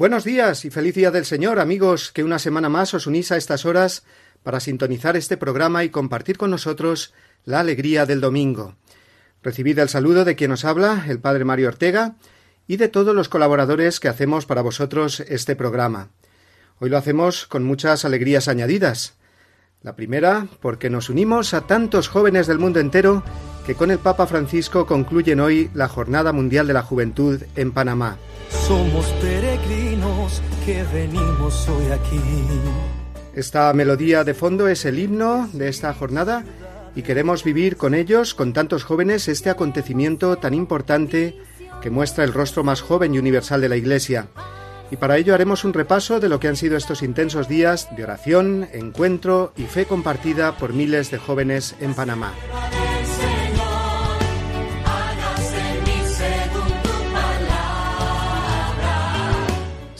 Buenos 0.00 0.24
días 0.24 0.64
y 0.64 0.70
feliz 0.70 0.94
día 0.94 1.10
del 1.10 1.26
Señor, 1.26 1.60
amigos, 1.60 2.10
que 2.10 2.24
una 2.24 2.38
semana 2.38 2.70
más 2.70 2.94
os 2.94 3.06
unís 3.06 3.32
a 3.32 3.36
estas 3.36 3.66
horas 3.66 4.02
para 4.42 4.58
sintonizar 4.58 5.14
este 5.14 5.36
programa 5.36 5.84
y 5.84 5.90
compartir 5.90 6.38
con 6.38 6.50
nosotros 6.50 7.12
la 7.44 7.60
alegría 7.60 8.06
del 8.06 8.22
domingo. 8.22 8.76
Recibid 9.42 9.78
el 9.78 9.90
saludo 9.90 10.24
de 10.24 10.36
quien 10.36 10.52
os 10.52 10.64
habla, 10.64 11.04
el 11.06 11.20
Padre 11.20 11.44
Mario 11.44 11.68
Ortega, 11.68 12.14
y 12.66 12.78
de 12.78 12.88
todos 12.88 13.14
los 13.14 13.28
colaboradores 13.28 14.00
que 14.00 14.08
hacemos 14.08 14.46
para 14.46 14.62
vosotros 14.62 15.20
este 15.20 15.54
programa. 15.54 16.08
Hoy 16.78 16.88
lo 16.88 16.96
hacemos 16.96 17.46
con 17.46 17.64
muchas 17.64 18.06
alegrías 18.06 18.48
añadidas. 18.48 19.18
La 19.82 19.96
primera, 19.96 20.48
porque 20.62 20.88
nos 20.88 21.10
unimos 21.10 21.52
a 21.52 21.66
tantos 21.66 22.08
jóvenes 22.08 22.46
del 22.46 22.58
mundo 22.58 22.80
entero 22.80 23.22
que 23.66 23.74
con 23.74 23.90
el 23.90 23.98
Papa 23.98 24.26
Francisco 24.26 24.86
concluyen 24.86 25.40
hoy 25.40 25.70
la 25.74 25.88
Jornada 25.88 26.32
Mundial 26.32 26.66
de 26.66 26.72
la 26.72 26.82
Juventud 26.82 27.40
en 27.56 27.72
Panamá. 27.72 28.16
Somos 28.50 29.06
peregrinos 29.20 30.42
que 30.64 30.84
venimos 30.92 31.68
hoy 31.68 31.86
aquí. 31.92 32.20
Esta 33.34 33.72
melodía 33.72 34.24
de 34.24 34.34
fondo 34.34 34.68
es 34.68 34.84
el 34.84 34.98
himno 34.98 35.48
de 35.52 35.68
esta 35.68 35.94
jornada 35.94 36.44
y 36.96 37.02
queremos 37.02 37.44
vivir 37.44 37.76
con 37.76 37.94
ellos, 37.94 38.34
con 38.34 38.52
tantos 38.52 38.84
jóvenes, 38.84 39.28
este 39.28 39.50
acontecimiento 39.50 40.36
tan 40.36 40.54
importante 40.54 41.36
que 41.80 41.90
muestra 41.90 42.24
el 42.24 42.32
rostro 42.32 42.64
más 42.64 42.80
joven 42.80 43.14
y 43.14 43.18
universal 43.18 43.60
de 43.60 43.68
la 43.68 43.76
Iglesia. 43.76 44.28
Y 44.90 44.96
para 44.96 45.16
ello 45.16 45.34
haremos 45.34 45.64
un 45.64 45.72
repaso 45.72 46.18
de 46.18 46.28
lo 46.28 46.40
que 46.40 46.48
han 46.48 46.56
sido 46.56 46.76
estos 46.76 47.02
intensos 47.02 47.46
días 47.46 47.88
de 47.96 48.02
oración, 48.02 48.68
encuentro 48.72 49.52
y 49.56 49.62
fe 49.62 49.86
compartida 49.86 50.56
por 50.56 50.72
miles 50.72 51.12
de 51.12 51.18
jóvenes 51.18 51.76
en 51.80 51.94
Panamá. 51.94 52.32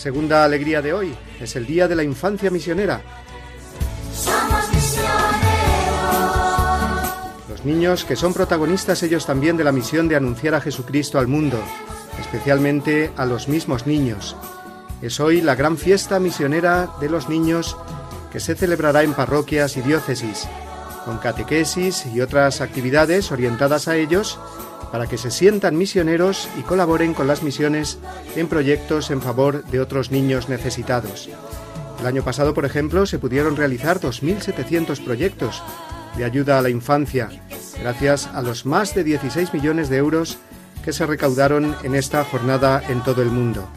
Segunda 0.00 0.44
alegría 0.44 0.80
de 0.80 0.94
hoy 0.94 1.14
es 1.38 1.56
el 1.56 1.66
Día 1.66 1.86
de 1.86 1.94
la 1.94 2.02
Infancia 2.02 2.50
Misionera. 2.50 3.02
Los 7.50 7.66
niños 7.66 8.06
que 8.06 8.16
son 8.16 8.32
protagonistas 8.32 9.02
ellos 9.02 9.26
también 9.26 9.58
de 9.58 9.64
la 9.64 9.72
misión 9.72 10.08
de 10.08 10.16
anunciar 10.16 10.54
a 10.54 10.62
Jesucristo 10.62 11.18
al 11.18 11.26
mundo, 11.26 11.62
especialmente 12.18 13.12
a 13.18 13.26
los 13.26 13.46
mismos 13.48 13.86
niños. 13.86 14.38
Es 15.02 15.20
hoy 15.20 15.42
la 15.42 15.54
gran 15.54 15.76
fiesta 15.76 16.18
misionera 16.18 16.88
de 16.98 17.10
los 17.10 17.28
niños 17.28 17.76
que 18.32 18.40
se 18.40 18.54
celebrará 18.54 19.02
en 19.02 19.12
parroquias 19.12 19.76
y 19.76 19.82
diócesis, 19.82 20.48
con 21.10 21.18
catequesis 21.18 22.06
y 22.06 22.20
otras 22.20 22.60
actividades 22.60 23.32
orientadas 23.32 23.88
a 23.88 23.96
ellos 23.96 24.38
para 24.92 25.08
que 25.08 25.18
se 25.18 25.32
sientan 25.32 25.76
misioneros 25.76 26.48
y 26.56 26.62
colaboren 26.62 27.14
con 27.14 27.26
las 27.26 27.42
misiones 27.42 27.98
en 28.36 28.46
proyectos 28.46 29.10
en 29.10 29.20
favor 29.20 29.64
de 29.64 29.80
otros 29.80 30.12
niños 30.12 30.48
necesitados. 30.48 31.28
El 31.98 32.06
año 32.06 32.22
pasado, 32.22 32.54
por 32.54 32.64
ejemplo, 32.64 33.06
se 33.06 33.18
pudieron 33.18 33.56
realizar 33.56 33.98
2.700 33.98 35.04
proyectos 35.04 35.64
de 36.16 36.24
ayuda 36.24 36.60
a 36.60 36.62
la 36.62 36.70
infancia, 36.70 37.28
gracias 37.80 38.28
a 38.28 38.40
los 38.40 38.64
más 38.64 38.94
de 38.94 39.02
16 39.02 39.52
millones 39.52 39.88
de 39.88 39.96
euros 39.96 40.38
que 40.84 40.92
se 40.92 41.06
recaudaron 41.06 41.74
en 41.82 41.96
esta 41.96 42.22
jornada 42.22 42.84
en 42.88 43.02
todo 43.02 43.20
el 43.20 43.32
mundo. 43.32 43.68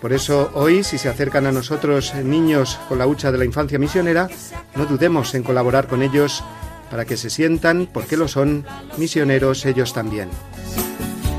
Por 0.00 0.14
eso 0.14 0.50
hoy, 0.54 0.82
si 0.82 0.96
se 0.96 1.10
acercan 1.10 1.46
a 1.46 1.52
nosotros 1.52 2.14
niños 2.14 2.80
con 2.88 2.98
la 2.98 3.06
hucha 3.06 3.30
de 3.30 3.36
la 3.36 3.44
infancia 3.44 3.78
misionera, 3.78 4.30
no 4.74 4.86
dudemos 4.86 5.34
en 5.34 5.42
colaborar 5.42 5.88
con 5.88 6.00
ellos 6.00 6.42
para 6.90 7.04
que 7.04 7.16
se 7.16 7.30
sientan, 7.30 7.88
porque 7.90 8.16
lo 8.16 8.28
son, 8.28 8.66
misioneros 8.98 9.64
ellos 9.64 9.92
también. 9.92 10.28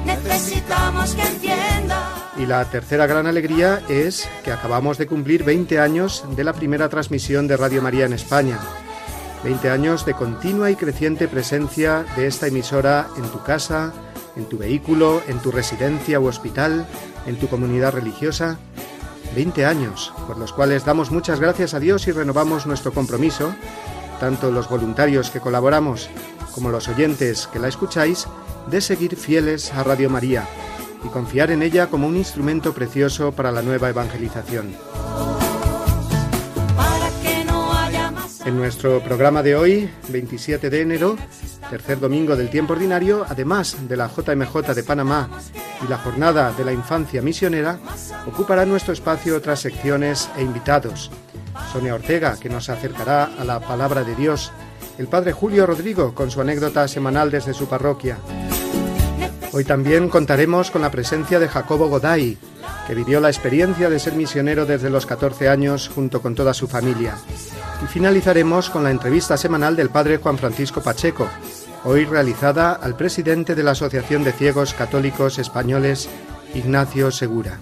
Necesitamos 0.06 1.14
que 1.14 1.22
entienda. 1.22 2.32
Y 2.38 2.46
la 2.46 2.66
tercera 2.66 3.06
gran 3.06 3.28
alegría 3.28 3.82
es 3.90 4.28
que 4.44 4.52
acabamos 4.52 4.98
de 4.98 5.06
cumplir 5.06 5.44
20 5.44 5.80
años 5.80 6.24
de 6.36 6.44
la 6.44 6.54
primera 6.54 6.90
transmisión 6.90 7.48
de 7.48 7.58
Radio 7.58 7.82
María 7.82 8.06
en 8.06 8.14
España. 8.14 8.60
20 9.44 9.70
años 9.70 10.06
de 10.06 10.14
continua 10.14 10.72
y 10.72 10.76
creciente 10.76 11.28
presencia 11.28 12.06
de 12.16 12.28
esta 12.28 12.48
emisora 12.48 13.08
en 13.18 13.24
tu 13.24 13.44
casa, 13.44 13.92
en 14.36 14.46
tu 14.46 14.58
vehículo, 14.58 15.22
en 15.28 15.40
tu 15.40 15.52
residencia 15.52 16.20
u 16.20 16.28
hospital, 16.28 16.88
en 17.26 17.38
tu 17.38 17.48
comunidad 17.48 17.94
religiosa. 17.94 18.60
20 19.36 19.66
años 19.66 20.14
por 20.28 20.38
los 20.38 20.54
cuales 20.54 20.86
damos 20.86 21.12
muchas 21.12 21.40
gracias 21.40 21.74
a 21.74 21.80
Dios 21.80 22.08
y 22.08 22.12
renovamos 22.12 22.66
nuestro 22.66 22.92
compromiso 22.92 23.56
tanto 24.22 24.52
los 24.52 24.70
voluntarios 24.70 25.32
que 25.32 25.40
colaboramos 25.40 26.08
como 26.54 26.70
los 26.70 26.88
oyentes 26.88 27.50
que 27.52 27.58
la 27.58 27.68
escucháis, 27.68 28.28
de 28.70 28.80
seguir 28.80 29.16
fieles 29.16 29.74
a 29.74 29.84
Radio 29.84 30.12
María 30.12 30.48
y 31.04 31.08
confiar 31.08 31.50
en 31.50 31.64
ella 31.64 31.88
como 31.88 32.06
un 32.06 32.16
instrumento 32.16 32.72
precioso 32.72 33.32
para 33.32 33.52
la 33.52 33.64
nueva 33.64 33.90
evangelización. 33.90 34.76
En 38.46 38.58
nuestro 38.58 39.02
programa 39.02 39.42
de 39.42 39.56
hoy, 39.56 39.90
27 40.09 40.70
de 40.70 40.82
enero, 40.82 41.18
tercer 41.72 42.00
domingo 42.00 42.36
del 42.36 42.52
tiempo 42.52 42.74
ordinario, 42.74 43.26
además 43.28 43.76
de 43.88 43.98
la 43.98 44.08
JMJ 44.08 44.76
de 44.76 44.84
Panamá 44.84 45.30
y 45.84 45.90
la 45.90 45.98
Jornada 45.98 46.52
de 46.52 46.64
la 46.64 46.74
Infancia 46.74 47.24
Misionera, 47.24 47.80
ocupará 48.28 48.68
nuestro 48.68 48.94
espacio 48.94 49.36
otras 49.36 49.62
secciones 49.62 50.30
e 50.38 50.44
invitados 50.44 51.09
Sonia 51.72 51.96
Ortega, 51.96 52.38
que 52.40 52.50
nos 52.50 52.70
acercará 52.70 53.30
a 53.38 53.44
la 53.44 53.60
palabra 53.60 54.04
de 54.04 54.16
Dios, 54.16 54.52
el 54.98 55.08
padre 55.08 55.32
Julio 55.32 55.66
Rodrigo, 55.66 56.14
con 56.14 56.32
su 56.32 56.42
anécdota 56.42 56.88
semanal 56.88 57.32
desde 57.32 57.54
su 57.54 57.68
parroquia. 57.68 58.18
Hoy 59.54 59.66
también 59.66 60.10
contaremos 60.10 60.72
con 60.72 60.82
la 60.82 60.92
presencia 60.92 61.40
de 61.40 61.50
Jacobo 61.50 61.90
Goday, 61.90 62.38
que 62.88 62.96
vivió 62.96 63.20
la 63.20 63.30
experiencia 63.30 63.90
de 63.90 64.00
ser 64.00 64.14
misionero 64.14 64.66
desde 64.66 64.90
los 64.90 65.06
14 65.06 65.50
años 65.50 65.90
junto 65.94 66.22
con 66.22 66.36
toda 66.36 66.54
su 66.54 66.68
familia. 66.68 67.16
Y 67.84 67.88
finalizaremos 67.88 68.70
con 68.70 68.84
la 68.84 68.92
entrevista 68.92 69.38
semanal 69.38 69.76
del 69.76 69.90
padre 69.90 70.18
Juan 70.18 70.38
Francisco 70.38 70.82
Pacheco, 70.82 71.28
hoy 71.84 72.06
realizada 72.06 72.74
al 72.74 72.96
presidente 72.96 73.56
de 73.56 73.64
la 73.64 73.72
Asociación 73.72 74.24
de 74.24 74.32
Ciegos 74.32 74.74
Católicos 74.74 75.40
Españoles, 75.40 76.10
Ignacio 76.54 77.12
Segura. 77.12 77.59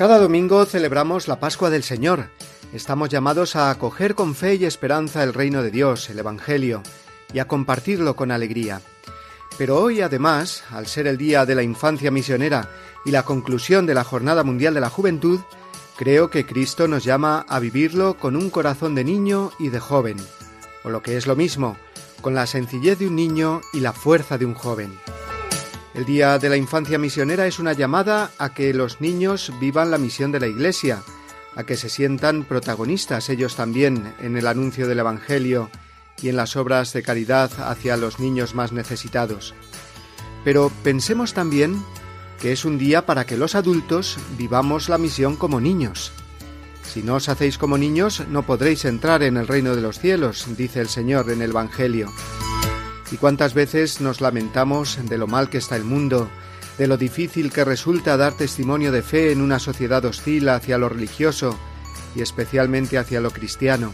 Cada 0.00 0.18
domingo 0.18 0.64
celebramos 0.64 1.28
la 1.28 1.40
Pascua 1.40 1.68
del 1.68 1.82
Señor. 1.82 2.30
Estamos 2.72 3.10
llamados 3.10 3.54
a 3.54 3.70
acoger 3.70 4.14
con 4.14 4.34
fe 4.34 4.54
y 4.54 4.64
esperanza 4.64 5.22
el 5.22 5.34
reino 5.34 5.62
de 5.62 5.70
Dios, 5.70 6.08
el 6.08 6.18
Evangelio, 6.18 6.82
y 7.34 7.38
a 7.38 7.46
compartirlo 7.46 8.16
con 8.16 8.30
alegría. 8.30 8.80
Pero 9.58 9.76
hoy, 9.78 10.00
además, 10.00 10.64
al 10.70 10.86
ser 10.86 11.06
el 11.06 11.18
Día 11.18 11.44
de 11.44 11.54
la 11.54 11.62
Infancia 11.62 12.10
Misionera 12.10 12.70
y 13.04 13.10
la 13.10 13.24
conclusión 13.24 13.84
de 13.84 13.92
la 13.92 14.02
Jornada 14.02 14.42
Mundial 14.42 14.72
de 14.72 14.80
la 14.80 14.88
Juventud, 14.88 15.40
creo 15.98 16.30
que 16.30 16.46
Cristo 16.46 16.88
nos 16.88 17.04
llama 17.04 17.44
a 17.46 17.58
vivirlo 17.58 18.14
con 18.14 18.36
un 18.36 18.48
corazón 18.48 18.94
de 18.94 19.04
niño 19.04 19.52
y 19.58 19.68
de 19.68 19.80
joven, 19.80 20.16
o 20.82 20.88
lo 20.88 21.02
que 21.02 21.18
es 21.18 21.26
lo 21.26 21.36
mismo, 21.36 21.76
con 22.22 22.34
la 22.34 22.46
sencillez 22.46 23.00
de 23.00 23.06
un 23.06 23.16
niño 23.16 23.60
y 23.74 23.80
la 23.80 23.92
fuerza 23.92 24.38
de 24.38 24.46
un 24.46 24.54
joven. 24.54 24.98
El 25.92 26.04
Día 26.04 26.38
de 26.38 26.48
la 26.48 26.56
Infancia 26.56 26.98
Misionera 26.98 27.46
es 27.46 27.58
una 27.58 27.72
llamada 27.72 28.30
a 28.38 28.54
que 28.54 28.72
los 28.72 29.00
niños 29.00 29.52
vivan 29.60 29.90
la 29.90 29.98
misión 29.98 30.30
de 30.30 30.38
la 30.38 30.46
Iglesia, 30.46 31.02
a 31.56 31.64
que 31.64 31.76
se 31.76 31.88
sientan 31.88 32.44
protagonistas 32.44 33.28
ellos 33.28 33.56
también 33.56 34.14
en 34.20 34.36
el 34.36 34.46
anuncio 34.46 34.86
del 34.86 35.00
Evangelio 35.00 35.68
y 36.22 36.28
en 36.28 36.36
las 36.36 36.54
obras 36.54 36.92
de 36.92 37.02
caridad 37.02 37.50
hacia 37.68 37.96
los 37.96 38.20
niños 38.20 38.54
más 38.54 38.70
necesitados. 38.70 39.52
Pero 40.44 40.70
pensemos 40.84 41.34
también 41.34 41.82
que 42.40 42.52
es 42.52 42.64
un 42.64 42.78
día 42.78 43.04
para 43.04 43.26
que 43.26 43.36
los 43.36 43.56
adultos 43.56 44.16
vivamos 44.38 44.88
la 44.88 44.96
misión 44.96 45.34
como 45.36 45.60
niños. 45.60 46.12
Si 46.84 47.02
no 47.02 47.16
os 47.16 47.28
hacéis 47.28 47.58
como 47.58 47.76
niños, 47.78 48.24
no 48.28 48.44
podréis 48.44 48.84
entrar 48.84 49.22
en 49.24 49.36
el 49.36 49.48
reino 49.48 49.74
de 49.74 49.82
los 49.82 49.98
cielos, 49.98 50.46
dice 50.56 50.80
el 50.80 50.88
Señor 50.88 51.30
en 51.30 51.42
el 51.42 51.50
Evangelio. 51.50 52.10
¿Y 53.10 53.16
cuántas 53.16 53.54
veces 53.54 54.00
nos 54.00 54.20
lamentamos 54.20 54.98
de 55.08 55.18
lo 55.18 55.26
mal 55.26 55.50
que 55.50 55.58
está 55.58 55.76
el 55.76 55.84
mundo, 55.84 56.30
de 56.78 56.86
lo 56.86 56.96
difícil 56.96 57.52
que 57.52 57.64
resulta 57.64 58.16
dar 58.16 58.34
testimonio 58.34 58.92
de 58.92 59.02
fe 59.02 59.32
en 59.32 59.40
una 59.40 59.58
sociedad 59.58 60.04
hostil 60.04 60.48
hacia 60.48 60.78
lo 60.78 60.88
religioso 60.88 61.58
y 62.14 62.22
especialmente 62.22 62.98
hacia 62.98 63.20
lo 63.20 63.30
cristiano? 63.30 63.92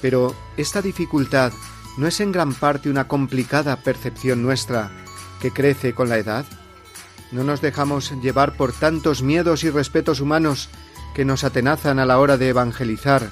Pero 0.00 0.34
esta 0.56 0.82
dificultad 0.82 1.52
no 1.96 2.06
es 2.06 2.20
en 2.20 2.32
gran 2.32 2.54
parte 2.54 2.88
una 2.88 3.06
complicada 3.06 3.76
percepción 3.76 4.42
nuestra 4.42 4.90
que 5.40 5.50
crece 5.50 5.94
con 5.94 6.08
la 6.08 6.18
edad. 6.18 6.46
No 7.32 7.44
nos 7.44 7.60
dejamos 7.60 8.12
llevar 8.22 8.56
por 8.56 8.72
tantos 8.72 9.22
miedos 9.22 9.64
y 9.64 9.70
respetos 9.70 10.20
humanos 10.20 10.68
que 11.14 11.24
nos 11.24 11.44
atenazan 11.44 11.98
a 11.98 12.06
la 12.06 12.18
hora 12.18 12.36
de 12.36 12.48
evangelizar 12.48 13.30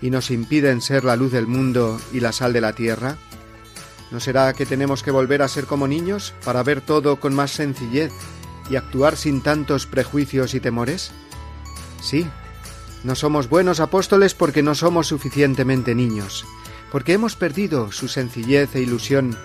y 0.00 0.10
nos 0.10 0.30
impiden 0.30 0.80
ser 0.80 1.04
la 1.04 1.16
luz 1.16 1.32
del 1.32 1.46
mundo 1.46 2.00
y 2.12 2.20
la 2.20 2.32
sal 2.32 2.52
de 2.52 2.60
la 2.60 2.72
tierra. 2.72 3.16
¿No 4.10 4.20
será 4.20 4.52
que 4.52 4.66
tenemos 4.66 5.02
que 5.02 5.10
volver 5.10 5.42
a 5.42 5.48
ser 5.48 5.66
como 5.66 5.88
niños 5.88 6.32
para 6.44 6.62
ver 6.62 6.80
todo 6.80 7.18
con 7.18 7.34
más 7.34 7.50
sencillez 7.50 8.12
y 8.70 8.76
actuar 8.76 9.16
sin 9.16 9.40
tantos 9.42 9.86
prejuicios 9.86 10.54
y 10.54 10.60
temores? 10.60 11.10
Sí, 12.00 12.26
no 13.02 13.14
somos 13.14 13.48
buenos 13.48 13.80
apóstoles 13.80 14.34
porque 14.34 14.62
no 14.62 14.74
somos 14.74 15.08
suficientemente 15.08 15.94
niños, 15.94 16.44
porque 16.92 17.12
hemos 17.12 17.36
perdido 17.36 17.92
su 17.92 18.08
sencillez 18.08 18.74
e 18.74 18.80
ilusión 18.80 19.36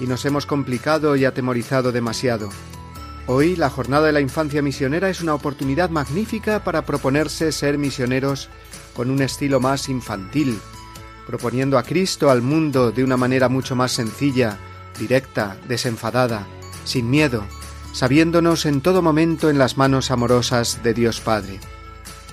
y 0.00 0.06
nos 0.06 0.24
hemos 0.24 0.46
complicado 0.46 1.16
y 1.16 1.24
atemorizado 1.24 1.92
demasiado. 1.92 2.50
Hoy 3.26 3.56
la 3.56 3.70
Jornada 3.70 4.06
de 4.06 4.12
la 4.12 4.20
Infancia 4.20 4.62
Misionera 4.62 5.08
es 5.08 5.22
una 5.22 5.34
oportunidad 5.34 5.90
magnífica 5.90 6.62
para 6.62 6.84
proponerse 6.84 7.52
ser 7.52 7.78
misioneros 7.78 8.50
con 8.94 9.10
un 9.10 9.22
estilo 9.22 9.60
más 9.60 9.88
infantil, 9.88 10.60
proponiendo 11.26 11.78
a 11.78 11.82
Cristo 11.82 12.30
al 12.30 12.42
mundo 12.42 12.92
de 12.92 13.04
una 13.04 13.16
manera 13.16 13.48
mucho 13.48 13.76
más 13.76 13.92
sencilla, 13.92 14.58
directa, 14.98 15.56
desenfadada, 15.68 16.46
sin 16.84 17.10
miedo, 17.10 17.44
sabiéndonos 17.92 18.66
en 18.66 18.80
todo 18.80 19.02
momento 19.02 19.50
en 19.50 19.58
las 19.58 19.76
manos 19.76 20.10
amorosas 20.10 20.82
de 20.82 20.94
Dios 20.94 21.20
Padre. 21.20 21.60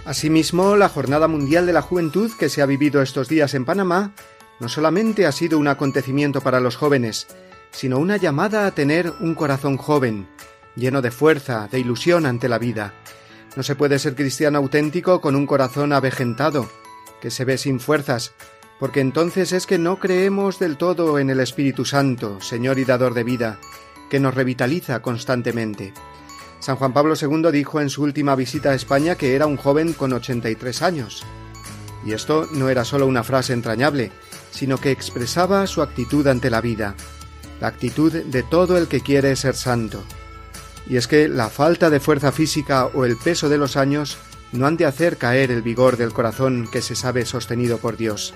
Asimismo, 0.05 0.75
la 0.75 0.89
Jornada 0.89 1.27
Mundial 1.27 1.65
de 1.65 1.73
la 1.73 1.81
Juventud 1.81 2.31
que 2.37 2.49
se 2.49 2.61
ha 2.61 2.65
vivido 2.65 3.01
estos 3.01 3.27
días 3.27 3.53
en 3.53 3.65
Panamá 3.65 4.13
no 4.59 4.67
solamente 4.67 5.25
ha 5.25 5.31
sido 5.31 5.57
un 5.57 5.67
acontecimiento 5.67 6.41
para 6.41 6.59
los 6.59 6.75
jóvenes, 6.75 7.27
sino 7.71 7.97
una 7.97 8.17
llamada 8.17 8.65
a 8.65 8.71
tener 8.71 9.13
un 9.19 9.35
corazón 9.35 9.77
joven, 9.77 10.27
lleno 10.75 11.01
de 11.01 11.11
fuerza, 11.11 11.67
de 11.71 11.79
ilusión 11.79 12.25
ante 12.25 12.49
la 12.49 12.59
vida. 12.59 12.93
No 13.55 13.63
se 13.63 13.75
puede 13.75 13.99
ser 13.99 14.15
cristiano 14.15 14.59
auténtico 14.59 15.21
con 15.21 15.35
un 15.35 15.45
corazón 15.45 15.93
avejentado, 15.93 16.69
que 17.21 17.31
se 17.31 17.45
ve 17.45 17.57
sin 17.57 17.79
fuerzas, 17.79 18.33
porque 18.81 18.99
entonces 18.99 19.51
es 19.51 19.67
que 19.67 19.77
no 19.77 19.99
creemos 19.99 20.57
del 20.57 20.75
todo 20.75 21.19
en 21.19 21.29
el 21.29 21.39
Espíritu 21.39 21.85
Santo, 21.85 22.41
Señor 22.41 22.79
y 22.79 22.83
dador 22.83 23.13
de 23.13 23.23
vida, 23.23 23.59
que 24.09 24.19
nos 24.19 24.33
revitaliza 24.33 25.03
constantemente. 25.03 25.93
San 26.59 26.77
Juan 26.77 26.91
Pablo 26.91 27.13
II 27.13 27.51
dijo 27.51 27.79
en 27.79 27.91
su 27.91 28.01
última 28.01 28.33
visita 28.33 28.71
a 28.71 28.73
España 28.73 29.13
que 29.13 29.35
era 29.35 29.45
un 29.45 29.55
joven 29.55 29.93
con 29.93 30.13
83 30.13 30.81
años. 30.81 31.21
Y 32.03 32.13
esto 32.13 32.47
no 32.53 32.69
era 32.69 32.83
solo 32.83 33.05
una 33.05 33.23
frase 33.23 33.53
entrañable, 33.53 34.11
sino 34.49 34.79
que 34.79 34.89
expresaba 34.89 35.67
su 35.67 35.83
actitud 35.83 36.25
ante 36.25 36.49
la 36.49 36.59
vida, 36.59 36.95
la 37.59 37.67
actitud 37.67 38.11
de 38.11 38.41
todo 38.41 38.79
el 38.79 38.87
que 38.87 39.01
quiere 39.01 39.35
ser 39.35 39.55
santo. 39.55 40.03
Y 40.87 40.97
es 40.97 41.07
que 41.07 41.29
la 41.29 41.49
falta 41.49 41.91
de 41.91 41.99
fuerza 41.99 42.31
física 42.31 42.87
o 42.87 43.05
el 43.05 43.15
peso 43.15 43.47
de 43.47 43.59
los 43.59 43.77
años 43.77 44.17
no 44.51 44.67
han 44.67 44.77
de 44.77 44.85
hacer 44.85 45.17
caer 45.17 45.51
el 45.51 45.61
vigor 45.61 45.97
del 45.97 46.13
corazón 46.13 46.67
que 46.71 46.81
se 46.81 46.95
sabe 46.95 47.25
sostenido 47.25 47.77
por 47.77 47.97
Dios. 47.97 48.33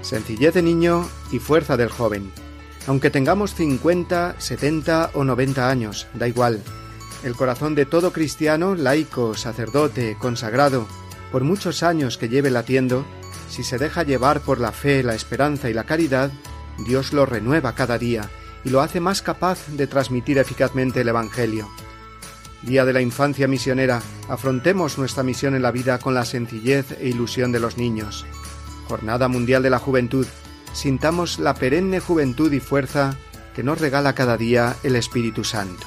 Sencillez 0.00 0.54
de 0.54 0.62
niño 0.62 1.08
y 1.30 1.38
fuerza 1.38 1.76
del 1.76 1.88
joven. 1.88 2.30
Aunque 2.86 3.10
tengamos 3.10 3.54
50, 3.54 4.36
70 4.38 5.10
o 5.14 5.24
90 5.24 5.70
años, 5.70 6.08
da 6.14 6.26
igual. 6.26 6.60
El 7.22 7.36
corazón 7.36 7.74
de 7.76 7.86
todo 7.86 8.12
cristiano, 8.12 8.74
laico, 8.74 9.36
sacerdote, 9.36 10.16
consagrado, 10.18 10.86
por 11.30 11.44
muchos 11.44 11.82
años 11.82 12.18
que 12.18 12.28
lleve 12.28 12.50
latiendo, 12.50 13.04
si 13.48 13.62
se 13.62 13.78
deja 13.78 14.02
llevar 14.02 14.40
por 14.40 14.60
la 14.60 14.72
fe, 14.72 15.02
la 15.02 15.14
esperanza 15.14 15.70
y 15.70 15.74
la 15.74 15.84
caridad, 15.84 16.32
Dios 16.86 17.12
lo 17.12 17.26
renueva 17.26 17.74
cada 17.74 17.98
día 17.98 18.28
y 18.64 18.70
lo 18.70 18.80
hace 18.80 19.00
más 19.00 19.22
capaz 19.22 19.66
de 19.68 19.86
transmitir 19.86 20.38
eficazmente 20.38 21.02
el 21.02 21.08
Evangelio. 21.08 21.68
Día 22.62 22.84
de 22.84 22.92
la 22.92 23.00
Infancia 23.00 23.48
Misionera, 23.48 24.00
afrontemos 24.28 24.96
nuestra 24.96 25.22
misión 25.22 25.54
en 25.54 25.62
la 25.62 25.72
vida 25.72 25.98
con 25.98 26.14
la 26.14 26.24
sencillez 26.24 26.92
e 27.00 27.08
ilusión 27.08 27.50
de 27.50 27.58
los 27.60 27.76
niños. 27.76 28.24
Jornada 28.86 29.26
Mundial 29.26 29.62
de 29.62 29.70
la 29.70 29.78
Juventud, 29.78 30.26
sintamos 30.72 31.38
la 31.38 31.54
perenne 31.54 31.98
juventud 31.98 32.52
y 32.52 32.60
fuerza 32.60 33.16
que 33.54 33.62
nos 33.62 33.80
regala 33.80 34.14
cada 34.14 34.36
día 34.36 34.76
el 34.84 34.96
Espíritu 34.96 35.44
Santo. 35.44 35.86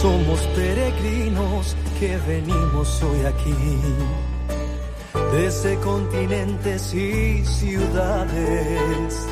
Somos 0.00 0.40
peregrinos 0.54 1.76
que 1.98 2.16
venimos 2.18 3.02
hoy 3.02 3.24
aquí, 3.24 3.54
desde 5.32 5.76
continentes 5.80 6.94
y 6.94 7.44
ciudades. 7.44 9.26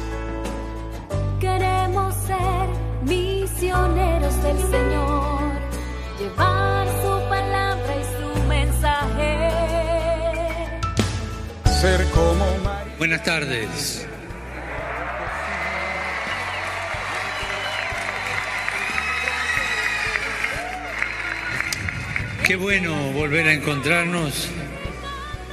Queremos 1.38 2.14
ser 2.16 2.68
misioneros 3.04 4.42
del 4.42 4.58
Señor, 4.58 5.52
llevar 6.18 6.88
su 7.00 7.28
palabra 7.28 7.96
y 8.00 8.04
su 8.16 8.42
mensaje. 8.48 9.50
Ser 11.80 12.04
como 12.10 12.44
Buenas 12.98 13.22
tardes. 13.22 14.05
Qué 22.46 22.54
bueno 22.54 22.94
volver 23.10 23.48
a 23.48 23.54
encontrarnos 23.54 24.46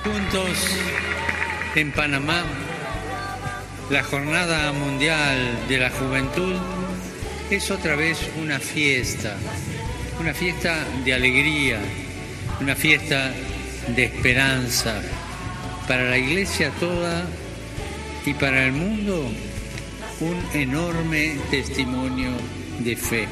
juntos 0.04 0.78
en 1.74 1.92
Panamá. 1.92 2.44
La 3.90 4.04
Jornada 4.04 4.72
Mundial 4.74 5.58
de 5.68 5.80
la 5.80 5.90
Juventud 5.90 6.56
es 7.50 7.72
otra 7.72 7.96
vez 7.96 8.20
una 8.40 8.60
fiesta, 8.60 9.36
una 10.22 10.36
fiesta 10.36 10.86
de 11.04 11.16
alegría, 11.16 11.80
una 12.62 12.76
fiesta 12.76 13.34
de 13.96 14.04
esperanza 14.04 15.02
para 15.88 16.04
la 16.04 16.20
iglesia 16.20 16.70
toda 16.80 17.26
y 18.24 18.36
para 18.36 18.68
el 18.68 18.72
mundo 18.72 19.32
un 20.20 20.38
enorme 20.54 21.40
testimonio 21.50 22.30
de 22.82 22.96
fe. 22.96 23.28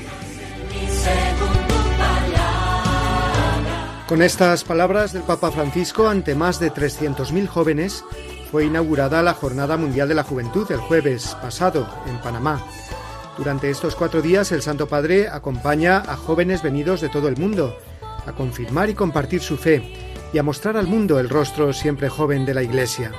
Con 4.12 4.22
estas 4.22 4.65
palabras 4.65 5.13
del 5.13 5.24
Papa 5.24 5.51
Francisco 5.51 6.10
ante 6.10 6.36
más 6.36 6.60
de 6.60 6.70
300.000 6.70 7.48
jóvenes, 7.48 8.03
fue 8.51 8.65
inaugurada 8.65 9.24
la 9.24 9.34
Jornada 9.34 9.77
Mundial 9.77 10.10
de 10.10 10.15
la 10.15 10.25
Juventud 10.25 10.70
el 10.70 10.80
jueves 10.80 11.38
pasado 11.41 11.88
en 12.08 12.20
Panamá. 12.20 12.62
Durante 13.38 13.70
estos 13.70 13.96
cuatro 13.96 14.22
días 14.22 14.51
el 14.51 14.62
Santo 14.62 14.89
Padre 14.89 15.30
acompaña 15.30 16.00
a 16.00 16.18
jóvenes 16.18 16.62
venidos 16.62 17.00
de 17.00 17.08
todo 17.08 17.30
el 17.30 17.38
mundo 17.38 17.77
a 18.27 18.34
confirmar 18.34 18.89
y 18.89 18.96
compartir 18.96 19.39
su 19.39 19.56
fe 19.56 19.82
y 20.34 20.38
a 20.38 20.44
mostrar 20.44 20.75
al 20.75 20.88
mundo 20.88 21.18
el 21.18 21.30
rostro 21.30 21.72
siempre 21.72 22.10
joven 22.10 22.46
de 22.46 22.53
la 22.53 22.63
Iglesia. 22.63 23.13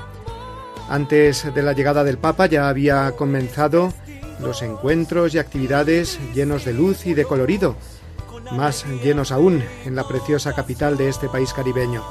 Antes 0.90 1.54
de 1.54 1.62
la 1.62 1.72
llegada 1.72 2.04
del 2.04 2.18
Papa 2.18 2.44
ya 2.44 2.68
había 2.68 3.12
comenzado 3.12 3.94
los 4.42 4.60
encuentros 4.60 5.34
y 5.34 5.38
actividades 5.38 6.20
llenos 6.34 6.66
de 6.66 6.74
luz 6.74 7.06
y 7.06 7.14
de 7.14 7.24
colorido, 7.24 7.76
más 8.50 8.84
llenos 9.02 9.32
aún 9.32 9.62
en 9.84 9.94
la 9.94 10.06
preciosa 10.06 10.52
capital 10.52 10.96
de 10.96 11.08
este 11.08 11.28
país 11.28 11.52
caribeño. 11.52 12.02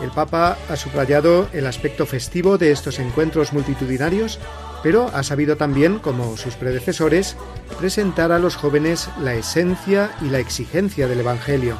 El 0.00 0.10
Papa 0.10 0.58
ha 0.68 0.76
subrayado 0.76 1.48
el 1.52 1.66
aspecto 1.66 2.06
festivo 2.06 2.58
de 2.58 2.72
estos 2.72 2.98
encuentros 2.98 3.52
multitudinarios, 3.52 4.38
pero 4.82 5.08
ha 5.14 5.22
sabido 5.22 5.56
también, 5.56 5.98
como 5.98 6.36
sus 6.36 6.54
predecesores, 6.54 7.36
presentar 7.78 8.32
a 8.32 8.38
los 8.38 8.56
jóvenes 8.56 9.08
la 9.20 9.34
esencia 9.34 10.10
y 10.20 10.28
la 10.28 10.40
exigencia 10.40 11.06
del 11.06 11.20
Evangelio. 11.20 11.76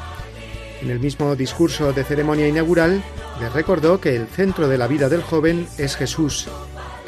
En 0.81 0.89
el 0.89 0.99
mismo 0.99 1.35
discurso 1.35 1.91
de 1.91 2.03
ceremonia 2.03 2.47
inaugural, 2.47 3.03
les 3.41 3.51
recordó 3.51 3.99
que 3.99 4.15
el 4.15 4.27
centro 4.27 4.67
de 4.67 4.77
la 4.77 4.87
vida 4.87 5.09
del 5.09 5.21
joven 5.21 5.67
es 5.77 5.95
Jesús, 5.95 6.47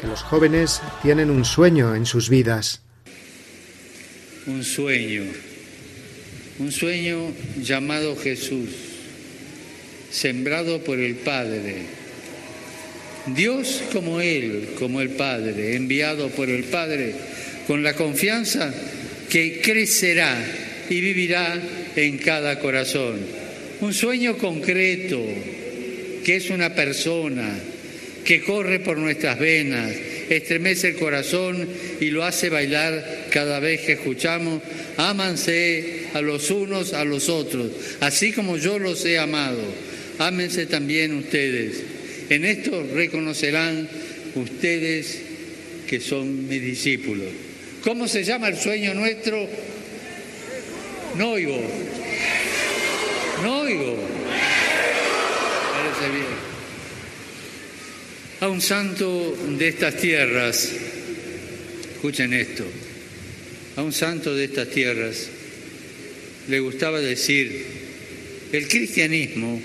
que 0.00 0.06
los 0.06 0.22
jóvenes 0.22 0.82
tienen 1.02 1.30
un 1.30 1.44
sueño 1.44 1.94
en 1.94 2.04
sus 2.04 2.28
vidas. 2.28 2.82
Un 4.46 4.62
sueño, 4.62 5.22
un 6.58 6.72
sueño 6.72 7.32
llamado 7.62 8.16
Jesús, 8.16 8.70
sembrado 10.10 10.82
por 10.82 10.98
el 10.98 11.16
Padre. 11.16 11.74
Dios 13.34 13.82
como 13.92 14.20
Él, 14.20 14.68
como 14.78 15.00
el 15.00 15.10
Padre, 15.10 15.76
enviado 15.76 16.28
por 16.30 16.48
el 16.48 16.64
Padre, 16.64 17.14
con 17.66 17.82
la 17.82 17.94
confianza 17.94 18.72
que 19.28 19.60
crecerá 19.60 20.36
y 20.88 21.00
vivirá 21.00 21.60
en 21.96 22.18
cada 22.18 22.58
corazón. 22.58 23.18
Un 23.80 23.92
sueño 23.92 24.38
concreto, 24.38 25.22
que 26.24 26.36
es 26.36 26.50
una 26.50 26.74
persona, 26.74 27.58
que 28.24 28.40
corre 28.40 28.80
por 28.80 28.96
nuestras 28.96 29.38
venas, 29.38 29.92
estremece 30.28 30.88
el 30.88 30.96
corazón 30.96 31.68
y 32.00 32.10
lo 32.10 32.24
hace 32.24 32.48
bailar 32.48 33.26
cada 33.30 33.60
vez 33.60 33.80
que 33.82 33.92
escuchamos, 33.92 34.62
ámanse 34.96 36.06
a 36.14 36.20
los 36.20 36.50
unos 36.50 36.92
a 36.92 37.04
los 37.04 37.28
otros, 37.28 37.70
así 38.00 38.32
como 38.32 38.56
yo 38.56 38.78
los 38.78 39.04
he 39.04 39.18
amado, 39.18 39.62
ámense 40.18 40.66
también 40.66 41.14
ustedes. 41.16 41.82
En 42.28 42.44
esto 42.44 42.84
reconocerán 42.94 43.88
ustedes 44.34 45.20
que 45.86 46.00
son 46.00 46.48
mis 46.48 46.60
discípulos. 46.60 47.28
¿Cómo 47.82 48.08
se 48.08 48.24
llama 48.24 48.48
el 48.48 48.56
sueño 48.56 48.94
nuestro? 48.94 49.48
No 51.16 51.30
oigo. 51.30 51.60
No 53.42 53.60
oigo. 53.60 53.96
Parece 55.72 56.12
bien. 56.12 56.45
A 58.38 58.48
un 58.48 58.60
santo 58.60 59.34
de 59.58 59.68
estas 59.68 59.96
tierras, 59.96 60.70
escuchen 61.94 62.34
esto, 62.34 62.64
a 63.76 63.82
un 63.82 63.94
santo 63.94 64.34
de 64.34 64.44
estas 64.44 64.68
tierras 64.68 65.28
le 66.46 66.60
gustaba 66.60 67.00
decir, 67.00 67.64
el 68.52 68.68
cristianismo 68.68 69.58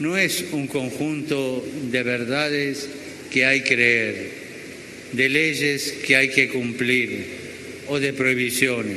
no 0.00 0.16
es 0.16 0.42
un 0.52 0.68
conjunto 0.68 1.62
de 1.90 2.02
verdades 2.02 2.88
que 3.30 3.44
hay 3.44 3.60
que 3.60 3.74
creer, 3.74 4.30
de 5.12 5.28
leyes 5.28 5.92
que 6.06 6.16
hay 6.16 6.30
que 6.30 6.48
cumplir 6.48 7.26
o 7.88 8.00
de 8.00 8.14
prohibiciones. 8.14 8.96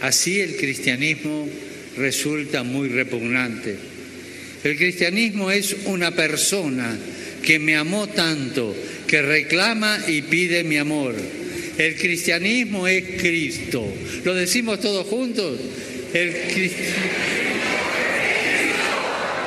Así 0.00 0.40
el 0.40 0.56
cristianismo 0.56 1.46
resulta 1.98 2.62
muy 2.62 2.88
repugnante. 2.88 3.76
El 4.64 4.76
cristianismo 4.78 5.50
es 5.50 5.76
una 5.84 6.12
persona 6.12 6.98
que 7.42 7.58
me 7.58 7.76
amó 7.76 8.06
tanto, 8.06 8.74
que 9.06 9.20
reclama 9.20 9.98
y 10.06 10.22
pide 10.22 10.64
mi 10.64 10.78
amor. 10.78 11.14
El 11.76 11.96
cristianismo 11.96 12.86
es 12.86 13.20
Cristo. 13.20 13.84
¿Lo 14.24 14.34
decimos 14.34 14.80
todos 14.80 15.06
juntos? 15.06 15.58
El 16.14 16.32
cristianismo. 16.32 17.02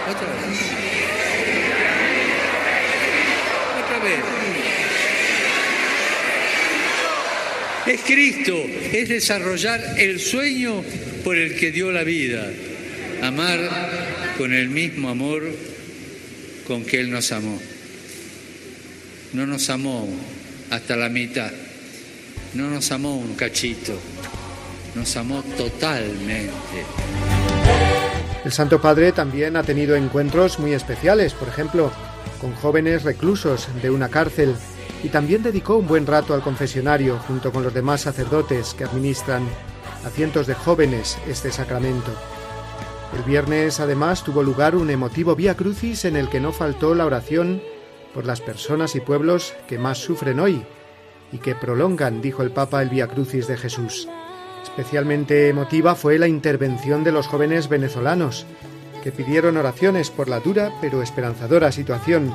Otra 0.09 0.27
vez. 0.27 0.59
Otra 3.83 3.99
vez. 4.03 4.19
Es 7.87 8.01
Cristo, 8.01 8.65
es 8.93 9.09
desarrollar 9.09 9.95
el 9.97 10.19
sueño 10.19 10.83
por 11.23 11.37
el 11.37 11.55
que 11.55 11.71
dio 11.71 11.91
la 11.91 12.03
vida. 12.03 12.51
Amar 13.21 14.33
con 14.37 14.53
el 14.53 14.69
mismo 14.69 15.09
amor 15.09 15.43
con 16.67 16.83
que 16.83 16.99
Él 16.99 17.11
nos 17.11 17.31
amó 17.31 17.61
no 19.36 19.46
nos 19.46 19.70
amó 19.70 20.08
hasta 20.72 20.96
la 20.96 21.10
mitad, 21.10 21.51
no 22.54 22.70
nos 22.70 22.89
amó 22.94 23.18
un 23.18 23.36
cachito, 23.36 23.92
nos 24.96 25.18
amó 25.18 25.44
totalmente. 25.58 26.86
El 28.46 28.51
Santo 28.54 28.80
Padre 28.80 29.12
también 29.12 29.58
ha 29.58 29.63
tenido 29.63 29.98
encuentros 29.98 30.58
muy 30.58 30.72
especiales, 30.72 31.34
por 31.34 31.50
ejemplo, 31.50 31.92
con 32.39 32.54
jóvenes 32.56 33.04
reclusos 33.04 33.68
de 33.82 33.89
una 33.89 34.08
cárcel, 34.08 34.56
y 35.04 35.10
también 35.10 35.44
dedicó 35.44 35.75
un 35.75 35.88
buen 35.88 36.08
rato 36.08 36.34
al 36.34 36.42
confesionario 36.42 37.20
junto 37.27 37.51
con 37.51 37.62
los 37.62 37.74
demás 37.74 38.01
sacerdotes 38.01 38.74
que 38.74 38.86
administran 38.86 39.44
a 40.06 40.10
cientos 40.12 40.48
de 40.48 40.54
jóvenes 40.54 41.18
este 41.27 41.51
sacramento. 41.51 42.12
El 43.18 43.24
viernes 43.24 43.82
además 43.82 44.24
tuvo 44.24 44.44
lugar 44.44 44.75
un 44.77 44.89
emotivo 44.89 45.36
Vía 45.36 45.56
Crucis 45.56 46.06
en 46.06 46.15
el 46.15 46.30
que 46.30 46.39
no 46.39 46.54
faltó 46.54 46.96
la 46.96 47.06
oración 47.06 47.62
por 48.15 48.25
las 48.25 48.39
personas 48.39 48.95
y 48.95 49.01
pueblos 49.01 49.53
que 49.67 49.77
más 49.77 49.98
sufren 49.98 50.39
hoy 50.39 50.63
y 51.34 51.38
que 51.38 51.53
prolongan, 51.53 52.22
dijo 52.22 52.41
el 52.41 52.51
Papa, 52.51 52.81
el 52.81 52.89
Via 52.89 53.07
Crucis 53.07 53.45
de 53.45 53.57
Jesús. 53.57 54.07
Especialmente 54.63 55.50
emotiva 55.50 55.95
fue 55.95 56.17
la 56.17 56.29
intervención 56.29 57.03
de 57.03 57.12
los 57.12 57.27
jóvenes 57.27 57.67
venezolanos, 57.67 58.45
que 59.03 59.12
pidieron 59.12 59.57
oraciones 59.57 60.10
por 60.10 60.29
la 60.29 60.39
dura 60.39 60.72
pero 60.79 61.03
esperanzadora 61.03 61.74
situación 61.74 62.34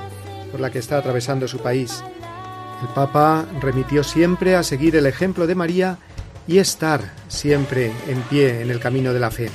por 0.51 0.61
la 0.61 0.71
que 0.71 0.79
está 0.79 0.99
atravesando 0.99 1.49
su 1.49 1.59
país. 1.59 2.05
El 2.83 2.89
Papa 2.89 3.47
remitió 3.61 4.05
siempre 4.05 4.57
a 4.57 4.63
seguir 4.63 4.97
el 4.97 5.07
ejemplo 5.07 5.47
de 5.47 5.55
María 5.55 5.99
y 6.47 6.59
estar 6.59 7.01
siempre 7.29 7.91
en 8.07 8.21
pie 8.23 8.61
en 8.61 8.71
el 8.71 8.81
camino 8.81 9.15
de 9.15 9.21
la 9.21 9.31
fe. 9.31 9.51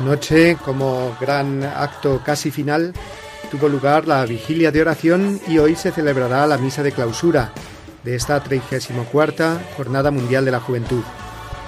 Anoche, 0.00 0.56
como 0.64 1.14
gran 1.20 1.62
acto 1.62 2.22
casi 2.24 2.50
final, 2.50 2.94
tuvo 3.50 3.68
lugar 3.68 4.08
la 4.08 4.24
vigilia 4.24 4.72
de 4.72 4.80
oración 4.80 5.38
y 5.46 5.58
hoy 5.58 5.76
se 5.76 5.92
celebrará 5.92 6.46
la 6.46 6.56
misa 6.56 6.82
de 6.82 6.92
clausura, 6.92 7.52
de 8.02 8.14
esta 8.14 8.42
34 8.42 9.60
Jornada 9.76 10.10
Mundial 10.10 10.46
de 10.46 10.52
la 10.52 10.60
Juventud. 10.60 11.02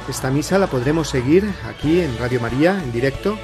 Esta 0.08 0.30
misa 0.30 0.58
la 0.58 0.66
podremos 0.66 1.10
seguir 1.10 1.44
aquí 1.68 2.00
en 2.00 2.16
Radio 2.16 2.40
María, 2.40 2.80
en 2.82 2.90
directo, 2.90 3.36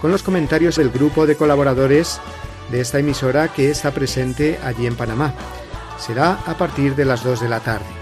con 0.00 0.10
los 0.10 0.22
comentarios 0.22 0.76
del 0.76 0.88
grupo 0.88 1.26
de 1.26 1.36
colaboradores 1.36 2.18
de 2.70 2.80
esta 2.80 3.00
emisora 3.00 3.48
que 3.48 3.70
está 3.70 3.90
presente 3.90 4.58
allí 4.64 4.86
en 4.86 4.96
Panamá. 4.96 5.34
Será 5.98 6.38
a 6.46 6.56
partir 6.56 6.96
de 6.96 7.04
las 7.04 7.22
2 7.22 7.38
de 7.38 7.48
la 7.50 7.60
tarde. 7.60 8.01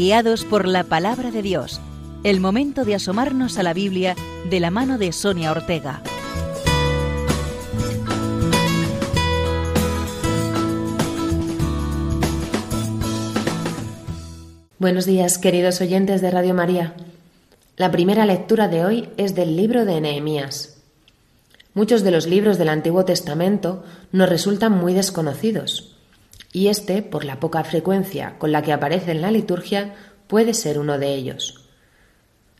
Guiados 0.00 0.46
por 0.46 0.66
la 0.66 0.84
palabra 0.84 1.30
de 1.30 1.42
Dios. 1.42 1.78
El 2.24 2.40
momento 2.40 2.86
de 2.86 2.94
asomarnos 2.94 3.58
a 3.58 3.62
la 3.62 3.74
Biblia 3.74 4.16
de 4.48 4.58
la 4.58 4.70
mano 4.70 4.96
de 4.96 5.12
Sonia 5.12 5.50
Ortega. 5.50 6.02
Buenos 14.78 15.04
días, 15.04 15.36
queridos 15.36 15.82
oyentes 15.82 16.22
de 16.22 16.30
Radio 16.30 16.54
María. 16.54 16.94
La 17.76 17.90
primera 17.90 18.24
lectura 18.24 18.68
de 18.68 18.86
hoy 18.86 19.10
es 19.18 19.34
del 19.34 19.54
libro 19.54 19.84
de 19.84 20.00
Nehemías. 20.00 20.78
Muchos 21.74 22.02
de 22.02 22.10
los 22.10 22.26
libros 22.26 22.56
del 22.56 22.70
Antiguo 22.70 23.04
Testamento 23.04 23.84
nos 24.12 24.30
resultan 24.30 24.72
muy 24.72 24.94
desconocidos 24.94 25.89
y 26.52 26.68
este, 26.68 27.02
por 27.02 27.24
la 27.24 27.38
poca 27.40 27.64
frecuencia 27.64 28.38
con 28.38 28.52
la 28.52 28.62
que 28.62 28.72
aparece 28.72 29.12
en 29.12 29.22
la 29.22 29.30
liturgia, 29.30 29.94
puede 30.26 30.54
ser 30.54 30.78
uno 30.78 30.98
de 30.98 31.14
ellos. 31.14 31.68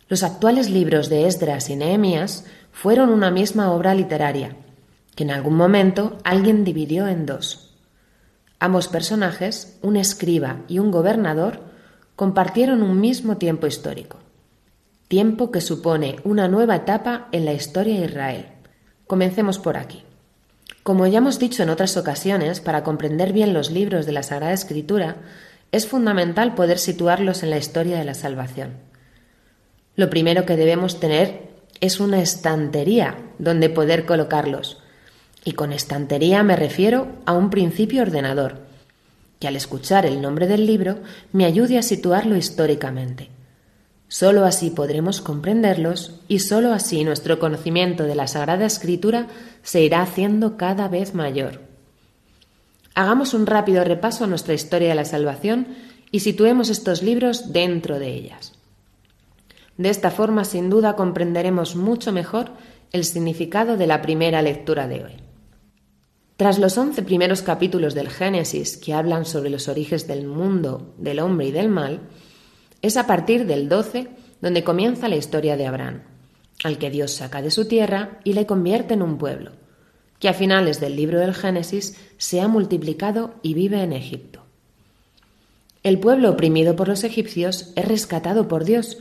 Los 0.08 0.22
actuales 0.22 0.70
libros 0.70 1.08
de 1.08 1.26
Esdras 1.26 1.70
y 1.70 1.76
Nehemías 1.76 2.44
fueron 2.72 3.10
una 3.10 3.30
misma 3.30 3.72
obra 3.72 3.94
literaria, 3.94 4.56
que 5.14 5.24
en 5.24 5.30
algún 5.30 5.54
momento 5.54 6.18
alguien 6.24 6.64
dividió 6.64 7.06
en 7.06 7.26
dos. 7.26 7.76
Ambos 8.58 8.88
personajes, 8.88 9.78
un 9.82 9.96
escriba 9.96 10.62
y 10.68 10.78
un 10.78 10.90
gobernador, 10.90 11.60
compartieron 12.16 12.82
un 12.82 13.00
mismo 13.00 13.38
tiempo 13.38 13.66
histórico, 13.66 14.18
tiempo 15.08 15.50
que 15.50 15.60
supone 15.60 16.16
una 16.24 16.48
nueva 16.48 16.76
etapa 16.76 17.28
en 17.32 17.44
la 17.44 17.52
historia 17.52 17.98
de 17.98 18.06
Israel. 18.06 18.46
Comencemos 19.06 19.58
por 19.58 19.76
aquí. 19.76 20.04
Como 20.82 21.06
ya 21.06 21.18
hemos 21.18 21.38
dicho 21.38 21.62
en 21.62 21.70
otras 21.70 21.96
ocasiones, 21.96 22.60
para 22.60 22.82
comprender 22.82 23.32
bien 23.32 23.52
los 23.52 23.70
libros 23.70 24.06
de 24.06 24.12
la 24.12 24.22
Sagrada 24.22 24.52
Escritura, 24.52 25.16
es 25.72 25.86
fundamental 25.86 26.54
poder 26.54 26.78
situarlos 26.78 27.42
en 27.42 27.50
la 27.50 27.58
historia 27.58 27.98
de 27.98 28.04
la 28.04 28.14
salvación. 28.14 28.72
Lo 29.96 30.08
primero 30.08 30.46
que 30.46 30.56
debemos 30.56 30.98
tener 30.98 31.50
es 31.80 32.00
una 32.00 32.20
estantería 32.20 33.18
donde 33.38 33.68
poder 33.68 34.06
colocarlos. 34.06 34.78
Y 35.44 35.52
con 35.52 35.72
estantería 35.72 36.42
me 36.42 36.56
refiero 36.56 37.08
a 37.26 37.32
un 37.32 37.50
principio 37.50 38.02
ordenador, 38.02 38.58
que 39.38 39.48
al 39.48 39.56
escuchar 39.56 40.06
el 40.06 40.20
nombre 40.20 40.46
del 40.46 40.66
libro 40.66 40.98
me 41.32 41.44
ayude 41.44 41.78
a 41.78 41.82
situarlo 41.82 42.36
históricamente. 42.36 43.28
Solo 44.10 44.44
así 44.44 44.70
podremos 44.70 45.20
comprenderlos 45.20 46.18
y 46.26 46.40
sólo 46.40 46.72
así 46.72 47.04
nuestro 47.04 47.38
conocimiento 47.38 48.02
de 48.02 48.16
la 48.16 48.26
Sagrada 48.26 48.66
Escritura 48.66 49.28
se 49.62 49.82
irá 49.82 50.02
haciendo 50.02 50.56
cada 50.56 50.88
vez 50.88 51.14
mayor. 51.14 51.60
Hagamos 52.96 53.34
un 53.34 53.46
rápido 53.46 53.84
repaso 53.84 54.24
a 54.24 54.26
nuestra 54.26 54.52
historia 54.52 54.88
de 54.88 54.94
la 54.96 55.04
salvación 55.04 55.68
y 56.10 56.20
situemos 56.20 56.70
estos 56.70 57.04
libros 57.04 57.52
dentro 57.52 58.00
de 58.00 58.08
ellas. 58.12 58.54
De 59.76 59.90
esta 59.90 60.10
forma, 60.10 60.44
sin 60.44 60.70
duda, 60.70 60.96
comprenderemos 60.96 61.76
mucho 61.76 62.10
mejor 62.10 62.50
el 62.90 63.04
significado 63.04 63.76
de 63.76 63.86
la 63.86 64.02
primera 64.02 64.42
lectura 64.42 64.88
de 64.88 65.04
hoy. 65.04 65.12
Tras 66.36 66.58
los 66.58 66.76
once 66.76 67.02
primeros 67.02 67.42
capítulos 67.42 67.94
del 67.94 68.08
Génesis 68.08 68.76
que 68.76 68.92
hablan 68.92 69.24
sobre 69.24 69.50
los 69.50 69.68
orígenes 69.68 70.08
del 70.08 70.26
mundo, 70.26 70.94
del 70.98 71.20
hombre 71.20 71.46
y 71.46 71.52
del 71.52 71.68
mal, 71.68 72.00
es 72.82 72.96
a 72.96 73.06
partir 73.06 73.46
del 73.46 73.68
12 73.68 74.08
donde 74.40 74.64
comienza 74.64 75.08
la 75.08 75.16
historia 75.16 75.56
de 75.56 75.66
Abraham, 75.66 76.02
al 76.64 76.78
que 76.78 76.90
Dios 76.90 77.12
saca 77.12 77.42
de 77.42 77.50
su 77.50 77.66
tierra 77.66 78.20
y 78.24 78.32
le 78.32 78.46
convierte 78.46 78.94
en 78.94 79.02
un 79.02 79.18
pueblo, 79.18 79.52
que 80.18 80.28
a 80.28 80.34
finales 80.34 80.80
del 80.80 80.96
libro 80.96 81.18
del 81.18 81.34
Génesis 81.34 81.96
se 82.18 82.40
ha 82.40 82.48
multiplicado 82.48 83.34
y 83.42 83.54
vive 83.54 83.82
en 83.82 83.92
Egipto. 83.92 84.40
El 85.82 85.98
pueblo 85.98 86.30
oprimido 86.30 86.76
por 86.76 86.88
los 86.88 87.04
egipcios 87.04 87.72
es 87.74 87.88
rescatado 87.88 88.48
por 88.48 88.64
Dios 88.64 88.98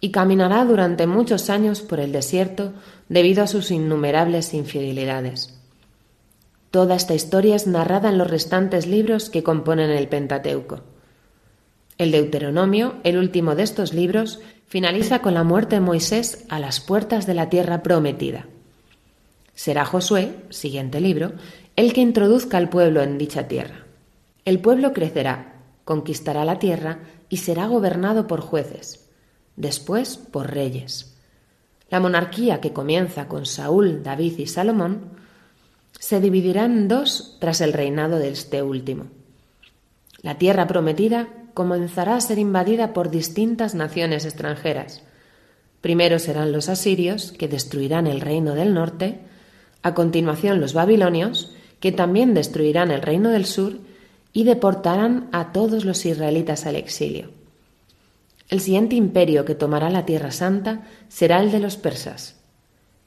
y 0.00 0.12
caminará 0.12 0.64
durante 0.64 1.06
muchos 1.06 1.50
años 1.50 1.82
por 1.82 2.00
el 2.00 2.12
desierto 2.12 2.72
debido 3.08 3.42
a 3.42 3.48
sus 3.48 3.70
innumerables 3.70 4.54
infidelidades. 4.54 5.58
Toda 6.70 6.94
esta 6.94 7.14
historia 7.14 7.56
es 7.56 7.66
narrada 7.66 8.08
en 8.08 8.18
los 8.18 8.30
restantes 8.30 8.86
libros 8.86 9.28
que 9.28 9.42
componen 9.42 9.90
el 9.90 10.06
Pentateuco. 10.08 10.82
El 12.00 12.12
Deuteronomio, 12.12 12.94
el 13.04 13.18
último 13.18 13.54
de 13.54 13.62
estos 13.62 13.92
libros, 13.92 14.40
finaliza 14.68 15.20
con 15.20 15.34
la 15.34 15.44
muerte 15.44 15.76
de 15.76 15.80
Moisés 15.82 16.46
a 16.48 16.58
las 16.58 16.80
puertas 16.80 17.26
de 17.26 17.34
la 17.34 17.50
tierra 17.50 17.82
prometida. 17.82 18.46
Será 19.54 19.84
Josué, 19.84 20.34
siguiente 20.48 20.98
libro, 21.02 21.32
el 21.76 21.92
que 21.92 22.00
introduzca 22.00 22.56
al 22.56 22.70
pueblo 22.70 23.02
en 23.02 23.18
dicha 23.18 23.48
tierra. 23.48 23.84
El 24.46 24.60
pueblo 24.60 24.94
crecerá, 24.94 25.56
conquistará 25.84 26.46
la 26.46 26.58
tierra 26.58 27.00
y 27.28 27.36
será 27.36 27.66
gobernado 27.66 28.26
por 28.26 28.40
jueces, 28.40 29.06
después 29.56 30.16
por 30.16 30.50
reyes. 30.50 31.18
La 31.90 32.00
monarquía 32.00 32.62
que 32.62 32.72
comienza 32.72 33.28
con 33.28 33.44
Saúl, 33.44 34.02
David 34.02 34.38
y 34.38 34.46
Salomón 34.46 35.18
se 35.98 36.18
dividirá 36.18 36.64
en 36.64 36.88
dos 36.88 37.36
tras 37.40 37.60
el 37.60 37.74
reinado 37.74 38.18
de 38.18 38.30
este 38.30 38.62
último. 38.62 39.08
La 40.22 40.38
tierra 40.38 40.66
prometida 40.66 41.28
comenzará 41.54 42.16
a 42.16 42.20
ser 42.20 42.38
invadida 42.38 42.92
por 42.92 43.10
distintas 43.10 43.74
naciones 43.74 44.24
extranjeras. 44.24 45.02
Primero 45.80 46.18
serán 46.18 46.52
los 46.52 46.68
asirios, 46.68 47.32
que 47.32 47.48
destruirán 47.48 48.06
el 48.06 48.20
reino 48.20 48.54
del 48.54 48.74
norte, 48.74 49.20
a 49.82 49.94
continuación 49.94 50.60
los 50.60 50.74
babilonios, 50.74 51.54
que 51.80 51.92
también 51.92 52.34
destruirán 52.34 52.90
el 52.90 53.02
reino 53.02 53.30
del 53.30 53.46
sur 53.46 53.78
y 54.32 54.44
deportarán 54.44 55.28
a 55.32 55.52
todos 55.52 55.84
los 55.84 56.04
israelitas 56.04 56.66
al 56.66 56.76
exilio. 56.76 57.30
El 58.48 58.60
siguiente 58.60 58.96
imperio 58.96 59.44
que 59.44 59.54
tomará 59.54 59.90
la 59.90 60.04
Tierra 60.04 60.32
Santa 60.32 60.82
será 61.08 61.40
el 61.40 61.50
de 61.50 61.60
los 61.60 61.76
persas. 61.76 62.36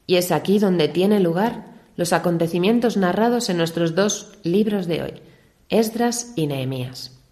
Y 0.07 0.15
es 0.15 0.31
aquí 0.31 0.57
donde 0.57 0.87
tiene 0.87 1.19
lugar 1.19 1.73
los 1.95 2.13
acontecimientos 2.13 2.97
narrados 2.97 3.49
en 3.49 3.57
nuestros 3.57 3.93
dos 3.93 4.31
libros 4.43 4.87
de 4.87 5.03
hoy, 5.03 5.13
Esdras 5.69 6.33
y 6.35 6.47
Nehemías. 6.47 7.22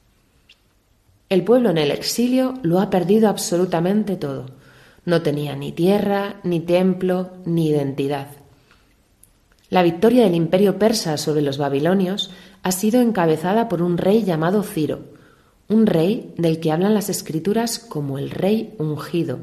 El 1.31 1.45
pueblo 1.45 1.69
en 1.69 1.77
el 1.77 1.91
exilio 1.91 2.55
lo 2.61 2.81
ha 2.81 2.89
perdido 2.89 3.29
absolutamente 3.29 4.17
todo. 4.17 4.47
No 5.05 5.21
tenía 5.21 5.55
ni 5.55 5.71
tierra, 5.71 6.41
ni 6.43 6.59
templo, 6.59 7.29
ni 7.45 7.69
identidad. 7.69 8.27
La 9.69 9.81
victoria 9.81 10.25
del 10.25 10.35
imperio 10.35 10.77
persa 10.77 11.15
sobre 11.15 11.41
los 11.41 11.57
babilonios 11.57 12.31
ha 12.63 12.73
sido 12.73 12.99
encabezada 12.99 13.69
por 13.69 13.81
un 13.81 13.97
rey 13.97 14.25
llamado 14.25 14.61
Ciro, 14.61 15.05
un 15.69 15.85
rey 15.85 16.33
del 16.37 16.59
que 16.59 16.69
hablan 16.69 16.93
las 16.93 17.07
escrituras 17.07 17.79
como 17.79 18.17
el 18.17 18.29
rey 18.29 18.75
ungido. 18.77 19.39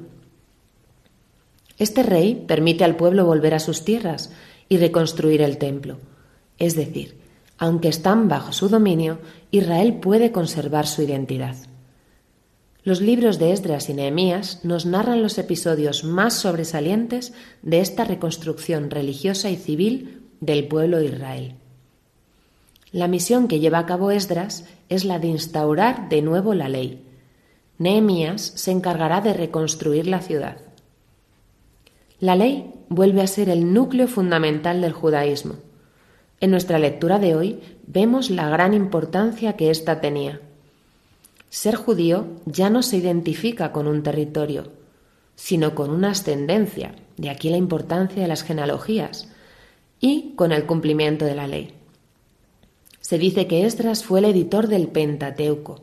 Este 1.79 2.03
rey 2.03 2.45
permite 2.47 2.85
al 2.85 2.97
pueblo 2.97 3.25
volver 3.25 3.55
a 3.55 3.61
sus 3.61 3.83
tierras 3.83 4.31
y 4.69 4.77
reconstruir 4.77 5.41
el 5.41 5.57
templo, 5.57 5.97
es 6.59 6.77
decir, 6.77 7.17
aunque 7.57 7.89
están 7.89 8.29
bajo 8.29 8.53
su 8.53 8.69
dominio, 8.69 9.21
Israel 9.51 9.95
puede 9.95 10.33
conservar 10.33 10.87
su 10.87 11.01
identidad. 11.01 11.57
Los 12.89 13.03
libros 13.03 13.39
de 13.39 13.53
Esdras 13.53 13.91
y 13.91 13.93
Nehemías 13.93 14.65
nos 14.65 14.87
narran 14.87 15.23
los 15.23 15.37
episodios 15.37 16.05
más 16.05 16.33
sobresalientes 16.33 17.35
de 17.61 17.81
esta 17.81 18.05
reconstrucción 18.05 18.91
religiosa 18.91 19.51
y 19.51 19.57
civil 19.57 20.23
del 20.41 20.67
pueblo 20.69 20.97
de 20.97 21.05
Israel. 21.05 21.55
La 22.91 23.07
misión 23.07 23.47
que 23.47 23.61
lleva 23.61 23.81
a 23.81 23.85
cabo 23.85 24.11
Esdras 24.11 24.65
es 24.89 25.05
la 25.05 25.19
de 25.19 25.27
instaurar 25.27 26.09
de 26.09 26.23
nuevo 26.23 26.55
la 26.55 26.71
ley. 26.71 27.05
Nehemías 27.77 28.55
se 28.57 28.71
encargará 28.71 29.21
de 29.21 29.35
reconstruir 29.35 30.07
la 30.07 30.23
ciudad. 30.23 30.57
La 32.21 32.37
ley 32.37 32.73
vuelve 32.89 33.21
a 33.21 33.27
ser 33.27 33.51
el 33.51 33.75
núcleo 33.75 34.09
fundamental 34.09 34.81
del 34.81 34.95
judaísmo. 34.95 35.57
En 36.41 36.51
nuestra 36.51 36.79
lectura 36.79 37.19
de 37.19 37.37
hoy 37.37 37.61
vemos 37.87 38.31
la 38.31 38.49
gran 38.49 38.73
importancia 38.73 39.57
que 39.57 39.69
ésta 39.69 40.01
tenía. 40.01 40.41
Ser 41.51 41.77
judío 41.77 42.27
ya 42.47 42.71
no 42.71 42.83
se 42.83 42.99
identifica 42.99 43.73
con 43.73 43.87
un 43.87 44.03
territorio, 44.03 44.73
sino 45.35 45.75
con 45.75 45.91
una 45.91 46.11
ascendencia, 46.11 46.95
de 47.17 47.31
aquí 47.31 47.49
la 47.49 47.57
importancia 47.57 48.21
de 48.21 48.29
las 48.29 48.43
genealogías, 48.43 49.29
y 50.01 50.35
con 50.37 50.53
el 50.53 50.67
cumplimiento 50.67 51.25
de 51.25 51.35
la 51.35 51.47
ley. 51.47 51.75
Se 53.01 53.19
dice 53.19 53.47
que 53.47 53.65
Esdras 53.65 54.05
fue 54.05 54.19
el 54.19 54.27
editor 54.27 54.69
del 54.69 54.89
Pentateuco. 54.89 55.81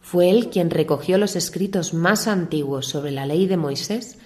Fue 0.00 0.30
él 0.30 0.48
quien 0.50 0.70
recogió 0.70 1.18
los 1.18 1.36
escritos 1.36 1.94
más 1.94 2.28
antiguos 2.28 2.86
sobre 2.86 3.10
la 3.10 3.26
ley 3.26 3.46
de 3.46 3.56
Moisés, 3.56 4.18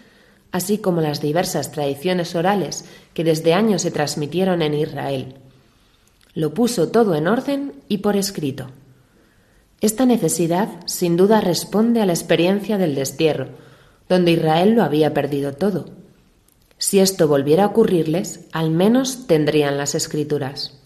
así 0.52 0.78
como 0.78 1.00
las 1.00 1.20
diversas 1.20 1.72
tradiciones 1.72 2.34
orales 2.34 2.84
que 3.14 3.24
desde 3.24 3.54
años 3.54 3.82
se 3.82 3.90
transmitieron 3.90 4.62
en 4.62 4.74
Israel. 4.74 5.36
Lo 6.34 6.52
puso 6.52 6.88
todo 6.88 7.14
en 7.14 7.28
orden 7.28 7.72
y 7.88 7.98
por 7.98 8.16
escrito. 8.16 8.68
Esta 9.80 10.06
necesidad 10.06 10.68
sin 10.86 11.16
duda 11.16 11.40
responde 11.40 12.00
a 12.00 12.06
la 12.06 12.12
experiencia 12.12 12.78
del 12.78 12.94
destierro, 12.94 13.48
donde 14.08 14.32
Israel 14.32 14.70
lo 14.70 14.82
había 14.82 15.12
perdido 15.12 15.52
todo. 15.52 15.90
Si 16.78 16.98
esto 16.98 17.28
volviera 17.28 17.64
a 17.64 17.66
ocurrirles, 17.68 18.46
al 18.52 18.70
menos 18.70 19.26
tendrían 19.26 19.76
las 19.76 19.94
escrituras. 19.94 20.80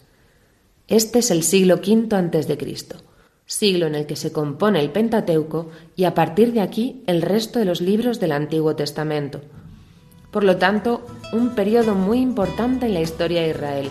Este 0.87 1.19
es 1.19 1.31
el 1.31 1.43
siglo 1.43 1.75
V 1.75 2.13
antes 2.15 2.47
de 2.47 2.57
Cristo, 2.57 2.97
siglo 3.45 3.87
en 3.87 3.95
el 3.95 4.05
que 4.05 4.17
se 4.17 4.33
compone 4.33 4.81
el 4.81 4.91
Pentateuco 4.91 5.69
y 5.95 6.03
a 6.03 6.13
partir 6.13 6.51
de 6.51 6.61
aquí 6.61 7.01
el 7.07 7.21
resto 7.21 7.59
de 7.59 7.65
los 7.65 7.79
libros 7.79 8.19
del 8.19 8.33
Antiguo 8.33 8.75
Testamento. 8.75 9.41
Por 10.31 10.43
lo 10.43 10.57
tanto, 10.57 11.05
un 11.33 11.55
periodo 11.55 11.95
muy 11.95 12.19
importante 12.19 12.87
en 12.87 12.93
la 12.93 13.01
historia 13.01 13.41
de 13.41 13.49
Israel, 13.49 13.89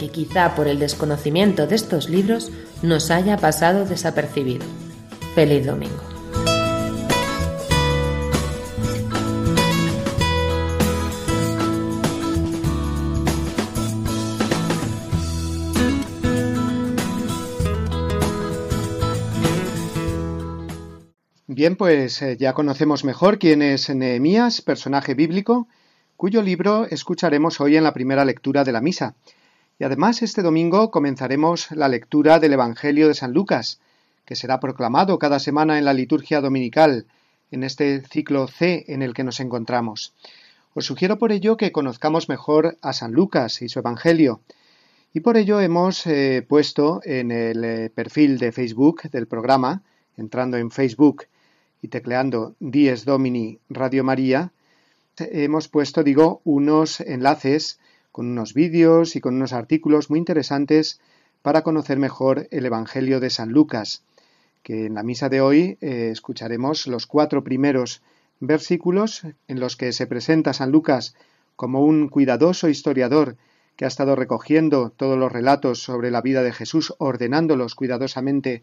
que 0.00 0.08
quizá 0.08 0.54
por 0.54 0.66
el 0.66 0.78
desconocimiento 0.78 1.66
de 1.66 1.76
estos 1.76 2.08
libros 2.08 2.50
nos 2.82 3.10
haya 3.10 3.36
pasado 3.36 3.84
desapercibido. 3.84 4.64
Feliz 5.34 5.66
domingo. 5.66 6.00
Bien, 21.46 21.76
pues 21.76 22.22
eh, 22.22 22.38
ya 22.38 22.54
conocemos 22.54 23.04
mejor 23.04 23.38
quién 23.38 23.60
es 23.60 23.90
Nehemías, 23.94 24.62
personaje 24.62 25.12
bíblico, 25.12 25.68
cuyo 26.16 26.40
libro 26.40 26.86
escucharemos 26.86 27.60
hoy 27.60 27.76
en 27.76 27.84
la 27.84 27.92
primera 27.92 28.24
lectura 28.24 28.64
de 28.64 28.72
la 28.72 28.80
misa. 28.80 29.14
Y 29.80 29.84
además 29.84 30.20
este 30.20 30.42
domingo 30.42 30.90
comenzaremos 30.90 31.70
la 31.70 31.88
lectura 31.88 32.38
del 32.38 32.52
Evangelio 32.52 33.08
de 33.08 33.14
San 33.14 33.32
Lucas, 33.32 33.80
que 34.26 34.36
será 34.36 34.60
proclamado 34.60 35.18
cada 35.18 35.38
semana 35.38 35.78
en 35.78 35.86
la 35.86 35.94
liturgia 35.94 36.42
dominical, 36.42 37.06
en 37.50 37.64
este 37.64 38.02
ciclo 38.02 38.46
C 38.46 38.84
en 38.88 39.00
el 39.00 39.14
que 39.14 39.24
nos 39.24 39.40
encontramos. 39.40 40.12
Os 40.74 40.84
sugiero 40.84 41.18
por 41.18 41.32
ello 41.32 41.56
que 41.56 41.72
conozcamos 41.72 42.28
mejor 42.28 42.76
a 42.82 42.92
San 42.92 43.12
Lucas 43.12 43.62
y 43.62 43.70
su 43.70 43.78
Evangelio. 43.78 44.42
Y 45.14 45.20
por 45.20 45.38
ello 45.38 45.62
hemos 45.62 46.06
eh, 46.06 46.44
puesto 46.46 47.00
en 47.02 47.30
el 47.30 47.64
eh, 47.64 47.88
perfil 47.88 48.36
de 48.36 48.52
Facebook 48.52 49.10
del 49.10 49.26
programa, 49.26 49.82
entrando 50.18 50.58
en 50.58 50.70
Facebook 50.70 51.24
y 51.80 51.88
tecleando 51.88 52.54
Dies 52.60 53.06
Domini 53.06 53.58
Radio 53.70 54.04
María, 54.04 54.52
hemos 55.16 55.68
puesto, 55.68 56.02
digo, 56.02 56.42
unos 56.44 57.00
enlaces 57.00 57.79
con 58.12 58.26
unos 58.26 58.54
vídeos 58.54 59.16
y 59.16 59.20
con 59.20 59.34
unos 59.34 59.52
artículos 59.52 60.10
muy 60.10 60.18
interesantes 60.18 61.00
para 61.42 61.62
conocer 61.62 61.98
mejor 61.98 62.48
el 62.50 62.66
Evangelio 62.66 63.20
de 63.20 63.30
San 63.30 63.50
Lucas, 63.50 64.02
que 64.62 64.86
en 64.86 64.94
la 64.94 65.02
misa 65.02 65.28
de 65.28 65.40
hoy 65.40 65.78
eh, 65.80 66.10
escucharemos 66.12 66.86
los 66.86 67.06
cuatro 67.06 67.42
primeros 67.42 68.02
versículos 68.40 69.22
en 69.48 69.60
los 69.60 69.76
que 69.76 69.92
se 69.92 70.06
presenta 70.06 70.52
San 70.52 70.70
Lucas 70.70 71.14
como 71.56 71.84
un 71.84 72.08
cuidadoso 72.08 72.68
historiador 72.68 73.36
que 73.76 73.84
ha 73.84 73.88
estado 73.88 74.16
recogiendo 74.16 74.90
todos 74.90 75.18
los 75.18 75.32
relatos 75.32 75.82
sobre 75.82 76.10
la 76.10 76.20
vida 76.20 76.42
de 76.42 76.52
Jesús, 76.52 76.94
ordenándolos 76.98 77.74
cuidadosamente 77.74 78.62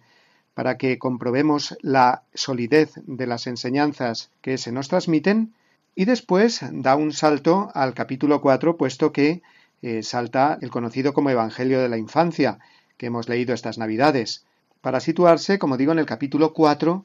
para 0.53 0.77
que 0.77 0.97
comprobemos 0.97 1.77
la 1.81 2.23
solidez 2.33 2.93
de 3.05 3.27
las 3.27 3.47
enseñanzas 3.47 4.31
que 4.41 4.57
se 4.57 4.71
nos 4.71 4.87
transmiten, 4.87 5.53
y 5.99 6.05
después 6.05 6.61
da 6.71 6.95
un 6.95 7.11
salto 7.11 7.71
al 7.73 7.95
capítulo 7.95 8.39
4, 8.39 8.77
puesto 8.77 9.11
que 9.11 9.41
eh, 9.81 10.03
salta 10.03 10.59
el 10.61 10.69
conocido 10.69 11.11
como 11.11 11.31
Evangelio 11.31 11.81
de 11.81 11.89
la 11.89 11.97
Infancia, 11.97 12.59
que 12.97 13.07
hemos 13.07 13.27
leído 13.27 13.55
estas 13.55 13.79
Navidades, 13.79 14.45
para 14.81 14.99
situarse, 14.99 15.57
como 15.57 15.75
digo, 15.75 15.93
en 15.93 15.97
el 15.97 16.05
capítulo 16.05 16.53
4, 16.53 17.03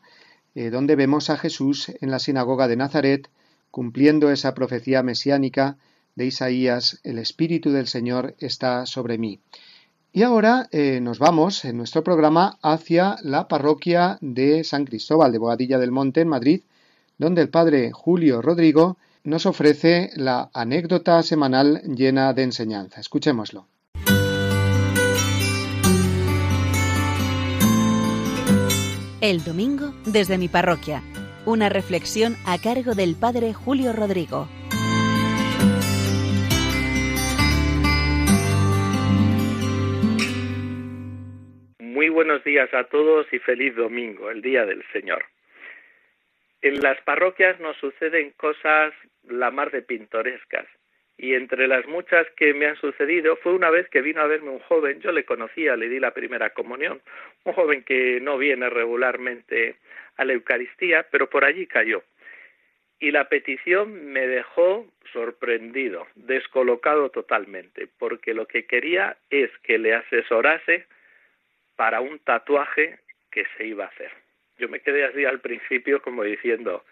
eh, 0.57 0.69
donde 0.69 0.95
vemos 0.95 1.31
a 1.31 1.39
Jesús 1.39 1.91
en 2.03 2.11
la 2.11 2.19
sinagoga 2.19 2.69
de 2.69 2.77
Nazaret, 2.77 3.31
cumpliendo 3.71 4.31
esa 4.31 4.53
profecía 4.53 5.03
mesiánica 5.03 5.79
de 6.15 6.27
Isaías, 6.27 7.01
el 7.03 7.17
Espíritu 7.17 7.71
del 7.73 7.87
Señor 7.87 8.35
está 8.41 8.85
sobre 8.85 9.17
mí. 9.17 9.41
Y 10.13 10.23
ahora 10.23 10.69
eh, 10.71 11.01
nos 11.01 11.19
vamos 11.19 11.65
en 11.65 11.79
nuestro 11.79 12.05
programa 12.05 12.59
hacia 12.61 13.17
la 13.23 13.49
parroquia 13.49 14.19
de 14.21 14.65
San 14.65 14.85
Cristóbal 14.85 15.33
de 15.33 15.39
Bogadilla 15.39 15.79
del 15.79 15.93
Monte 15.93 16.21
en 16.21 16.29
Madrid, 16.29 16.61
donde 17.23 17.41
el 17.41 17.51
padre 17.51 17.93
Julio 17.93 18.43
Rodrigo 18.43 18.97
nos 19.23 19.47
ofrece 19.47 20.11
la 20.17 20.51
anécdota 20.53 21.23
semanal 21.23 21.81
llena 21.85 22.33
de 22.33 22.43
enseñanza. 22.43 23.01
Escuchémoslo. 23.01 23.67
El 29.21 29.45
domingo 29.45 29.95
desde 30.05 30.37
mi 30.37 30.49
parroquia. 30.49 31.01
Una 31.47 31.69
reflexión 31.69 32.35
a 32.45 32.59
cargo 32.59 32.97
del 32.97 33.15
padre 33.15 33.53
Julio 33.53 33.93
Rodrigo. 33.93 34.49
Muy 41.79 42.09
buenos 42.09 42.43
días 42.43 42.69
a 42.75 42.83
todos 42.89 43.27
y 43.33 43.39
feliz 43.39 43.77
domingo, 43.77 44.29
el 44.29 44.43
Día 44.43 44.67
del 44.67 44.83
Señor. 44.93 45.23
En 46.63 46.81
las 46.81 47.01
parroquias 47.01 47.59
nos 47.59 47.77
suceden 47.79 48.31
cosas 48.37 48.95
la 49.25 49.51
mar 49.51 49.73
de 49.73 49.83
pintorescas. 49.83 50.65
Y 51.19 51.35
entre 51.35 51.67
las 51.67 51.87
muchas 51.87 52.25
que 52.37 52.55
me 52.55 52.67
han 52.67 52.77
sucedido 52.77 53.35
fue 53.37 53.53
una 53.53 53.69
vez 53.69 53.89
que 53.89 54.01
vino 54.01 54.21
a 54.21 54.29
verme 54.29 54.51
un 54.51 54.61
joven, 54.61 55.01
yo 55.01 55.11
le 55.11 55.25
conocía, 55.25 55.75
le 55.75 55.89
di 55.89 55.99
la 55.99 56.15
primera 56.15 56.51
comunión, 56.51 57.03
un 57.45 57.53
joven 57.53 57.83
que 57.83 58.21
no 58.21 58.39
viene 58.39 58.71
regularmente 58.71 59.75
a 60.17 60.25
la 60.25 60.35
Eucaristía, 60.35 61.05
pero 61.11 61.29
por 61.29 61.45
allí 61.45 61.67
cayó. 61.67 62.05
Y 63.01 63.11
la 63.11 63.29
petición 63.29 64.13
me 64.13 64.29
dejó 64.29 64.87
sorprendido, 65.13 66.07
descolocado 66.15 67.11
totalmente, 67.11 67.89
porque 67.99 68.35
lo 68.35 68.47
que 68.47 68.67
quería 68.67 69.17
es 69.31 69.51
que 69.65 69.79
le 69.79 69.95
asesorase 69.95 70.87
para 71.75 72.01
un 72.01 72.21
tatuaje 72.21 73.01
que 73.33 73.47
se 73.57 73.67
iba 73.67 73.85
a 73.85 73.89
hacer 73.89 74.22
yo 74.63 74.69
me 74.69 74.79
quedé 74.79 75.05
así 75.05 75.25
al 75.25 75.41
principio 75.41 76.01
como 76.01 76.23
diciendo, 76.23 76.85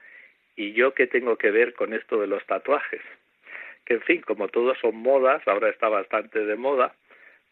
¿y 0.57 0.73
yo 0.73 0.93
qué 0.93 1.07
tengo 1.07 1.39
que 1.39 1.53
ver 1.53 1.73
con 1.73 1.95
esto 1.95 2.21
de 2.21 2.27
los 2.27 2.45
tatuajes? 2.45 3.01
Que 3.85 3.95
en 3.95 4.03
fin, 4.03 4.21
como 4.23 4.49
todos 4.49 4.77
son 4.81 4.97
modas, 4.97 5.41
ahora 5.47 5.69
está 5.69 5.89
bastante 5.89 6.45
de 6.45 6.57
moda, 6.57 6.97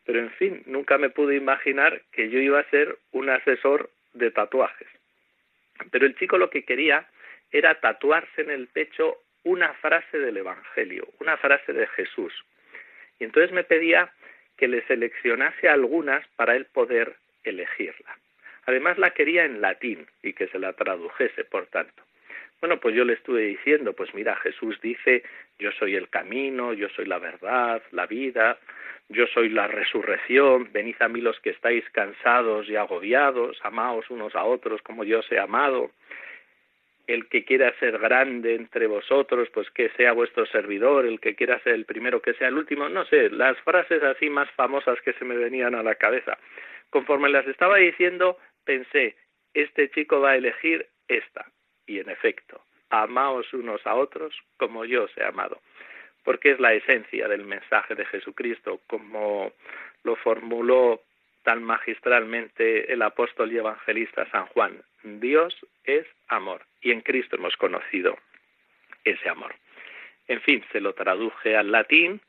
pero 0.04 0.18
en 0.18 0.30
fin, 0.32 0.64
nunca 0.66 0.98
me 0.98 1.08
pude 1.08 1.36
imaginar 1.36 2.02
que 2.10 2.30
yo 2.30 2.40
iba 2.40 2.58
a 2.58 2.70
ser 2.70 2.98
un 3.12 3.30
asesor 3.30 3.90
de 4.12 4.32
tatuajes. 4.32 4.88
Pero 5.92 6.04
el 6.04 6.16
chico 6.16 6.36
lo 6.36 6.50
que 6.50 6.64
quería 6.64 7.06
era 7.52 7.78
tatuarse 7.78 8.42
en 8.42 8.50
el 8.50 8.66
pecho 8.66 9.18
una 9.44 9.72
frase 9.74 10.18
del 10.18 10.36
Evangelio, 10.36 11.06
una 11.20 11.36
frase 11.36 11.72
de 11.72 11.86
Jesús. 11.86 12.34
Y 13.20 13.24
entonces 13.24 13.52
me 13.52 13.62
pedía 13.62 14.12
que 14.56 14.66
le 14.66 14.84
seleccionase 14.88 15.68
algunas 15.68 16.26
para 16.34 16.56
él 16.56 16.64
poder 16.64 17.14
elegirla. 17.44 18.18
Además 18.68 18.98
la 18.98 19.12
quería 19.12 19.46
en 19.46 19.62
latín 19.62 20.06
y 20.22 20.34
que 20.34 20.46
se 20.48 20.58
la 20.58 20.74
tradujese, 20.74 21.44
por 21.44 21.68
tanto. 21.68 22.02
Bueno, 22.60 22.78
pues 22.78 22.94
yo 22.94 23.02
le 23.02 23.14
estuve 23.14 23.40
diciendo, 23.40 23.94
pues 23.94 24.12
mira, 24.12 24.36
Jesús 24.36 24.78
dice, 24.82 25.22
yo 25.58 25.72
soy 25.72 25.94
el 25.94 26.10
camino, 26.10 26.74
yo 26.74 26.90
soy 26.90 27.06
la 27.06 27.18
verdad, 27.18 27.82
la 27.92 28.04
vida, 28.04 28.58
yo 29.08 29.26
soy 29.28 29.48
la 29.48 29.68
resurrección, 29.68 30.68
venid 30.70 30.96
a 31.00 31.08
mí 31.08 31.22
los 31.22 31.40
que 31.40 31.48
estáis 31.48 31.82
cansados 31.92 32.68
y 32.68 32.76
agobiados, 32.76 33.58
amaos 33.62 34.10
unos 34.10 34.34
a 34.34 34.44
otros 34.44 34.82
como 34.82 35.02
yo 35.02 35.20
os 35.20 35.32
he 35.32 35.38
amado. 35.38 35.90
el 37.06 37.26
que 37.28 37.46
quiera 37.46 37.72
ser 37.78 37.98
grande 37.98 38.54
entre 38.54 38.86
vosotros, 38.86 39.48
pues 39.54 39.70
que 39.70 39.88
sea 39.96 40.12
vuestro 40.12 40.44
servidor, 40.44 41.06
el 41.06 41.20
que 41.20 41.34
quiera 41.34 41.58
ser 41.60 41.72
el 41.72 41.86
primero, 41.86 42.20
que 42.20 42.34
sea 42.34 42.48
el 42.48 42.58
último, 42.58 42.90
no 42.90 43.06
sé, 43.06 43.30
las 43.30 43.58
frases 43.62 44.02
así 44.02 44.28
más 44.28 44.50
famosas 44.50 45.00
que 45.00 45.14
se 45.14 45.24
me 45.24 45.36
venían 45.36 45.74
a 45.74 45.82
la 45.82 45.94
cabeza. 45.94 46.36
Conforme 46.90 47.30
las 47.30 47.46
estaba 47.46 47.76
diciendo, 47.76 48.38
pensé, 48.68 49.16
este 49.54 49.88
chico 49.88 50.20
va 50.20 50.32
a 50.32 50.36
elegir 50.36 50.86
esta. 51.08 51.50
Y 51.86 52.00
en 52.00 52.10
efecto, 52.10 52.60
amaos 52.90 53.50
unos 53.54 53.80
a 53.86 53.94
otros 53.94 54.34
como 54.58 54.84
yo 54.84 55.04
os 55.04 55.16
he 55.16 55.24
amado. 55.24 55.62
Porque 56.22 56.50
es 56.50 56.60
la 56.60 56.74
esencia 56.74 57.28
del 57.28 57.46
mensaje 57.46 57.94
de 57.94 58.04
Jesucristo, 58.04 58.82
como 58.86 59.52
lo 60.04 60.16
formuló 60.16 61.00
tan 61.44 61.62
magistralmente 61.62 62.92
el 62.92 63.00
apóstol 63.00 63.50
y 63.50 63.56
evangelista 63.56 64.30
San 64.30 64.44
Juan. 64.48 64.82
Dios 65.02 65.56
es 65.84 66.06
amor 66.28 66.60
y 66.82 66.92
en 66.92 67.00
Cristo 67.00 67.36
hemos 67.36 67.56
conocido 67.56 68.18
ese 69.04 69.30
amor. 69.30 69.54
En 70.26 70.42
fin, 70.42 70.62
se 70.72 70.82
lo 70.82 70.92
traduje 70.92 71.56
al 71.56 71.72
latín 71.72 72.20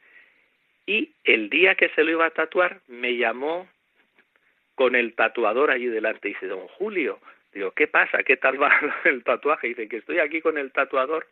y 0.85 1.11
el 1.25 1.49
día 1.49 1.75
que 1.75 1.89
se 1.89 2.03
lo 2.05 2.11
iba 2.11 2.27
a 2.27 2.31
tatuar 2.31 2.79
me 2.87 3.17
llamó 3.17 3.67
con 4.79 4.95
el 4.95 5.13
tatuador 5.13 5.71
allí 5.71 5.87
delante 5.87 6.29
y 6.29 6.33
dice, 6.33 6.47
don 6.47 6.65
Julio, 6.69 7.19
digo, 7.51 7.71
¿qué 7.71 7.87
pasa? 7.87 8.23
¿Qué 8.23 8.37
tal 8.37 8.63
va 8.63 8.71
el 9.03 9.25
tatuaje? 9.25 9.67
dice 9.67 9.89
que 9.89 9.97
estoy 9.97 10.19
aquí 10.19 10.39
con 10.39 10.57
el 10.57 10.71
tatuador, 10.71 11.27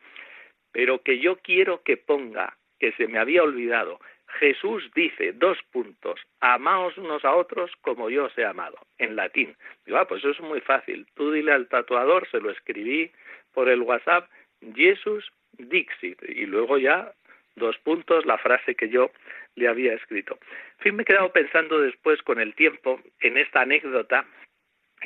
pero 0.73 1.01
que 1.01 1.19
yo 1.19 1.37
quiero 1.37 1.81
que 1.81 1.95
ponga, 1.95 2.57
que 2.77 2.91
se 2.97 3.07
me 3.07 3.19
había 3.19 3.43
olvidado, 3.43 4.01
Jesús 4.39 4.91
dice, 4.93 5.31
dos 5.31 5.57
puntos, 5.71 6.19
amaos 6.41 6.97
unos 6.97 7.23
a 7.23 7.33
otros 7.35 7.71
como 7.79 8.09
yo 8.09 8.25
os 8.25 8.37
he 8.37 8.43
amado, 8.43 8.79
en 8.97 9.15
latín. 9.15 9.55
Digo, 9.85 9.97
ah, 9.97 10.05
pues 10.05 10.25
eso 10.25 10.31
es 10.31 10.41
muy 10.41 10.59
fácil. 10.59 11.07
Tú 11.13 11.31
dile 11.31 11.53
al 11.53 11.69
tatuador, 11.69 12.29
se 12.29 12.41
lo 12.41 12.51
escribí 12.51 13.09
por 13.53 13.69
el 13.69 13.81
WhatsApp, 13.81 14.29
Jesus 14.75 15.25
Dixit, 15.53 16.21
y 16.27 16.45
luego 16.47 16.77
ya 16.79 17.13
dos 17.57 17.77
puntos, 17.79 18.25
la 18.25 18.37
frase 18.37 18.75
que 18.75 18.89
yo 18.89 19.11
le 19.55 19.67
había 19.67 19.93
escrito. 19.93 20.37
En 20.77 20.83
fin, 20.83 20.95
me 20.95 21.03
he 21.03 21.05
quedado 21.05 21.31
pensando 21.31 21.79
después 21.79 22.21
con 22.21 22.39
el 22.39 22.55
tiempo 22.55 23.01
en 23.19 23.37
esta 23.37 23.61
anécdota 23.61 24.25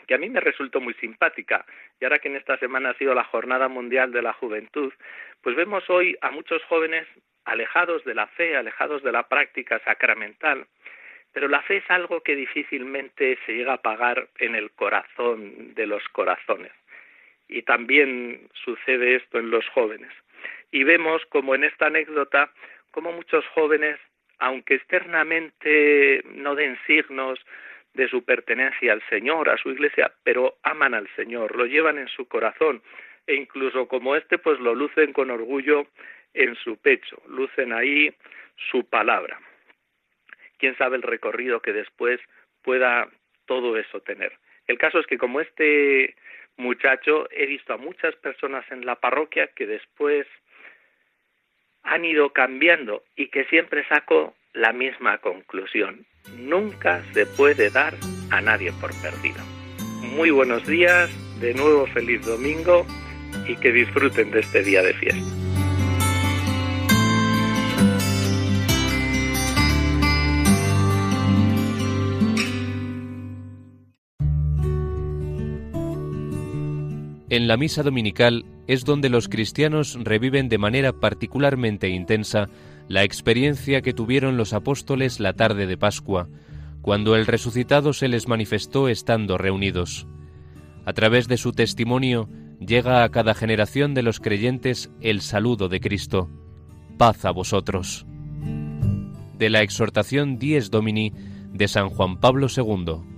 que 0.07 0.13
a 0.13 0.17
mí 0.17 0.29
me 0.29 0.39
resultó 0.39 0.79
muy 0.79 0.93
simpática. 0.95 1.65
Y 1.99 2.05
ahora 2.05 2.19
que 2.19 2.29
en 2.29 2.35
esta 2.35 2.57
semana 2.57 2.91
ha 2.91 2.97
sido 2.97 3.13
la 3.13 3.23
Jornada 3.23 3.67
Mundial 3.67 4.11
de 4.11 4.21
la 4.21 4.33
Juventud, 4.33 4.93
pues 5.41 5.55
vemos 5.55 5.89
hoy 5.89 6.17
a 6.21 6.31
muchos 6.31 6.63
jóvenes 6.65 7.07
alejados 7.45 8.03
de 8.05 8.15
la 8.15 8.27
fe, 8.27 8.55
alejados 8.55 9.03
de 9.03 9.11
la 9.11 9.27
práctica 9.27 9.79
sacramental, 9.79 10.67
pero 11.33 11.47
la 11.47 11.61
fe 11.61 11.77
es 11.77 11.89
algo 11.89 12.21
que 12.21 12.35
difícilmente 12.35 13.37
se 13.45 13.53
llega 13.53 13.73
a 13.73 13.81
pagar 13.81 14.27
en 14.37 14.55
el 14.55 14.71
corazón 14.71 15.73
de 15.73 15.87
los 15.87 16.07
corazones. 16.09 16.71
Y 17.47 17.63
también 17.63 18.49
sucede 18.53 19.15
esto 19.15 19.39
en 19.39 19.49
los 19.49 19.67
jóvenes. 19.69 20.11
Y 20.71 20.83
vemos 20.83 21.25
como 21.27 21.53
en 21.55 21.63
esta 21.63 21.87
anécdota, 21.87 22.51
como 22.91 23.11
muchos 23.11 23.45
jóvenes, 23.47 23.99
aunque 24.39 24.75
externamente 24.75 26.23
no 26.33 26.55
den 26.55 26.77
signos 26.87 27.39
de 27.93 28.07
su 28.07 28.23
pertenencia 28.23 28.93
al 28.93 29.03
Señor, 29.09 29.49
a 29.49 29.57
su 29.57 29.69
iglesia, 29.69 30.11
pero 30.23 30.57
aman 30.63 30.93
al 30.93 31.09
Señor, 31.15 31.55
lo 31.55 31.65
llevan 31.65 31.97
en 31.97 32.07
su 32.07 32.27
corazón 32.27 32.81
e 33.27 33.35
incluso 33.35 33.87
como 33.87 34.15
este, 34.15 34.37
pues 34.37 34.59
lo 34.59 34.73
lucen 34.73 35.13
con 35.13 35.29
orgullo 35.29 35.87
en 36.33 36.55
su 36.55 36.77
pecho, 36.77 37.21
lucen 37.27 37.73
ahí 37.73 38.13
su 38.71 38.85
palabra. 38.85 39.39
Quién 40.57 40.77
sabe 40.77 40.97
el 40.97 41.03
recorrido 41.03 41.61
que 41.61 41.73
después 41.73 42.19
pueda 42.61 43.09
todo 43.45 43.77
eso 43.77 43.99
tener. 44.01 44.33
El 44.67 44.77
caso 44.77 44.99
es 44.99 45.07
que 45.07 45.17
como 45.17 45.41
este 45.41 46.15
muchacho 46.57 47.27
he 47.31 47.45
visto 47.45 47.73
a 47.73 47.77
muchas 47.77 48.15
personas 48.15 48.65
en 48.71 48.85
la 48.85 48.95
parroquia 48.95 49.47
que 49.47 49.65
después 49.65 50.27
han 51.83 52.05
ido 52.05 52.31
cambiando 52.31 53.03
y 53.15 53.27
que 53.27 53.45
siempre 53.45 53.87
saco 53.87 54.33
la 54.53 54.73
misma 54.73 55.17
conclusión. 55.19 56.05
Nunca 56.37 57.03
se 57.13 57.25
puede 57.25 57.69
dar 57.69 57.95
a 58.29 58.41
nadie 58.41 58.71
por 58.79 58.91
perdido. 59.01 59.41
Muy 60.01 60.29
buenos 60.29 60.65
días, 60.67 61.09
de 61.39 61.53
nuevo 61.53 61.87
feliz 61.87 62.25
domingo 62.25 62.85
y 63.47 63.55
que 63.55 63.71
disfruten 63.71 64.31
de 64.31 64.41
este 64.41 64.63
día 64.63 64.81
de 64.83 64.93
fiesta. 64.93 65.41
En 77.29 77.47
la 77.47 77.55
misa 77.55 77.81
dominical 77.81 78.43
es 78.71 78.85
donde 78.85 79.09
los 79.09 79.27
cristianos 79.27 79.97
reviven 80.01 80.47
de 80.47 80.57
manera 80.57 80.93
particularmente 80.93 81.89
intensa 81.89 82.47
la 82.87 83.03
experiencia 83.03 83.81
que 83.81 83.91
tuvieron 83.91 84.37
los 84.37 84.53
apóstoles 84.53 85.19
la 85.19 85.33
tarde 85.33 85.67
de 85.67 85.75
Pascua, 85.75 86.29
cuando 86.81 87.17
el 87.17 87.27
resucitado 87.27 87.91
se 87.91 88.07
les 88.07 88.29
manifestó 88.29 88.87
estando 88.87 89.37
reunidos. 89.37 90.07
A 90.85 90.93
través 90.93 91.27
de 91.27 91.35
su 91.35 91.51
testimonio 91.51 92.29
llega 92.65 93.03
a 93.03 93.09
cada 93.09 93.33
generación 93.33 93.93
de 93.93 94.03
los 94.03 94.21
creyentes 94.21 94.89
el 95.01 95.19
saludo 95.19 95.67
de 95.67 95.81
Cristo. 95.81 96.29
Paz 96.97 97.25
a 97.25 97.31
vosotros. 97.31 98.05
De 99.37 99.49
la 99.49 99.63
exhortación 99.63 100.39
Dies 100.39 100.71
Domini 100.71 101.11
de 101.51 101.67
San 101.67 101.89
Juan 101.89 102.21
Pablo 102.21 102.47
II. 102.55 103.10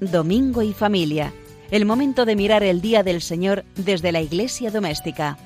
Domingo 0.00 0.62
y 0.62 0.72
familia, 0.72 1.32
el 1.70 1.84
momento 1.84 2.24
de 2.24 2.36
mirar 2.36 2.62
el 2.62 2.80
Día 2.80 3.02
del 3.02 3.20
Señor 3.20 3.64
desde 3.74 4.12
la 4.12 4.20
iglesia 4.20 4.70
doméstica. 4.70 5.36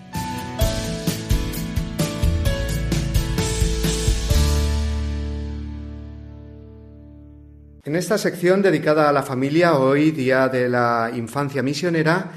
En 7.85 7.97
esta 7.97 8.19
sección 8.19 8.63
dedicada 8.63 9.09
a 9.09 9.13
la 9.13 9.23
familia, 9.23 9.77
hoy 9.77 10.11
Día 10.11 10.49
de 10.49 10.69
la 10.69 11.11
Infancia 11.15 11.63
Misionera, 11.63 12.33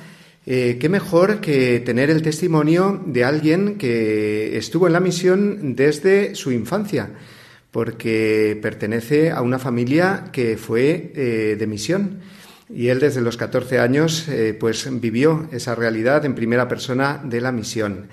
eh, 0.46 0.78
qué 0.80 0.90
mejor 0.90 1.42
que 1.42 1.82
tener 1.82 2.10
el 2.10 2.22
testimonio 2.22 3.04
de 3.06 3.24
alguien 3.24 3.78
que 3.78 4.58
estuvo 4.58 4.88
en 4.88 4.94
la 4.94 5.00
misión 5.00 5.76
desde 5.76 6.34
su 6.34 6.52
infancia 6.52 7.10
porque 7.76 8.58
pertenece 8.62 9.32
a 9.32 9.42
una 9.42 9.60
familia 9.60 10.30
que 10.32 10.56
fue 10.56 11.12
eh, 11.14 11.58
de 11.60 11.68
misión. 11.68 12.22
Y 12.74 12.88
él 12.88 13.02
desde 13.02 13.20
los 13.20 13.36
14 13.36 13.80
años 13.80 14.30
eh, 14.30 14.56
pues 14.58 14.88
vivió 15.02 15.50
esa 15.52 15.76
realidad 15.76 16.24
en 16.24 16.36
primera 16.36 16.70
persona 16.70 17.20
de 17.22 17.42
la 17.42 17.52
misión. 17.52 18.08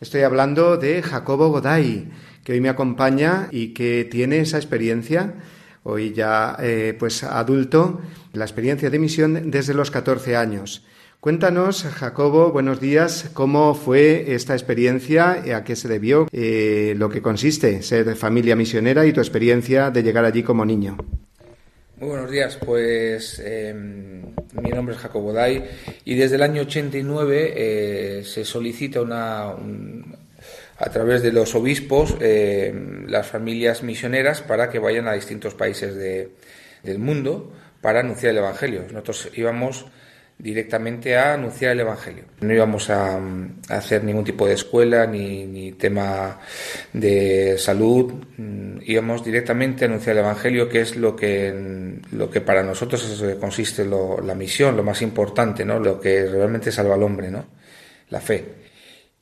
Estoy 0.00 0.22
hablando 0.22 0.78
de 0.78 1.02
Jacobo 1.02 1.50
Goday, 1.50 2.08
que 2.44 2.54
hoy 2.54 2.62
me 2.62 2.70
acompaña 2.70 3.48
y 3.50 3.74
que 3.74 4.08
tiene 4.10 4.38
esa 4.38 4.56
experiencia, 4.56 5.34
hoy 5.82 6.14
ya 6.14 6.56
eh, 6.58 6.96
pues 6.98 7.24
adulto, 7.24 8.00
la 8.32 8.46
experiencia 8.46 8.88
de 8.88 8.98
misión 8.98 9.50
desde 9.50 9.74
los 9.74 9.90
14 9.90 10.34
años. 10.34 10.82
Cuéntanos, 11.24 11.84
Jacobo, 11.84 12.52
buenos 12.52 12.82
días, 12.82 13.30
cómo 13.32 13.74
fue 13.74 14.34
esta 14.34 14.52
experiencia, 14.52 15.56
a 15.56 15.64
qué 15.64 15.74
se 15.74 15.88
debió, 15.88 16.28
eh, 16.32 16.92
lo 16.98 17.08
que 17.08 17.22
consiste 17.22 17.80
ser 17.80 18.04
de 18.04 18.14
familia 18.14 18.56
misionera 18.56 19.06
y 19.06 19.14
tu 19.14 19.20
experiencia 19.20 19.90
de 19.90 20.02
llegar 20.02 20.26
allí 20.26 20.42
como 20.42 20.66
niño. 20.66 20.98
Muy 21.96 22.10
buenos 22.10 22.30
días, 22.30 22.58
pues 22.62 23.40
em, 23.42 24.20
mi 24.60 24.68
nombre 24.68 24.96
es 24.96 25.00
Jacobo 25.00 25.32
Day 25.32 25.64
y 26.04 26.14
desde 26.14 26.36
el 26.36 26.42
año 26.42 26.60
89 26.60 27.54
eh, 27.56 28.22
se 28.26 28.44
solicita 28.44 29.00
una, 29.00 29.44
a 30.76 30.90
través 30.92 31.22
de 31.22 31.32
los 31.32 31.54
obispos 31.54 32.18
em, 32.20 33.06
las 33.06 33.26
familias 33.26 33.82
misioneras 33.82 34.42
para 34.42 34.68
que 34.68 34.78
vayan 34.78 35.08
a 35.08 35.14
distintos 35.14 35.54
países 35.54 35.96
del 35.96 36.98
mundo 36.98 37.50
para 37.80 38.00
anunciar 38.00 38.32
el 38.32 38.38
Evangelio. 38.40 38.82
Nosotros 38.92 39.30
íbamos 39.34 39.86
directamente 40.38 41.16
a 41.16 41.34
anunciar 41.34 41.72
el 41.72 41.80
Evangelio. 41.80 42.24
No 42.40 42.52
íbamos 42.52 42.90
a, 42.90 43.20
hacer 43.68 44.04
ningún 44.04 44.24
tipo 44.24 44.46
de 44.46 44.54
escuela 44.54 45.06
ni, 45.06 45.72
tema 45.72 46.38
de 46.92 47.56
salud, 47.58 48.12
mm, 48.36 48.78
íbamos 48.82 49.24
directamente 49.24 49.84
a 49.84 49.88
anunciar 49.88 50.16
el 50.16 50.24
Evangelio, 50.24 50.68
que 50.68 50.80
es 50.80 50.96
lo 50.96 51.14
que, 51.14 51.98
lo 52.12 52.30
que 52.30 52.40
para 52.40 52.62
nosotros 52.62 53.24
consiste 53.40 53.84
la 53.86 54.34
misión, 54.34 54.76
lo 54.76 54.82
más 54.82 55.02
importante, 55.02 55.64
¿no? 55.64 55.78
lo 55.78 56.00
que 56.00 56.26
realmente 56.26 56.70
salva 56.72 56.94
al 56.94 57.02
hombre, 57.02 57.30
¿no? 57.30 57.46
la 58.10 58.20
fe. 58.20 58.44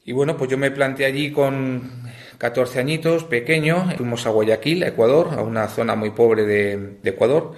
Y 0.05 0.12
bueno, 0.12 0.37
pues 0.37 0.51
yo 0.51 0.59
me 0.59 0.70
planteé 0.70 1.07
allí 1.07 1.31
con 1.31 2.03
14 2.38 2.81
añitos, 2.81 3.25
pequeño, 3.25 3.92
fuimos 3.96 4.27
a 4.27 4.31
Guayaquil, 4.31 4.83
a 4.83 4.88
Ecuador, 4.88 5.29
a 5.33 5.42
una 5.42 5.68
zona 5.68 5.94
muy 5.94 6.11
pobre 6.11 6.44
de, 6.44 6.96
de 7.01 7.11
Ecuador, 7.11 7.55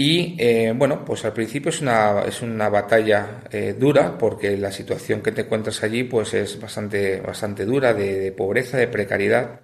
y 0.00 0.36
eh, 0.38 0.72
bueno, 0.76 1.04
pues 1.04 1.24
al 1.24 1.32
principio 1.32 1.70
es 1.70 1.80
una, 1.80 2.22
es 2.22 2.40
una 2.40 2.68
batalla 2.68 3.40
eh, 3.50 3.74
dura 3.76 4.16
porque 4.16 4.56
la 4.56 4.70
situación 4.70 5.20
que 5.20 5.32
te 5.32 5.40
encuentras 5.40 5.82
allí 5.82 6.04
pues 6.04 6.34
es 6.34 6.60
bastante, 6.60 7.20
bastante 7.20 7.64
dura 7.64 7.92
de, 7.94 8.30
pobreza, 8.30 8.76
de 8.78 8.86
precariedad. 8.86 9.62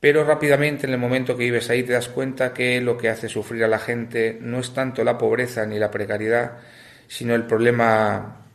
pero 0.00 0.24
rápidamente 0.24 0.86
en 0.86 0.94
el 0.94 0.98
momento 0.98 1.36
que 1.36 1.44
vives 1.44 1.68
ahí 1.68 1.82
te 1.82 1.92
das 1.92 2.08
cuenta 2.08 2.54
que 2.54 2.80
lo 2.80 2.96
que 2.96 3.10
hace 3.10 3.28
sufrir 3.28 3.64
a 3.64 3.68
la 3.68 3.78
gente 3.78 4.38
no 4.40 4.60
es 4.60 4.72
tanto 4.72 5.04
la 5.04 5.18
pobreza 5.18 5.66
ni 5.66 5.78
la 5.78 5.90
precariedad, 5.90 6.58
sino 7.06 7.34
el 7.34 7.44
problema 7.44 8.46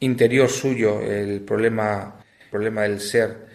interior 0.00 0.48
suyo, 0.48 1.02
el 1.02 1.42
problema, 1.42 2.16
problema 2.50 2.82
del 2.82 3.00
ser, 3.00 3.48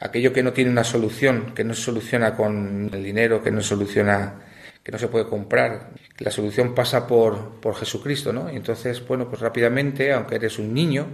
aquello 0.00 0.32
que 0.32 0.42
no 0.42 0.54
tiene 0.54 0.70
una 0.70 0.84
solución, 0.84 1.52
que 1.54 1.64
no 1.64 1.74
se 1.74 1.82
soluciona 1.82 2.34
con 2.34 2.90
el 2.92 3.04
dinero, 3.04 3.42
que 3.42 3.50
no 3.50 3.60
se 3.60 3.68
soluciona, 3.68 4.47
que 4.88 4.92
no 4.92 4.98
se 4.98 5.08
puede 5.08 5.26
comprar. 5.26 5.90
La 6.18 6.30
solución 6.30 6.74
pasa 6.74 7.06
por, 7.06 7.60
por 7.60 7.74
Jesucristo, 7.74 8.32
¿no? 8.32 8.50
Y 8.50 8.56
entonces, 8.56 9.06
bueno, 9.06 9.28
pues 9.28 9.42
rápidamente, 9.42 10.14
aunque 10.14 10.36
eres 10.36 10.58
un 10.58 10.72
niño, 10.72 11.08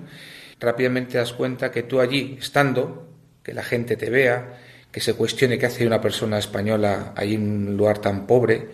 rápidamente 0.60 1.10
te 1.10 1.18
das 1.18 1.32
cuenta 1.32 1.72
que 1.72 1.82
tú 1.82 1.98
allí, 1.98 2.37
estando, 2.38 3.08
que 3.42 3.52
la 3.52 3.64
gente 3.64 3.96
te 3.96 4.10
vea, 4.10 4.60
que 4.92 5.00
se 5.00 5.14
cuestione 5.14 5.58
qué 5.58 5.66
hace 5.66 5.84
una 5.88 6.00
persona 6.00 6.38
española 6.38 7.14
ahí 7.16 7.34
en 7.34 7.66
un 7.70 7.76
lugar 7.76 7.98
tan 7.98 8.28
pobre, 8.28 8.68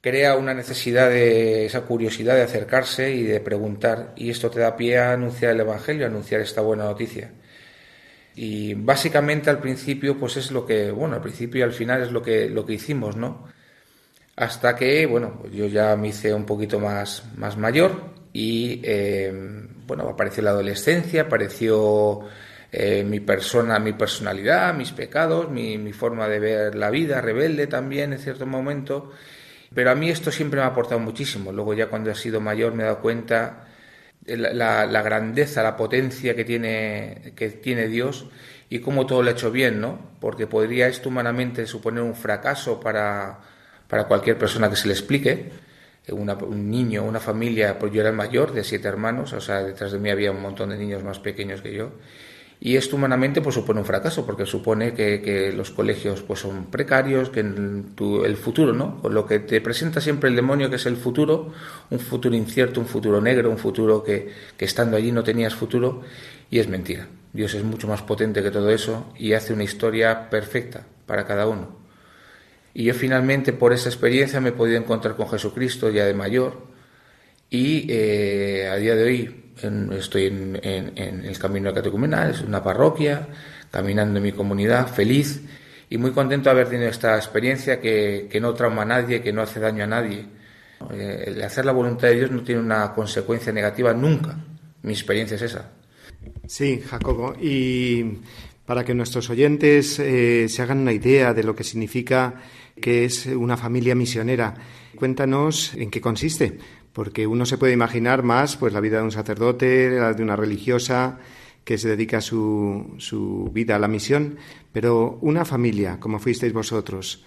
crea 0.00 0.36
una 0.36 0.54
necesidad 0.54 1.10
de 1.10 1.66
esa 1.66 1.82
curiosidad 1.82 2.34
de 2.34 2.44
acercarse 2.44 3.10
y 3.12 3.24
de 3.24 3.40
preguntar, 3.40 4.14
y 4.16 4.30
esto 4.30 4.48
te 4.48 4.60
da 4.60 4.74
pie 4.74 4.96
a 4.96 5.12
anunciar 5.12 5.52
el 5.52 5.60
Evangelio, 5.60 6.06
a 6.06 6.08
anunciar 6.08 6.40
esta 6.40 6.62
buena 6.62 6.84
noticia. 6.84 7.30
Y 8.34 8.72
básicamente 8.72 9.50
al 9.50 9.58
principio, 9.58 10.18
pues 10.18 10.38
es 10.38 10.50
lo 10.50 10.64
que, 10.64 10.90
bueno, 10.92 11.16
al 11.16 11.20
principio 11.20 11.60
y 11.60 11.62
al 11.62 11.74
final 11.74 12.00
es 12.00 12.10
lo 12.10 12.22
que, 12.22 12.48
lo 12.48 12.64
que 12.64 12.72
hicimos, 12.72 13.14
¿no? 13.14 13.57
Hasta 14.38 14.76
que, 14.76 15.04
bueno, 15.06 15.42
yo 15.52 15.66
ya 15.66 15.96
me 15.96 16.08
hice 16.08 16.32
un 16.32 16.46
poquito 16.46 16.78
más, 16.78 17.24
más 17.36 17.56
mayor 17.56 17.90
y, 18.32 18.80
eh, 18.84 19.32
bueno, 19.84 20.08
apareció 20.08 20.44
la 20.44 20.50
adolescencia, 20.50 21.22
apareció 21.22 22.20
eh, 22.70 23.02
mi 23.02 23.18
persona, 23.18 23.80
mi 23.80 23.94
personalidad, 23.94 24.72
mis 24.74 24.92
pecados, 24.92 25.50
mi, 25.50 25.92
forma 25.92 26.28
de 26.28 26.38
ver 26.38 26.74
la 26.76 26.88
vida, 26.90 27.20
rebelde 27.20 27.66
también 27.66 28.12
en 28.12 28.20
cierto 28.20 28.46
momento. 28.46 29.10
Pero 29.74 29.90
a 29.90 29.96
mí 29.96 30.08
esto 30.08 30.30
siempre 30.30 30.60
me 30.60 30.66
ha 30.66 30.68
aportado 30.68 31.00
muchísimo. 31.00 31.50
Luego 31.50 31.74
ya 31.74 31.88
cuando 31.88 32.10
he 32.12 32.14
sido 32.14 32.40
mayor 32.40 32.74
me 32.74 32.84
he 32.84 32.86
dado 32.86 33.00
cuenta 33.00 33.66
la, 34.24 34.86
la, 34.86 35.02
grandeza, 35.02 35.64
la 35.64 35.76
potencia 35.76 36.36
que 36.36 36.44
tiene, 36.44 37.32
que 37.34 37.50
tiene 37.50 37.88
Dios 37.88 38.28
y 38.70 38.78
cómo 38.78 39.04
todo 39.04 39.20
lo 39.20 39.30
ha 39.30 39.32
hecho 39.32 39.50
bien, 39.50 39.80
¿no? 39.80 39.98
Porque 40.20 40.46
podría 40.46 40.86
esto 40.86 41.08
humanamente 41.08 41.66
suponer 41.66 42.04
un 42.04 42.14
fracaso 42.14 42.78
para, 42.78 43.40
para 43.88 44.04
cualquier 44.04 44.38
persona 44.38 44.70
que 44.70 44.76
se 44.76 44.86
le 44.86 44.94
explique. 44.94 45.50
un 46.10 46.70
niño, 46.70 47.04
una 47.04 47.20
familia, 47.20 47.78
pues 47.78 47.92
yo 47.92 48.00
era 48.00 48.10
el 48.10 48.16
mayor 48.16 48.52
de 48.52 48.64
siete 48.64 48.88
hermanos, 48.88 49.32
o 49.32 49.40
sea, 49.40 49.62
detrás 49.62 49.92
de 49.92 49.98
mí 49.98 50.10
había 50.10 50.30
un 50.30 50.40
montón 50.40 50.70
de 50.70 50.78
niños 50.78 51.02
más 51.02 51.18
pequeños 51.18 51.60
que 51.60 51.74
yo. 51.74 51.90
Y 52.60 52.76
esto 52.76 52.96
humanamente 52.96 53.40
pues 53.40 53.54
supone 53.54 53.78
un 53.78 53.86
fracaso 53.86 54.26
porque 54.26 54.44
supone 54.44 54.92
que, 54.92 55.52
los 55.54 55.70
colegios 55.70 56.22
pues 56.22 56.40
son 56.40 56.66
precarios 56.66 57.30
que 57.30 57.40
el 57.40 58.36
futuro 58.36 58.72
no 58.72 59.00
lo 59.08 59.26
que 59.26 59.38
te 59.38 59.60
presenta 59.60 60.00
siempre 60.00 60.28
el 60.28 60.34
demonio 60.34 60.68
que 60.68 60.76
es 60.76 60.86
el 60.86 60.96
futuro 60.96 61.52
un 61.90 62.00
futuro 62.00 62.34
incierto 62.34 62.80
un 62.80 62.86
futuro 62.86 63.20
negro 63.20 63.48
un 63.48 63.58
futuro 63.58 64.02
que, 64.02 64.28
que 64.56 64.64
estando 64.64 64.96
allí 64.96 65.12
no 65.12 65.22
tenías 65.22 65.54
futuro 65.54 66.02
y 66.50 66.58
es 66.58 66.68
mentira. 66.68 67.06
Dios 67.32 67.54
es 67.54 67.62
mucho 67.62 67.86
más 67.86 68.02
potente 68.02 68.42
que 68.42 68.50
todo 68.50 68.70
eso 68.70 69.12
y 69.16 69.34
hace 69.34 69.52
una 69.52 69.62
historia 69.62 70.28
perfecta 70.28 70.84
para 71.06 71.26
cada 71.26 71.46
uno 71.46 71.87
y 72.78 72.84
yo 72.84 72.94
finalmente 72.94 73.52
por 73.52 73.72
esa 73.72 73.88
experiencia 73.88 74.40
me 74.40 74.50
he 74.50 74.52
podido 74.52 74.78
encontrar 74.78 75.16
con 75.16 75.28
Jesucristo 75.28 75.90
ya 75.90 76.04
de 76.04 76.14
mayor 76.14 76.62
y 77.50 77.86
eh, 77.90 78.68
a 78.70 78.76
día 78.76 78.94
de 78.94 79.02
hoy 79.02 79.44
estoy 79.98 80.26
en, 80.26 80.60
el 80.62 81.38
camino 81.40 81.74
catecumenal, 81.74 82.30
es 82.30 82.40
una 82.42 82.62
parroquia, 82.62 83.26
caminando 83.72 84.18
en 84.18 84.22
mi 84.22 84.30
comunidad, 84.30 84.86
feliz 84.86 85.42
y 85.90 85.98
muy 85.98 86.12
contento 86.12 86.50
de 86.50 86.50
haber 86.52 86.68
tenido 86.68 86.88
esta 86.88 87.16
experiencia 87.16 87.80
que, 87.80 88.38
no 88.40 88.54
trauma 88.54 88.82
a 88.82 88.84
nadie, 88.84 89.22
que 89.22 89.32
no 89.32 89.42
hace 89.42 89.58
daño 89.58 89.82
a 89.82 89.88
nadie. 89.88 90.26
Eh, 90.92 91.24
el 91.26 91.42
hacer 91.42 91.64
la 91.64 91.72
voluntad 91.72 92.06
de 92.06 92.14
Dios 92.14 92.30
no 92.30 92.44
tiene 92.44 92.60
una 92.60 92.94
consecuencia 92.94 93.52
negativa 93.52 93.92
nunca. 93.92 94.38
Mi 94.82 94.92
experiencia 94.92 95.34
es 95.34 95.42
esa. 95.42 95.72
Sí, 96.46 96.80
Jacobo. 96.88 97.34
Y 97.40 98.20
para 98.68 98.84
que 98.84 98.94
nuestros 98.94 99.30
oyentes 99.30 99.98
eh, 99.98 100.46
se 100.46 100.62
hagan 100.62 100.80
una 100.80 100.92
idea 100.92 101.32
de 101.32 101.42
lo 101.42 101.56
que 101.56 101.64
significa 101.64 102.34
que 102.80 103.04
es 103.04 103.26
una 103.26 103.56
familia 103.56 103.94
misionera, 103.94 104.54
cuéntanos 104.96 105.74
en 105.74 105.90
qué 105.90 106.00
consiste 106.00 106.58
porque 106.98 107.28
uno 107.28 107.46
se 107.46 107.58
puede 107.58 107.72
imaginar 107.72 108.24
más 108.24 108.56
pues 108.56 108.72
la 108.72 108.80
vida 108.80 108.98
de 108.98 109.04
un 109.04 109.12
sacerdote, 109.12 109.88
la 109.90 110.14
de 110.14 110.22
una 110.24 110.34
religiosa 110.34 111.18
que 111.62 111.78
se 111.78 111.90
dedica 111.90 112.20
su, 112.20 112.96
su 112.98 113.50
vida 113.52 113.76
a 113.76 113.78
la 113.78 113.86
misión, 113.86 114.36
pero 114.72 115.16
una 115.20 115.44
familia, 115.44 116.00
como 116.00 116.18
fuisteis 116.18 116.52
vosotros, 116.52 117.24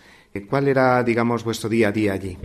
¿cuál 0.50 0.68
era, 0.68 1.02
digamos, 1.04 1.46
vuestro 1.46 1.70
día 1.70 1.88
a 1.88 1.92
día 1.94 2.12
allí? 2.12 2.38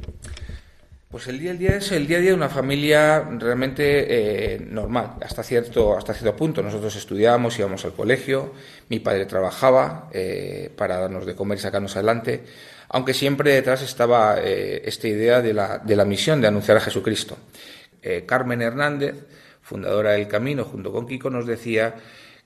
Pues 1.10 1.26
el 1.26 1.40
día 1.40 1.50
a 1.50 1.54
día 1.54 1.76
es 1.78 1.90
el 1.90 2.06
día 2.06 2.18
a 2.18 2.20
día 2.20 2.30
de 2.30 2.36
una 2.36 2.48
familia 2.48 3.20
realmente 3.38 4.54
eh, 4.54 4.60
normal, 4.60 5.14
hasta 5.20 5.42
cierto, 5.42 5.98
hasta 5.98 6.14
cierto 6.14 6.36
punto. 6.36 6.62
Nosotros 6.62 6.94
estudiábamos, 6.94 7.58
íbamos 7.58 7.84
al 7.84 7.94
colegio, 7.94 8.52
mi 8.88 9.00
padre 9.00 9.26
trabajaba 9.26 10.10
eh, 10.12 10.70
para 10.76 10.98
darnos 10.98 11.26
de 11.26 11.34
comer 11.34 11.58
y 11.58 11.60
sacarnos 11.62 11.96
adelante 11.96 12.44
aunque 12.88 13.14
siempre 13.14 13.54
detrás 13.54 13.82
estaba 13.82 14.36
eh, 14.40 14.82
esta 14.84 15.08
idea 15.08 15.42
de 15.42 15.52
la, 15.52 15.78
de 15.78 15.96
la, 15.96 16.04
misión 16.04 16.40
de 16.40 16.48
anunciar 16.48 16.76
a 16.76 16.80
Jesucristo. 16.80 17.36
Eh, 18.02 18.24
Carmen 18.26 18.62
Hernández, 18.62 19.26
fundadora 19.62 20.12
del 20.12 20.28
Camino, 20.28 20.64
junto 20.64 20.92
con 20.92 21.06
Kiko, 21.06 21.30
nos 21.30 21.46
decía 21.46 21.94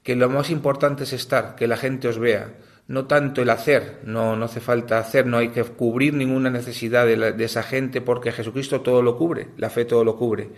que 0.03 0.17
lo 0.17 0.29
más 0.31 0.51
importante 0.51 1.05
es 1.05 1.13
estar, 1.13 1.55
que 1.55 1.67
la 1.67 1.77
gente 1.77 2.09
os 2.09 2.19
vea, 2.19 2.49
no 2.89 3.07
tanto 3.07 3.43
el 3.43 3.51
hacer, 3.51 4.01
no, 4.05 4.35
no 4.35 4.47
hace 4.47 4.59
falta 4.59 4.99
hacer, 4.99 5.25
no 5.25 5.39
hay 5.39 5.51
que 5.51 5.63
cubrir 5.63 6.15
ninguna 6.15 6.51
necesidad 6.51 7.07
de, 7.07 7.33
de, 7.33 7.45
esa 7.45 7.63
gente 7.63 8.01
porque 8.01 8.33
Jesucristo 8.33 8.81
todo 8.81 9.01
lo 9.01 9.17
cubre, 9.17 9.49
la 9.59 9.71
fe 9.71 9.85
todo 9.85 10.03
lo 10.03 10.17
cubre. 10.17 10.51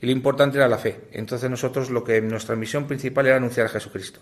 Y 0.00 0.06
lo 0.06 0.12
importante 0.12 0.58
era 0.58 0.68
la 0.68 0.78
fe. 0.78 1.00
Entonces 1.10 1.50
nosotros 1.50 1.90
lo 1.90 2.04
que 2.04 2.20
nuestra 2.20 2.54
misión 2.54 2.86
principal 2.86 3.26
era 3.26 3.36
anunciar 3.38 3.66
a 3.66 3.70
Jesucristo. 3.70 4.20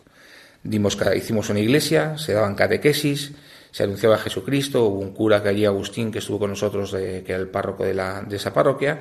Dimos, 0.62 0.96
hicimos 1.14 1.50
una 1.50 1.60
iglesia, 1.60 2.16
se 2.16 2.32
daban 2.32 2.54
catequesis, 2.54 3.32
se 3.70 3.82
anunciaba 3.84 4.18
Jesucristo, 4.18 4.84
hubo 4.84 5.00
un 5.00 5.12
cura 5.12 5.42
que 5.42 5.50
allí, 5.50 5.64
Agustín, 5.64 6.10
que 6.10 6.18
estuvo 6.18 6.38
con 6.38 6.50
nosotros, 6.50 6.92
que 6.92 7.24
era 7.26 7.36
el 7.36 7.48
párroco 7.48 7.84
de, 7.84 7.94
la, 7.94 8.22
de 8.22 8.36
esa 8.36 8.52
parroquia, 8.52 9.00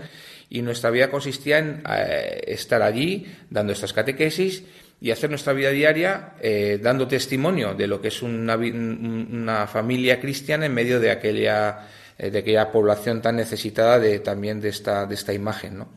y 0.50 0.62
nuestra 0.62 0.90
vida 0.90 1.10
consistía 1.10 1.60
en 1.60 1.84
eh, 1.90 2.42
estar 2.48 2.82
allí 2.82 3.26
dando 3.50 3.74
estas 3.74 3.94
catequesis 3.94 4.64
y 5.00 5.12
hacer 5.12 5.30
nuestra 5.30 5.54
vida 5.54 5.70
diaria 5.70 6.34
eh, 6.42 6.80
dando 6.82 7.08
testimonio 7.08 7.74
de 7.74 7.88
lo 7.88 8.02
que 8.02 8.08
es 8.08 8.22
una, 8.22 8.56
una 8.56 9.68
familia 9.68 10.20
cristiana 10.20 10.66
en 10.66 10.74
medio 10.74 11.00
de 11.00 11.12
aquella, 11.12 11.88
eh, 12.18 12.32
de 12.32 12.40
aquella 12.40 12.72
población 12.72 13.22
tan 13.22 13.36
necesitada 13.36 14.00
de, 14.00 14.20
también 14.20 14.60
de 14.62 14.70
esta, 14.70 15.06
de 15.06 15.16
esta 15.16 15.34
imagen. 15.34 15.80
¿no? 15.80 15.90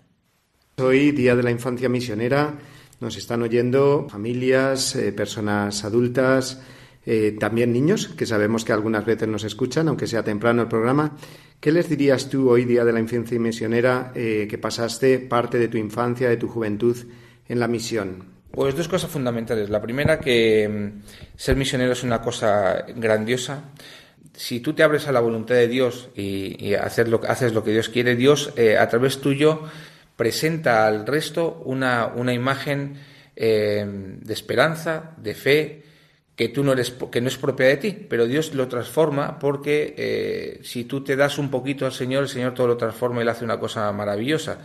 Hoy, 0.78 1.12
Día 1.12 1.36
de 1.36 1.42
la 1.42 1.50
Infancia 1.50 1.88
Misionera, 1.88 2.54
nos 2.98 3.16
están 3.16 3.42
oyendo 3.42 4.08
familias, 4.10 4.98
personas 5.16 5.84
adultas, 5.84 6.60
eh, 7.06 7.34
también 7.38 7.72
niños, 7.72 8.08
que 8.08 8.26
sabemos 8.26 8.64
que 8.64 8.72
algunas 8.72 9.06
veces 9.06 9.26
nos 9.26 9.44
escuchan, 9.44 9.88
aunque 9.88 10.06
sea 10.06 10.22
temprano 10.22 10.62
el 10.62 10.68
programa. 10.68 11.16
¿Qué 11.58 11.72
les 11.72 11.88
dirías 11.88 12.28
tú 12.28 12.50
hoy 12.50 12.64
día 12.64 12.84
de 12.84 12.92
la 12.92 13.00
infancia 13.00 13.38
misionera 13.38 14.12
eh, 14.14 14.46
que 14.48 14.58
pasaste 14.58 15.18
parte 15.18 15.58
de 15.58 15.68
tu 15.68 15.78
infancia, 15.78 16.28
de 16.28 16.36
tu 16.36 16.48
juventud 16.48 16.96
en 17.48 17.58
la 17.58 17.68
misión? 17.68 18.24
Pues 18.50 18.76
dos 18.76 18.88
cosas 18.88 19.10
fundamentales. 19.10 19.70
La 19.70 19.80
primera, 19.80 20.20
que 20.20 20.68
mm, 20.68 21.36
ser 21.36 21.56
misionero 21.56 21.92
es 21.92 22.02
una 22.02 22.20
cosa 22.20 22.84
grandiosa. 22.94 23.64
Si 24.34 24.60
tú 24.60 24.74
te 24.74 24.82
abres 24.82 25.08
a 25.08 25.12
la 25.12 25.20
voluntad 25.20 25.54
de 25.54 25.68
Dios 25.68 26.10
y, 26.14 26.74
haces, 26.74 27.08
lo, 27.08 27.22
haces 27.26 27.54
lo 27.54 27.64
que 27.64 27.72
Dios 27.72 27.88
quiere, 27.88 28.14
Dios 28.14 28.52
eh, 28.56 28.76
a 28.76 28.88
través 28.88 29.20
tuyo 29.20 29.62
presenta 30.16 30.86
al 30.86 31.06
resto 31.06 31.62
una, 31.64 32.08
una 32.08 32.34
imagen 32.34 32.98
de 33.36 34.34
esperanza, 34.34 35.14
de 35.16 35.34
fe, 35.34 35.82
que 36.40 36.48
tú 36.48 36.64
no 36.64 36.72
eres 36.72 36.94
que 37.12 37.20
no 37.20 37.28
es 37.28 37.36
propia 37.36 37.66
de 37.66 37.76
ti, 37.76 38.06
pero 38.08 38.26
Dios 38.26 38.54
lo 38.54 38.66
transforma 38.66 39.38
porque 39.38 39.94
eh, 39.98 40.60
si 40.62 40.84
tú 40.84 41.04
te 41.04 41.14
das 41.14 41.36
un 41.36 41.50
poquito 41.50 41.84
al 41.84 41.92
Señor, 41.92 42.22
el 42.22 42.30
Señor 42.30 42.54
todo 42.54 42.66
lo 42.66 42.78
transforma 42.78 43.20
y 43.20 43.26
le 43.26 43.30
hace 43.32 43.44
una 43.44 43.60
cosa 43.60 43.92
maravillosa. 43.92 44.56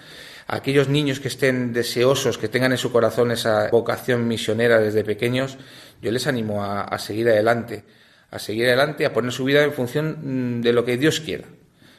Aquellos 0.48 0.88
niños 0.88 1.20
que 1.20 1.28
estén 1.28 1.74
deseosos, 1.74 2.38
que 2.38 2.48
tengan 2.48 2.72
en 2.72 2.78
su 2.78 2.94
corazón 2.94 3.30
esa 3.30 3.68
vocación 3.72 4.26
misionera 4.26 4.80
desde 4.80 5.04
pequeños, 5.04 5.58
yo 6.02 6.14
les 6.14 6.28
animo 6.28 6.64
a, 6.64 6.98
seguir 6.98 7.28
adelante, 7.28 7.84
a 8.32 8.40
seguir 8.40 8.68
adelante, 8.68 9.06
a 9.06 9.12
poner 9.12 9.34
su 9.34 9.44
vida 9.44 9.62
en 9.62 9.74
función 9.74 10.60
mm, 10.60 10.62
de 10.62 10.72
lo 10.72 10.86
que 10.86 10.96
Dios 10.96 11.20
quiera. 11.20 11.44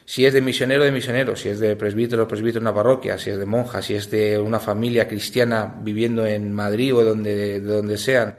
Si 0.05 0.25
es 0.25 0.33
de 0.33 0.41
misionero, 0.41 0.85
de 0.85 0.91
misionero, 0.91 1.35
si 1.35 1.49
es 1.49 1.59
de 1.59 1.75
presbítero, 1.75 2.27
presbítero 2.27 2.61
en 2.61 2.67
una 2.69 2.73
parroquia, 2.73 3.19
si 3.19 3.29
es 3.29 3.37
de 3.37 3.45
monja, 3.45 3.83
si 3.83 3.93
es 3.93 4.09
de 4.09 4.39
una 4.39 4.59
familia 4.59 5.07
cristiana 5.07 5.75
viviendo 5.83 6.25
en 6.25 6.51
Madrid 6.51 6.95
o 6.95 7.03
donde, 7.03 7.35
de 7.35 7.59
donde 7.59 7.99
sean, 7.99 8.37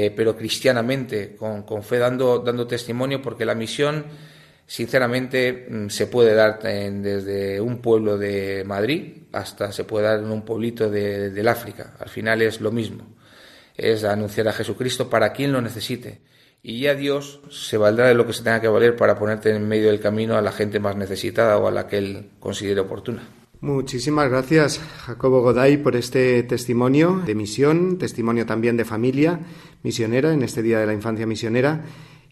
eh, 0.00 0.12
pero 0.12 0.36
cristianamente, 0.36 1.34
con, 1.34 1.82
fe 1.82 1.98
dando, 1.98 2.38
dando 2.38 2.68
testimonio, 2.68 3.20
porque 3.20 3.44
la 3.44 3.56
misión, 3.56 4.04
sinceramente, 4.64 5.66
mm, 5.68 5.88
se 5.88 6.06
puede 6.06 6.34
dar 6.34 6.60
desde 6.62 7.60
un 7.60 7.78
pueblo 7.78 8.16
de 8.16 8.62
Madrid 8.64 9.24
hasta 9.32 9.72
se 9.72 9.82
puede 9.82 10.06
dar 10.06 10.20
en 10.20 10.30
un 10.30 10.42
pueblito 10.42 10.88
de, 10.88 11.30
del 11.30 11.48
África. 11.48 11.94
Al 11.98 12.08
final 12.10 12.42
es 12.42 12.60
lo 12.60 12.70
mismo. 12.70 13.16
Es 13.76 14.04
anunciar 14.04 14.46
a 14.46 14.52
Jesucristo 14.52 15.10
para 15.10 15.32
quien 15.32 15.52
lo 15.52 15.60
necesite. 15.60 16.20
y 16.62 16.82
ya 16.82 16.94
Dios 16.94 17.40
se 17.50 17.76
valdrá 17.76 18.06
de 18.06 18.14
lo 18.14 18.24
que 18.24 18.34
se 18.34 18.44
tenga 18.44 18.60
que 18.60 18.68
valer 18.68 18.94
para 18.94 19.18
ponerte 19.18 19.50
en 19.50 19.66
medio 19.66 19.88
del 19.88 19.98
camino 19.98 20.36
a 20.36 20.42
la 20.42 20.52
gente 20.52 20.78
más 20.78 20.94
necesitada 20.94 21.58
o 21.58 21.66
a 21.66 21.72
la 21.72 21.88
que 21.88 21.98
Él 21.98 22.30
considere 22.38 22.80
oportuna. 22.80 23.37
Muchísimas 23.60 24.30
gracias, 24.30 24.80
Jacobo 25.04 25.42
Goday, 25.42 25.78
por 25.78 25.96
este 25.96 26.44
testimonio 26.44 27.22
de 27.26 27.34
misión, 27.34 27.98
testimonio 27.98 28.46
también 28.46 28.76
de 28.76 28.84
familia 28.84 29.40
misionera 29.82 30.32
en 30.32 30.44
este 30.44 30.62
Día 30.62 30.78
de 30.78 30.86
la 30.86 30.92
Infancia 30.92 31.26
Misionera. 31.26 31.84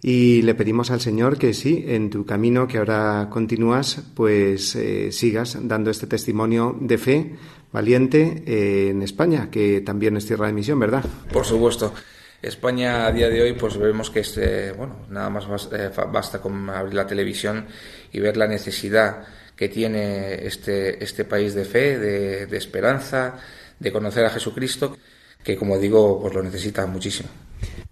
Y 0.02 0.42
le 0.42 0.54
pedimos 0.54 0.92
al 0.92 1.00
Señor 1.00 1.36
que 1.36 1.52
sí, 1.52 1.84
en 1.88 2.10
tu 2.10 2.24
camino 2.24 2.68
que 2.68 2.78
ahora 2.78 3.26
continúas, 3.28 4.04
pues 4.14 4.76
eh, 4.76 5.10
sigas 5.10 5.58
dando 5.62 5.90
este 5.90 6.06
testimonio 6.06 6.76
de 6.80 6.98
fe 6.98 7.34
valiente 7.72 8.44
eh, 8.46 8.90
en 8.90 9.02
España, 9.02 9.50
que 9.50 9.80
también 9.80 10.16
es 10.16 10.26
tierra 10.26 10.46
de 10.46 10.52
misión, 10.52 10.78
¿verdad? 10.78 11.04
Por 11.32 11.44
supuesto. 11.44 11.92
España 12.40 13.06
a 13.06 13.12
día 13.12 13.28
de 13.28 13.42
hoy, 13.42 13.54
pues 13.54 13.76
vemos 13.78 14.10
que 14.10 14.20
es, 14.20 14.38
eh, 14.38 14.72
bueno, 14.76 15.06
nada 15.10 15.28
más 15.30 15.48
basta 16.12 16.40
con 16.40 16.70
abrir 16.70 16.94
la 16.94 17.06
televisión 17.06 17.66
y 18.12 18.20
ver 18.20 18.36
la 18.36 18.46
necesidad 18.46 19.26
que 19.56 19.68
tiene 19.68 20.46
este, 20.46 21.02
este 21.02 21.24
país 21.24 21.54
de 21.54 21.64
fe, 21.64 21.98
de, 21.98 22.46
de 22.46 22.56
esperanza, 22.56 23.38
de 23.78 23.90
conocer 23.90 24.24
a 24.24 24.30
Jesucristo, 24.30 24.96
que 25.42 25.56
como 25.56 25.78
digo, 25.78 26.20
pues 26.20 26.34
lo 26.34 26.42
necesita 26.42 26.86
muchísimo. 26.86 27.28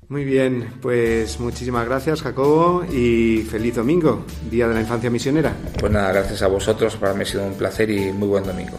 Muy 0.08 0.24
bien, 0.24 0.74
pues 0.82 1.40
muchísimas 1.40 1.86
gracias 1.86 2.20
Jacobo 2.20 2.84
y 2.84 3.46
feliz 3.50 3.76
domingo, 3.76 4.26
Día 4.50 4.68
de 4.68 4.74
la 4.74 4.80
Infancia 4.80 5.08
Misionera. 5.08 5.56
Pues 5.80 5.90
nada, 5.90 6.12
gracias 6.12 6.42
a 6.42 6.48
vosotros, 6.48 6.96
para 6.96 7.14
mí 7.14 7.22
ha 7.22 7.26
sido 7.26 7.44
un 7.44 7.54
placer 7.54 7.90
y 7.90 8.12
muy 8.12 8.28
buen 8.28 8.44
domingo. 8.44 8.78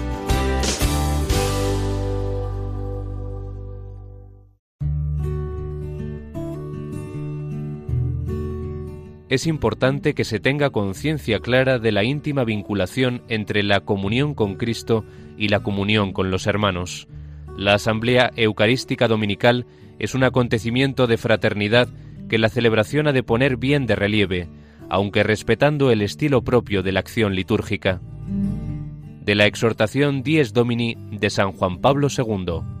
Es 9.31 9.47
importante 9.47 10.13
que 10.13 10.25
se 10.25 10.41
tenga 10.41 10.71
conciencia 10.71 11.39
clara 11.39 11.79
de 11.79 11.93
la 11.93 12.03
íntima 12.03 12.43
vinculación 12.43 13.21
entre 13.29 13.63
la 13.63 13.79
comunión 13.79 14.33
con 14.33 14.55
Cristo 14.55 15.05
y 15.37 15.47
la 15.47 15.61
comunión 15.61 16.11
con 16.11 16.31
los 16.31 16.47
hermanos. 16.47 17.07
La 17.57 17.75
Asamblea 17.75 18.31
Eucarística 18.35 19.07
Dominical 19.07 19.65
es 19.99 20.15
un 20.15 20.25
acontecimiento 20.25 21.07
de 21.07 21.15
fraternidad 21.15 21.87
que 22.27 22.39
la 22.39 22.49
celebración 22.49 23.07
ha 23.07 23.13
de 23.13 23.23
poner 23.23 23.55
bien 23.55 23.85
de 23.85 23.95
relieve, 23.95 24.49
aunque 24.89 25.23
respetando 25.23 25.91
el 25.91 26.01
estilo 26.01 26.43
propio 26.43 26.83
de 26.83 26.91
la 26.91 26.99
acción 26.99 27.33
litúrgica. 27.33 28.01
De 29.21 29.33
la 29.33 29.45
exhortación 29.45 30.23
Dies 30.23 30.51
Domini 30.51 30.97
de 31.09 31.29
San 31.29 31.53
Juan 31.53 31.79
Pablo 31.79 32.09
II. 32.09 32.80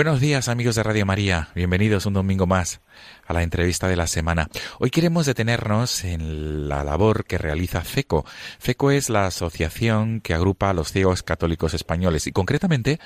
Buenos 0.00 0.20
días 0.20 0.48
amigos 0.48 0.76
de 0.76 0.82
Radio 0.82 1.04
María, 1.04 1.50
bienvenidos 1.54 2.06
un 2.06 2.14
domingo 2.14 2.46
más 2.46 2.80
a 3.26 3.34
la 3.34 3.42
entrevista 3.42 3.86
de 3.86 3.96
la 3.96 4.06
semana. 4.06 4.48
Hoy 4.78 4.88
queremos 4.88 5.26
detenernos 5.26 6.04
en 6.04 6.70
la 6.70 6.82
labor 6.84 7.26
que 7.26 7.36
realiza 7.36 7.82
FECO. 7.82 8.24
FECO 8.58 8.92
es 8.92 9.10
la 9.10 9.26
asociación 9.26 10.22
que 10.22 10.32
agrupa 10.32 10.70
a 10.70 10.72
los 10.72 10.90
ciegos 10.90 11.22
católicos 11.22 11.74
españoles 11.74 12.26
y 12.26 12.32
concretamente 12.32 12.98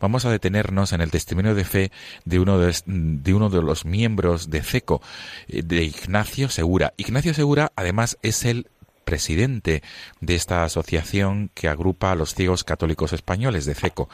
vamos 0.00 0.24
a 0.24 0.32
detenernos 0.32 0.92
en 0.92 1.02
el 1.02 1.12
testimonio 1.12 1.54
de 1.54 1.64
fe 1.64 1.92
de 2.24 2.40
uno 2.40 2.58
de, 2.58 2.74
de 2.84 3.32
uno 3.32 3.48
de 3.48 3.62
los 3.62 3.84
miembros 3.84 4.50
de 4.50 4.64
FECO, 4.64 5.02
eh, 5.46 5.62
de 5.62 5.84
Ignacio 5.84 6.48
Segura. 6.48 6.94
Ignacio 6.96 7.32
Segura 7.32 7.70
además 7.76 8.18
es 8.22 8.44
el 8.44 8.66
presidente 9.04 9.82
de 10.20 10.34
esta 10.34 10.64
asociación 10.64 11.50
que 11.54 11.68
agrupa 11.68 12.12
a 12.12 12.14
los 12.14 12.34
ciegos 12.34 12.64
católicos 12.64 13.12
españoles 13.12 13.66
de 13.66 13.74
CECO. 13.74 14.08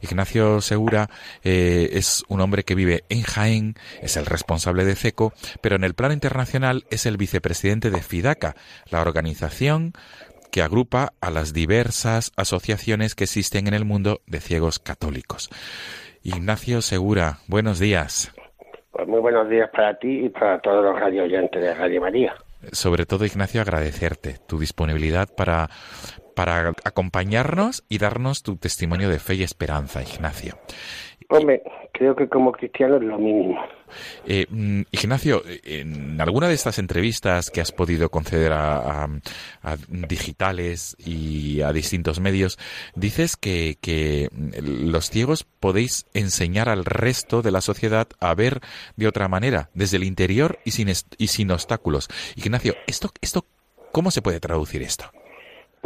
Ignacio 0.00 0.60
Segura 0.60 1.10
eh, 1.44 1.90
es 1.92 2.24
un 2.28 2.40
hombre 2.40 2.64
que 2.64 2.74
vive 2.74 3.04
en 3.08 3.22
Jaén, 3.22 3.74
es 4.00 4.16
el 4.16 4.26
responsable 4.26 4.84
de 4.84 4.96
CECO, 4.96 5.32
pero 5.60 5.76
en 5.76 5.84
el 5.84 5.94
plano 5.94 6.14
internacional 6.14 6.84
es 6.90 7.06
el 7.06 7.16
vicepresidente 7.16 7.90
de 7.90 8.02
FIDACA, 8.02 8.54
la 8.90 9.00
organización 9.00 9.92
que 10.50 10.62
agrupa 10.62 11.12
a 11.20 11.30
las 11.30 11.52
diversas 11.52 12.32
asociaciones 12.36 13.14
que 13.14 13.24
existen 13.24 13.66
en 13.66 13.74
el 13.74 13.84
mundo 13.84 14.20
de 14.26 14.40
ciegos 14.40 14.78
católicos. 14.78 15.50
Ignacio 16.22 16.80
Segura, 16.80 17.38
buenos 17.48 17.78
días. 17.78 18.32
Pues 18.90 19.06
muy 19.06 19.20
buenos 19.20 19.48
días 19.48 19.68
para 19.70 19.98
ti 19.98 20.24
y 20.24 20.28
para 20.30 20.58
todos 20.60 20.82
los 20.82 20.98
radio 20.98 21.24
oyentes 21.24 21.62
de 21.62 21.74
Radio 21.74 22.00
María 22.00 22.34
sobre 22.72 23.06
todo, 23.06 23.24
Ignacio, 23.24 23.60
agradecerte 23.60 24.38
tu 24.46 24.58
disponibilidad 24.58 25.28
para, 25.34 25.70
para 26.38 26.72
acompañarnos 26.84 27.82
y 27.88 27.98
darnos 27.98 28.44
tu 28.44 28.54
testimonio 28.54 29.08
de 29.08 29.18
fe 29.18 29.34
y 29.34 29.42
esperanza, 29.42 30.02
Ignacio. 30.02 30.56
Hombre, 31.30 31.64
creo 31.92 32.14
que 32.14 32.28
como 32.28 32.52
cristiano 32.52 32.94
es 32.96 33.02
lo 33.02 33.18
mínimo. 33.18 33.58
Eh, 34.24 34.46
mm, 34.48 34.82
Ignacio, 34.92 35.42
en 35.64 36.20
alguna 36.20 36.46
de 36.46 36.54
estas 36.54 36.78
entrevistas 36.78 37.50
que 37.50 37.60
has 37.60 37.72
podido 37.72 38.08
conceder 38.10 38.52
a, 38.52 39.08
digitales 39.88 40.94
y 41.04 41.60
a 41.62 41.72
distintos 41.72 42.20
medios, 42.20 42.56
dices 42.94 43.36
que, 43.36 43.76
que, 43.80 44.28
los 44.62 45.10
ciegos 45.10 45.42
podéis 45.42 46.06
enseñar 46.14 46.68
al 46.68 46.84
resto 46.84 47.42
de 47.42 47.50
la 47.50 47.62
sociedad 47.62 48.06
a 48.20 48.32
ver 48.36 48.60
de 48.94 49.08
otra 49.08 49.26
manera, 49.26 49.70
desde 49.74 49.96
el 49.96 50.04
interior 50.04 50.60
y 50.64 50.70
sin, 50.70 50.88
y 50.88 51.26
sin 51.26 51.50
obstáculos. 51.50 52.08
Ignacio, 52.36 52.76
¿esto, 52.86 53.10
esto, 53.20 53.44
¿cómo 53.90 54.12
se 54.12 54.22
puede 54.22 54.38
traducir 54.38 54.82
esto? 54.82 55.10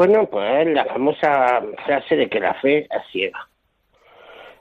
Bueno, 0.05 0.27
pues 0.27 0.67
la 0.67 0.85
famosa 0.87 1.63
frase 1.87 2.17
de 2.17 2.29
que 2.29 2.41
la 2.41 2.55
fe 2.55 2.89
es 2.91 3.03
ciega. 3.13 3.49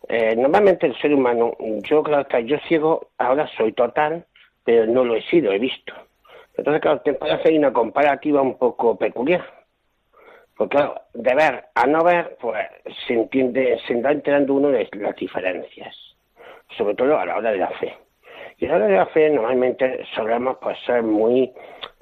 Eh, 0.07 0.35
normalmente 0.35 0.85
el 0.85 0.95
ser 1.01 1.15
humano, 1.15 1.57
yo 1.81 2.03
creo 2.03 2.27
que 2.27 2.45
yo 2.45 2.59
ciego 2.67 3.07
ahora 3.17 3.49
soy 3.57 3.73
total, 3.73 4.23
pero 4.63 4.85
no 4.85 5.03
lo 5.03 5.15
he 5.15 5.23
sido, 5.23 5.51
he 5.51 5.57
visto. 5.57 5.95
Entonces, 6.55 6.79
claro, 6.79 7.01
te 7.01 7.15
puede 7.15 7.31
hacer 7.31 7.57
una 7.57 7.73
comparativa 7.73 8.39
un 8.39 8.55
poco 8.59 8.95
peculiar. 8.99 9.43
Porque, 10.55 10.77
claro, 10.77 11.01
de 11.15 11.33
ver 11.33 11.65
a 11.73 11.87
no 11.87 12.03
ver, 12.03 12.37
pues 12.39 12.67
se 13.07 13.15
entiende, 13.15 13.79
se 13.87 13.95
está 13.95 14.11
enterando 14.11 14.53
uno 14.53 14.69
de 14.69 14.87
las 14.93 15.15
diferencias, 15.15 15.95
sobre 16.77 16.93
todo 16.93 17.17
a 17.17 17.25
la 17.25 17.37
hora 17.37 17.51
de 17.51 17.57
la 17.57 17.69
fe. 17.79 17.97
Y 18.61 18.67
a 18.67 18.69
la 18.69 18.75
hora 18.75 18.87
de 18.87 18.95
la 18.95 19.05
fe, 19.07 19.27
normalmente 19.27 20.05
solemos 20.13 20.55
pues, 20.61 20.77
ser 20.85 21.01
muy, 21.01 21.51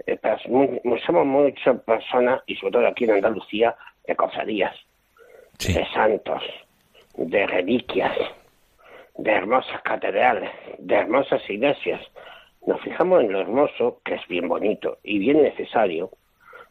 eh, 0.05 0.19
somos 1.05 1.25
muchas 1.25 1.79
personas, 1.83 2.41
y 2.47 2.55
sobre 2.57 2.73
todo 2.73 2.87
aquí 2.87 3.05
en 3.05 3.11
Andalucía, 3.11 3.73
de 4.05 4.13
cofradías, 4.13 4.75
de 5.57 5.87
santos, 5.93 6.43
de 7.15 7.47
reliquias, 7.47 8.11
de 9.17 9.31
hermosas 9.31 9.81
catedrales, 9.83 10.49
de 10.79 10.95
hermosas 10.95 11.41
iglesias. 11.49 12.01
Nos 12.67 12.81
fijamos 12.81 13.23
en 13.23 13.31
lo 13.31 13.39
hermoso, 13.39 14.01
que 14.03 14.15
es 14.15 14.27
bien 14.27 14.49
bonito 14.49 14.97
y 15.01 15.17
bien 15.17 15.41
necesario, 15.41 16.09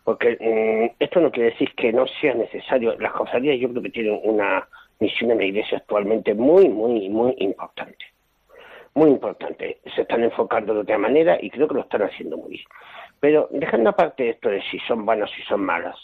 porque 0.05 0.37
mm, 0.39 1.03
esto 1.03 1.21
no 1.21 1.31
quiere 1.31 1.53
decir 1.53 1.75
que 1.75 1.95
no 1.95 2.07
sea 2.21 2.35
necesario. 2.35 2.95
Las 2.99 3.13
cofradías 3.13 3.59
yo 3.59 3.71
creo 3.71 3.83
que 3.83 3.89
tienen 3.91 4.21
una 4.23 4.69
misión 5.01 5.31
en 5.31 5.39
la 5.39 5.45
iglesia 5.47 5.79
actualmente 5.79 6.35
muy, 6.35 6.69
muy, 6.69 7.09
muy 7.09 7.35
importante. 7.39 8.05
Muy 8.95 9.11
importante. 9.11 9.81
Se 9.95 10.03
están 10.03 10.23
enfocando 10.23 10.75
de 10.75 10.81
otra 10.81 10.99
manera 10.99 11.39
y 11.41 11.51
creo 11.51 11.69
que 11.69 11.75
lo 11.75 11.81
están 11.83 12.03
haciendo 12.03 12.37
muy 12.37 12.51
bien. 12.51 12.65
Pero 13.21 13.49
dejando 13.51 13.91
aparte 13.91 14.31
esto 14.31 14.49
de 14.49 14.63
si 14.63 14.79
son 14.81 15.05
buenas, 15.05 15.31
si 15.31 15.43
son 15.43 15.61
malas, 15.61 15.97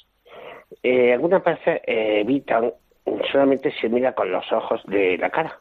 eh, 0.82 1.12
algunas 1.12 1.42
veces 1.42 1.80
eh, 1.86 2.20
evitan 2.20 2.72
solamente 3.30 3.70
se 3.80 3.88
mira 3.88 4.14
con 4.14 4.32
los 4.32 4.50
ojos 4.50 4.82
de 4.86 5.18
la 5.18 5.28
cara 5.28 5.60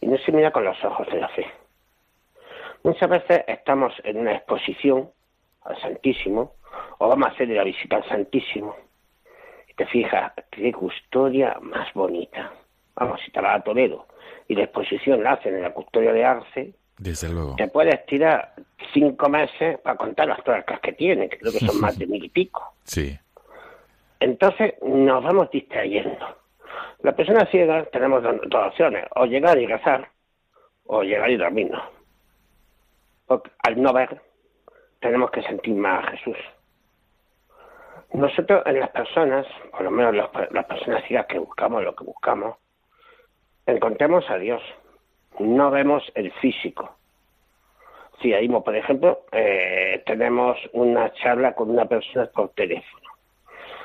y 0.00 0.06
no 0.06 0.18
se 0.18 0.32
mira 0.32 0.50
con 0.50 0.64
los 0.64 0.82
ojos 0.84 1.06
de 1.08 1.20
la 1.20 1.28
fe. 1.28 1.46
Muchas 2.82 3.08
veces 3.08 3.44
estamos 3.46 3.94
en 4.02 4.18
una 4.18 4.34
exposición 4.34 5.10
al 5.62 5.80
Santísimo 5.80 6.54
o 6.98 7.08
vamos 7.08 7.28
a 7.28 7.32
hacer 7.32 7.48
la 7.48 7.62
visita 7.62 7.96
al 7.96 8.08
Santísimo 8.08 8.74
te 9.76 9.86
fijas, 9.86 10.32
qué 10.50 10.72
custodia 10.72 11.58
más 11.60 11.92
bonita. 11.94 12.52
Vamos, 12.94 13.20
si 13.24 13.30
te 13.30 13.40
vas 13.40 13.56
a 13.56 13.64
Toledo 13.64 14.06
y 14.48 14.54
la 14.54 14.64
exposición 14.64 15.22
la 15.22 15.32
hacen 15.32 15.54
en 15.54 15.62
la 15.62 15.72
custodia 15.72 16.12
de 16.12 16.24
Arce, 16.24 16.74
Desde 16.98 17.28
luego. 17.28 17.56
te 17.56 17.68
puedes 17.68 18.04
tirar 18.06 18.54
cinco 18.92 19.28
meses 19.28 19.78
para 19.80 19.96
contar 19.96 20.28
las 20.28 20.42
tuercas 20.44 20.80
que 20.80 20.92
tiene, 20.92 21.28
que 21.28 21.38
creo 21.38 21.52
que 21.52 21.58
son 21.60 21.80
más 21.80 21.98
de 21.98 22.06
mil 22.06 22.24
y 22.24 22.28
pico. 22.28 22.74
Sí. 22.84 23.18
Entonces 24.20 24.74
nos 24.82 25.22
vamos 25.24 25.50
distrayendo. 25.50 26.36
La 27.02 27.12
persona 27.12 27.44
ciega 27.46 27.84
tenemos 27.86 28.22
dos, 28.22 28.36
dos 28.46 28.68
opciones, 28.68 29.06
o 29.16 29.26
llegar 29.26 29.58
y 29.58 29.66
rezar, 29.66 30.08
o 30.86 31.02
llegar 31.02 31.30
y 31.30 31.36
dormirnos. 31.36 31.82
Porque 33.26 33.50
al 33.64 33.82
no 33.82 33.92
ver, 33.92 34.20
tenemos 35.00 35.30
que 35.30 35.42
sentir 35.42 35.74
más 35.74 36.06
a 36.06 36.10
Jesús. 36.12 36.36
Nosotros 38.12 38.62
en 38.66 38.78
las 38.78 38.90
personas, 38.90 39.46
por 39.70 39.82
lo 39.82 39.90
menos 39.90 40.14
las, 40.14 40.28
las 40.52 40.64
personas 40.66 41.02
ciegas 41.04 41.26
que 41.26 41.38
buscamos 41.38 41.82
lo 41.82 41.96
que 41.96 42.04
buscamos, 42.04 42.56
encontramos 43.66 44.28
a 44.28 44.38
Dios. 44.38 44.62
No 45.38 45.70
vemos 45.70 46.02
el 46.14 46.30
físico. 46.32 46.96
Si 48.20 48.32
ahí, 48.32 48.48
por 48.48 48.76
ejemplo, 48.76 49.24
eh, 49.32 50.02
tenemos 50.06 50.56
una 50.72 51.12
charla 51.14 51.54
con 51.54 51.70
una 51.70 51.86
persona 51.86 52.26
por 52.26 52.50
teléfono. 52.50 53.08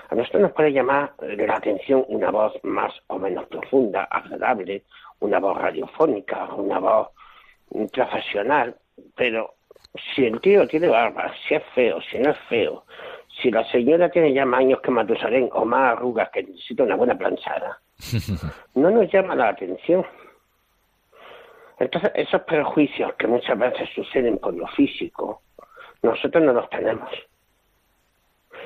A 0.09 0.15
nosotros 0.15 0.43
nos 0.43 0.51
puede 0.53 0.71
llamar 0.71 1.13
la 1.19 1.55
atención 1.55 2.05
una 2.07 2.31
voz 2.31 2.53
más 2.63 2.93
o 3.07 3.17
menos 3.17 3.45
profunda, 3.47 4.03
agradable, 4.05 4.83
una 5.19 5.39
voz 5.39 5.57
radiofónica, 5.57 6.45
una 6.53 6.79
voz 6.79 7.09
profesional, 7.91 8.75
pero 9.15 9.55
si 10.15 10.25
el 10.25 10.39
tío 10.39 10.67
tiene 10.67 10.87
barba, 10.87 11.33
si 11.47 11.55
es 11.55 11.63
feo, 11.75 11.99
si 12.01 12.19
no 12.19 12.31
es 12.31 12.37
feo, 12.49 12.85
si 13.41 13.51
la 13.51 13.63
señora 13.69 14.09
tiene 14.09 14.33
ya 14.33 14.45
más 14.45 14.61
años 14.61 14.79
que 14.81 14.91
Matusalén 14.91 15.49
o 15.51 15.65
más 15.65 15.93
arrugas 15.93 16.29
que 16.29 16.43
necesita 16.43 16.83
una 16.83 16.95
buena 16.95 17.17
planchada, 17.17 17.79
no 18.75 18.89
nos 18.89 19.11
llama 19.11 19.35
la 19.35 19.49
atención. 19.49 20.05
Entonces, 21.79 22.11
esos 22.15 22.41
prejuicios 22.41 23.13
que 23.15 23.27
muchas 23.27 23.57
veces 23.57 23.89
suceden 23.93 24.39
por 24.39 24.53
lo 24.55 24.67
físico, 24.67 25.41
nosotros 26.01 26.43
no 26.43 26.53
los 26.53 26.69
tenemos. 26.69 27.09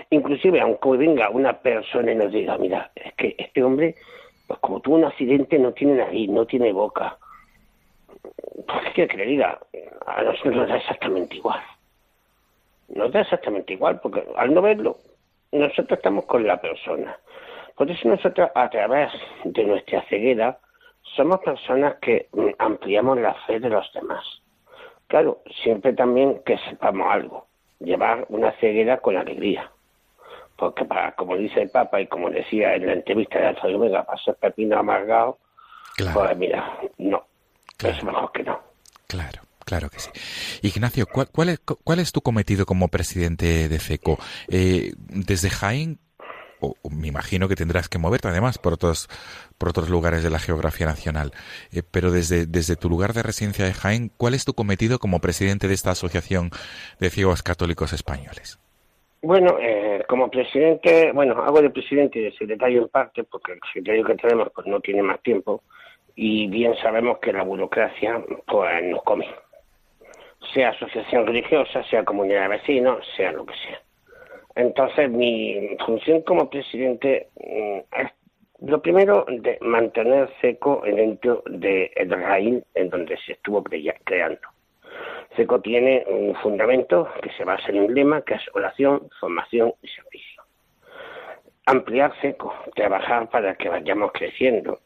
Inclusive, 0.09 0.61
aunque 0.61 0.89
venga 0.97 1.29
una 1.29 1.53
persona 1.53 2.11
y 2.11 2.15
nos 2.15 2.31
diga, 2.31 2.57
mira, 2.57 2.91
es 2.95 3.13
que 3.13 3.35
este 3.37 3.63
hombre, 3.63 3.95
pues 4.47 4.59
como 4.59 4.79
tuvo 4.79 4.95
un 4.95 5.05
accidente, 5.05 5.59
no 5.59 5.73
tiene 5.73 5.95
nariz, 5.95 6.29
no 6.29 6.45
tiene 6.45 6.71
boca. 6.71 7.17
Pues, 8.21 8.93
¿qué 8.93 9.07
quiere 9.07 9.25
que 9.25 9.25
le? 9.25 9.43
A 9.43 10.23
nosotros 10.23 10.55
nos 10.55 10.69
da 10.69 10.77
exactamente 10.77 11.35
igual. 11.35 11.61
Nos 12.89 13.11
da 13.11 13.21
exactamente 13.21 13.73
igual, 13.73 13.99
porque 14.01 14.23
al 14.35 14.53
no 14.53 14.61
verlo, 14.61 14.97
nosotros 15.51 15.97
estamos 15.97 16.25
con 16.25 16.45
la 16.45 16.59
persona. 16.59 17.17
Por 17.81 17.89
eso 17.89 18.09
nosotros, 18.09 18.47
a 18.53 18.69
través 18.69 19.11
de 19.43 19.63
nuestra 19.63 20.03
ceguera, 20.03 20.59
somos 21.15 21.39
personas 21.39 21.95
que 21.99 22.27
mm, 22.31 22.49
ampliamos 22.59 23.17
la 23.17 23.33
fe 23.47 23.59
de 23.59 23.69
los 23.69 23.91
demás. 23.91 24.23
Claro, 25.07 25.41
siempre 25.63 25.91
también 25.93 26.43
que 26.45 26.59
sepamos 26.69 27.07
algo, 27.11 27.47
llevar 27.79 28.27
una 28.29 28.51
ceguera 28.59 28.99
con 28.99 29.17
alegría. 29.17 29.71
Porque 30.57 30.85
para, 30.85 31.13
como 31.13 31.35
dice 31.35 31.59
el 31.59 31.71
Papa 31.71 31.99
y 31.99 32.05
como 32.05 32.29
decía 32.29 32.75
en 32.75 32.85
la 32.85 32.93
entrevista 32.93 33.39
de 33.39 33.47
Alfredo 33.47 33.79
Vega, 33.79 34.03
para 34.03 34.21
ser 34.21 34.35
pepino 34.35 34.77
amargado, 34.77 35.39
pues 35.97 36.37
mira, 36.37 36.77
no, 36.99 37.25
es 37.83 38.03
mejor 38.03 38.31
que 38.31 38.43
no. 38.43 38.59
Claro. 39.07 39.41
Claro 39.63 39.89
que 39.89 39.99
sí. 39.99 40.09
Ignacio, 40.63 41.05
¿cuál, 41.07 41.29
cuál, 41.31 41.49
es, 41.49 41.59
cuál 41.59 41.99
es 41.99 42.11
tu 42.11 42.21
cometido 42.21 42.65
como 42.65 42.89
presidente 42.89 43.69
de 43.69 43.79
FECO? 43.79 44.19
Eh, 44.49 44.91
desde 44.97 45.49
Jaén, 45.49 45.99
o, 46.61 46.75
me 46.89 47.07
imagino 47.07 47.47
que 47.47 47.55
tendrás 47.55 47.89
que 47.89 47.97
moverte 47.97 48.27
además 48.27 48.57
por 48.57 48.73
otros, 48.73 49.09
por 49.57 49.69
otros 49.69 49.89
lugares 49.89 50.23
de 50.23 50.29
la 50.29 50.39
geografía 50.39 50.85
nacional, 50.85 51.31
eh, 51.73 51.81
pero 51.89 52.11
desde, 52.11 52.45
desde 52.45 52.75
tu 52.75 52.89
lugar 52.89 53.13
de 53.13 53.23
residencia 53.23 53.65
de 53.65 53.73
Jaén, 53.73 54.11
¿cuál 54.15 54.33
es 54.33 54.45
tu 54.45 54.53
cometido 54.53 54.99
como 54.99 55.19
presidente 55.19 55.67
de 55.67 55.73
esta 55.73 55.91
Asociación 55.91 56.51
de 56.99 57.09
Ciegos 57.09 57.43
Católicos 57.43 57.93
Españoles? 57.93 58.59
Bueno, 59.23 59.57
eh, 59.59 60.03
como 60.07 60.31
presidente, 60.31 61.11
bueno, 61.11 61.41
hago 61.43 61.61
de 61.61 61.69
presidente 61.69 62.19
y 62.19 62.23
de 62.23 62.31
secretario 62.31 62.83
en 62.83 62.87
parte, 62.87 63.23
porque 63.23 63.53
el 63.53 63.59
secretario 63.67 64.03
que 64.03 64.15
tenemos 64.15 64.49
pues 64.53 64.65
no 64.65 64.79
tiene 64.79 65.03
más 65.03 65.21
tiempo, 65.21 65.61
y 66.15 66.47
bien 66.47 66.75
sabemos 66.77 67.19
que 67.19 67.31
la 67.31 67.43
burocracia 67.43 68.23
pues 68.47 68.83
nos 68.85 69.03
come. 69.03 69.27
Sea 70.53 70.69
asociación 70.69 71.27
religiosa, 71.27 71.83
sea 71.83 72.03
comunidad 72.03 72.43
de 72.43 72.57
vecinos, 72.57 73.05
sea 73.15 73.31
lo 73.31 73.45
que 73.45 73.53
sea. 73.53 73.79
Entonces, 74.55 75.09
mi 75.09 75.77
función 75.85 76.21
como 76.21 76.49
presidente 76.49 77.29
mm, 77.35 78.01
es, 78.01 78.11
lo 78.61 78.81
primero, 78.81 79.25
de 79.27 79.57
mantener 79.61 80.29
seco 80.39 80.83
dentro 80.85 81.43
del 81.47 82.09
raíz 82.09 82.63
en 82.75 82.89
donde 82.89 83.17
se 83.25 83.33
estuvo 83.33 83.63
creando. 83.63 84.47
SECO 85.35 85.61
tiene 85.61 86.03
un 86.07 86.35
fundamento 86.35 87.07
que 87.23 87.31
se 87.31 87.45
basa 87.45 87.69
en 87.69 87.79
un 87.79 87.95
lema 87.95 88.21
que 88.21 88.33
es 88.35 88.41
oración, 88.53 89.09
formación 89.19 89.73
y 89.81 89.87
servicio. 89.87 90.43
Ampliar 91.65 92.13
SECO, 92.21 92.53
trabajar 92.75 93.29
para 93.29 93.55
que 93.55 93.69
vayamos 93.69 94.11
creciendo, 94.11 94.79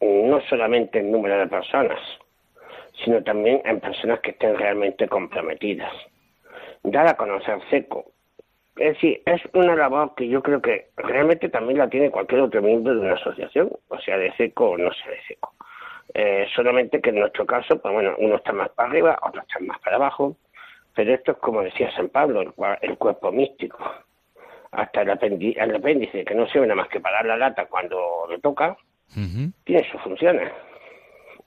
no 0.00 0.40
solamente 0.42 1.00
en 1.00 1.10
número 1.10 1.38
de 1.38 1.48
personas, 1.48 1.98
sino 3.04 3.22
también 3.24 3.60
en 3.64 3.80
personas 3.80 4.20
que 4.20 4.30
estén 4.30 4.56
realmente 4.56 5.08
comprometidas. 5.08 5.92
Dar 6.84 7.08
a 7.08 7.16
conocer 7.16 7.58
SECO. 7.70 8.04
Es 8.78 8.94
decir, 8.94 9.22
es 9.26 9.42
una 9.54 9.74
labor 9.74 10.14
que 10.14 10.28
yo 10.28 10.40
creo 10.40 10.62
que 10.62 10.86
realmente 10.96 11.48
también 11.48 11.78
la 11.78 11.88
tiene 11.88 12.10
cualquier 12.10 12.42
otro 12.42 12.62
miembro 12.62 12.94
de 12.94 13.00
una 13.00 13.14
asociación, 13.14 13.70
o 13.88 13.98
sea 13.98 14.16
de 14.16 14.32
SECO 14.36 14.70
o 14.70 14.78
no 14.78 14.92
sea 14.92 15.10
de 15.10 15.22
SECO. 15.26 15.52
Eh, 16.14 16.46
solamente 16.54 17.00
que 17.00 17.10
en 17.10 17.18
nuestro 17.18 17.44
caso, 17.44 17.80
pues 17.80 17.92
bueno, 17.92 18.14
uno 18.18 18.36
está 18.36 18.52
más 18.52 18.68
para 18.70 18.88
arriba, 18.88 19.18
otro 19.22 19.42
está 19.42 19.58
más 19.60 19.78
para 19.80 19.96
abajo, 19.96 20.36
pero 20.94 21.12
esto 21.12 21.32
es 21.32 21.38
como 21.38 21.62
decía 21.62 21.90
San 21.92 22.08
Pablo, 22.08 22.40
el, 22.40 22.52
el 22.82 22.96
cuerpo 22.98 23.32
místico. 23.32 23.78
Hasta 24.70 25.02
el, 25.02 25.10
apéndice, 25.10 25.58
el 25.60 25.74
apéndice, 25.74 26.24
que 26.24 26.34
no 26.34 26.46
sirve 26.46 26.66
nada 26.66 26.82
más 26.82 26.88
que 26.88 27.00
para 27.00 27.16
dar 27.16 27.26
la 27.26 27.36
lata 27.36 27.66
cuando 27.66 28.26
le 28.28 28.38
toca, 28.38 28.76
uh 29.16 29.20
-huh. 29.20 29.52
tiene 29.64 29.90
sus 29.90 30.00
funciones. 30.02 30.52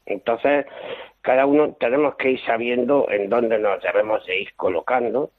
Entonces, 0.05 0.65
cada 1.21 1.45
uno 1.45 1.73
tenemos 1.79 2.15
que 2.15 2.31
ir 2.31 2.41
sabiendo 2.45 3.07
en 3.09 3.29
dónde 3.29 3.59
nos 3.59 3.81
debemos 3.83 4.25
de 4.25 4.41
ir 4.41 4.53
colocando 4.55 5.29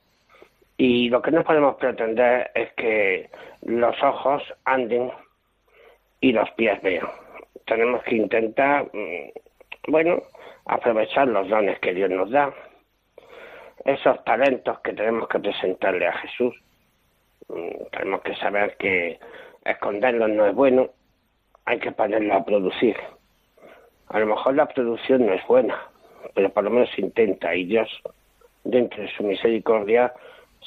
y 0.82 1.08
lo 1.10 1.22
que 1.22 1.30
no 1.30 1.44
podemos 1.44 1.76
pretender 1.76 2.50
es 2.54 2.72
que 2.72 3.30
los 3.62 4.02
ojos 4.02 4.42
anden 4.64 5.12
y 6.20 6.32
los 6.32 6.50
pies 6.52 6.82
vean 6.82 7.06
tenemos 7.66 8.02
que 8.02 8.16
intentar, 8.16 8.90
bueno, 9.88 10.22
aprovechar 10.66 11.28
los 11.28 11.48
dones 11.48 11.78
que 11.78 11.94
Dios 11.94 12.10
nos 12.10 12.30
da, 12.30 12.52
esos 13.84 14.24
talentos 14.24 14.80
que 14.80 14.92
tenemos 14.92 15.28
que 15.28 15.38
presentarle 15.38 16.06
a 16.06 16.12
Jesús. 16.18 16.54
Tenemos 17.92 18.22
que 18.22 18.34
saber 18.36 18.76
que 18.76 19.18
esconderlos 19.64 20.30
no 20.30 20.46
es 20.46 20.54
bueno, 20.54 20.90
hay 21.64 21.78
que 21.78 21.92
ponerlos 21.92 22.36
a 22.36 22.44
producir. 22.44 22.96
A 24.08 24.18
lo 24.18 24.26
mejor 24.26 24.56
la 24.56 24.66
producción 24.66 25.26
no 25.26 25.32
es 25.32 25.46
buena, 25.46 25.80
pero 26.34 26.50
por 26.50 26.64
lo 26.64 26.70
menos 26.70 26.90
intenta 26.98 27.54
y 27.54 27.64
Dios, 27.64 27.88
dentro 28.64 29.02
de 29.02 29.08
su 29.16 29.22
misericordia, 29.22 30.12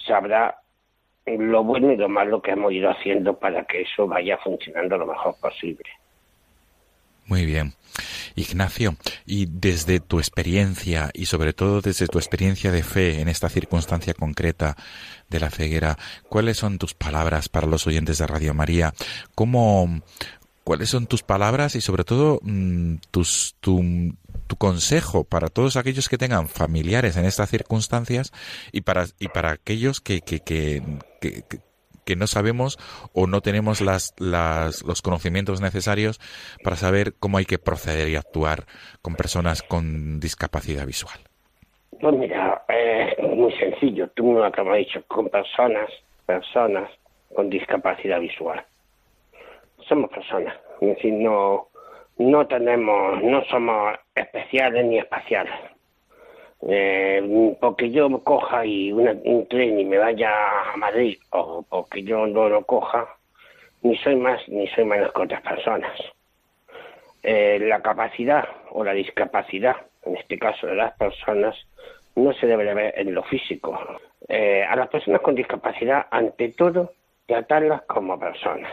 sabrá 0.05 0.59
lo 1.25 1.63
bueno 1.63 1.91
y 1.91 1.97
lo 1.97 2.07
malo 2.07 2.41
que 2.41 2.51
hemos 2.51 2.71
ido 2.71 2.89
haciendo 2.89 3.37
para 3.37 3.65
que 3.65 3.81
eso 3.81 4.07
vaya 4.07 4.37
funcionando 4.37 4.97
lo 4.97 5.07
mejor 5.07 5.35
posible. 5.39 5.89
Muy 7.27 7.45
bien. 7.45 7.73
Ignacio, 8.35 8.97
y 9.25 9.47
desde 9.47 9.99
tu 9.99 10.19
experiencia 10.19 11.09
y 11.13 11.25
sobre 11.25 11.53
todo 11.53 11.81
desde 11.81 12.07
tu 12.07 12.19
experiencia 12.19 12.71
de 12.71 12.83
fe 12.83 13.21
en 13.21 13.29
esta 13.29 13.49
circunstancia 13.49 14.13
concreta 14.13 14.75
de 15.29 15.39
la 15.39 15.49
ceguera, 15.49 15.97
¿cuáles 16.29 16.57
son 16.57 16.77
tus 16.77 16.93
palabras 16.93 17.49
para 17.49 17.67
los 17.67 17.87
oyentes 17.87 18.17
de 18.17 18.27
Radio 18.27 18.53
María? 18.53 18.93
¿Cómo, 19.33 20.01
¿Cuáles 20.65 20.89
son 20.89 21.05
tus 21.05 21.23
palabras 21.23 21.75
y 21.75 21.81
sobre 21.81 22.03
todo 22.03 22.39
tus, 23.11 23.55
tu, 23.61 23.81
consejo 24.57 25.23
para 25.23 25.47
todos 25.47 25.77
aquellos 25.77 26.09
que 26.09 26.17
tengan 26.17 26.47
familiares 26.47 27.17
en 27.17 27.25
estas 27.25 27.49
circunstancias 27.49 28.33
y 28.71 28.81
para, 28.81 29.05
y 29.19 29.27
para 29.27 29.51
aquellos 29.51 30.01
que, 30.01 30.21
que, 30.21 30.39
que, 30.39 30.81
que 32.05 32.15
no 32.15 32.27
sabemos 32.27 32.77
o 33.13 33.27
no 33.27 33.41
tenemos 33.41 33.81
las, 33.81 34.13
las, 34.17 34.83
los 34.83 35.01
conocimientos 35.01 35.61
necesarios 35.61 36.19
para 36.63 36.75
saber 36.75 37.13
cómo 37.19 37.37
hay 37.37 37.45
que 37.45 37.59
proceder 37.59 38.09
y 38.09 38.15
actuar 38.15 38.65
con 39.01 39.15
personas 39.15 39.61
con 39.61 40.19
discapacidad 40.19 40.85
visual? 40.85 41.19
Pues 41.99 42.15
mira, 42.15 42.63
eh, 42.69 43.15
muy 43.35 43.53
sencillo. 43.53 44.07
Tú 44.15 44.31
me 44.31 44.39
lo 44.39 44.45
acabas 44.45 44.77
dicho, 44.77 45.03
con 45.07 45.29
personas, 45.29 45.89
personas 46.25 46.89
con 47.35 47.49
discapacidad 47.49 48.19
visual. 48.19 48.65
Somos 49.87 50.09
personas. 50.09 50.55
Es 50.81 50.95
decir, 50.95 51.13
no, 51.13 51.67
no 52.17 52.47
tenemos, 52.47 53.21
no 53.23 53.43
somos 53.45 53.97
especiales 54.15 54.85
ni 54.85 54.97
espaciales 54.99 55.53
eh, 56.67 57.55
porque 57.59 57.91
yo 57.91 58.09
coja 58.23 58.65
y 58.65 58.91
un 58.91 59.47
tren 59.49 59.79
y 59.79 59.85
me 59.85 59.97
vaya 59.97 60.31
a 60.73 60.77
Madrid 60.77 61.17
o 61.31 61.63
porque 61.69 62.03
yo 62.03 62.25
no 62.25 62.49
lo 62.49 62.65
coja, 62.65 63.07
ni 63.83 63.95
soy 63.97 64.15
más 64.15 64.47
ni 64.47 64.67
soy 64.69 64.85
menos 64.85 65.13
que 65.13 65.21
otras 65.21 65.41
personas. 65.41 65.91
Eh, 67.21 67.59
la 67.61 67.81
capacidad 67.81 68.47
o 68.71 68.83
la 68.83 68.93
discapacidad, 68.93 69.75
en 70.05 70.17
este 70.17 70.37
caso 70.37 70.67
de 70.67 70.75
las 70.75 70.95
personas, 70.97 71.55
no 72.15 72.33
se 72.33 72.47
debe 72.47 72.73
ver 72.73 72.93
en 72.97 73.13
lo 73.13 73.23
físico. 73.23 73.77
Eh, 74.27 74.63
a 74.63 74.75
las 74.75 74.87
personas 74.89 75.21
con 75.21 75.35
discapacidad, 75.35 76.07
ante 76.09 76.49
todo, 76.49 76.93
tratarlas 77.27 77.83
como 77.83 78.19
personas. 78.19 78.71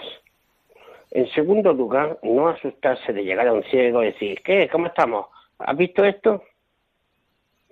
En 1.14 1.28
segundo 1.32 1.74
lugar, 1.74 2.18
no 2.22 2.48
asustarse 2.48 3.12
de 3.12 3.22
llegar 3.22 3.46
a 3.46 3.52
un 3.52 3.62
ciego 3.64 4.02
y 4.02 4.06
decir, 4.06 4.40
¿qué? 4.42 4.66
¿Cómo 4.72 4.86
estamos? 4.86 5.26
¿Has 5.58 5.76
visto 5.76 6.02
esto? 6.04 6.42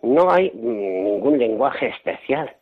No 0.03 0.30
hay 0.30 0.51
ningún 0.55 1.38
lenguaje 1.38 1.86
especial. 1.86 2.55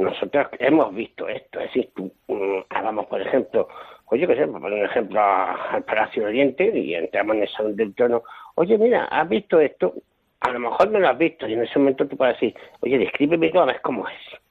Nosotros 0.00 0.48
hemos 0.58 0.92
visto 0.92 1.28
esto. 1.28 1.60
Es 1.60 1.66
decir, 1.66 1.90
mm, 2.26 2.62
hagamos, 2.70 3.06
por 3.06 3.20
ejemplo, 3.20 3.68
oye, 4.06 4.26
que 4.26 4.34
sé, 4.34 4.48
por 4.48 4.60
poner 4.60 4.80
un 4.80 4.86
ejemplo 4.86 5.20
al 5.20 5.84
Palacio 5.84 6.24
Oriente 6.24 6.76
y 6.76 6.96
entramos 6.96 7.36
en 7.36 7.42
el 7.42 7.48
salón 7.50 7.76
del 7.76 7.94
trono. 7.94 8.24
Oye, 8.56 8.76
mira, 8.78 9.04
¿has 9.04 9.28
visto 9.28 9.60
esto? 9.60 9.94
A 10.40 10.50
lo 10.50 10.58
mejor 10.58 10.90
no 10.90 10.98
lo 10.98 11.10
has 11.10 11.18
visto 11.18 11.46
y 11.46 11.52
en 11.52 11.62
ese 11.62 11.78
momento 11.78 12.08
tú 12.08 12.16
puedes 12.16 12.34
decir, 12.40 12.56
oye, 12.80 12.98
descríbeme 12.98 13.52
a 13.54 13.64
ver 13.66 13.80
cómo 13.80 14.08
es. 14.08 14.41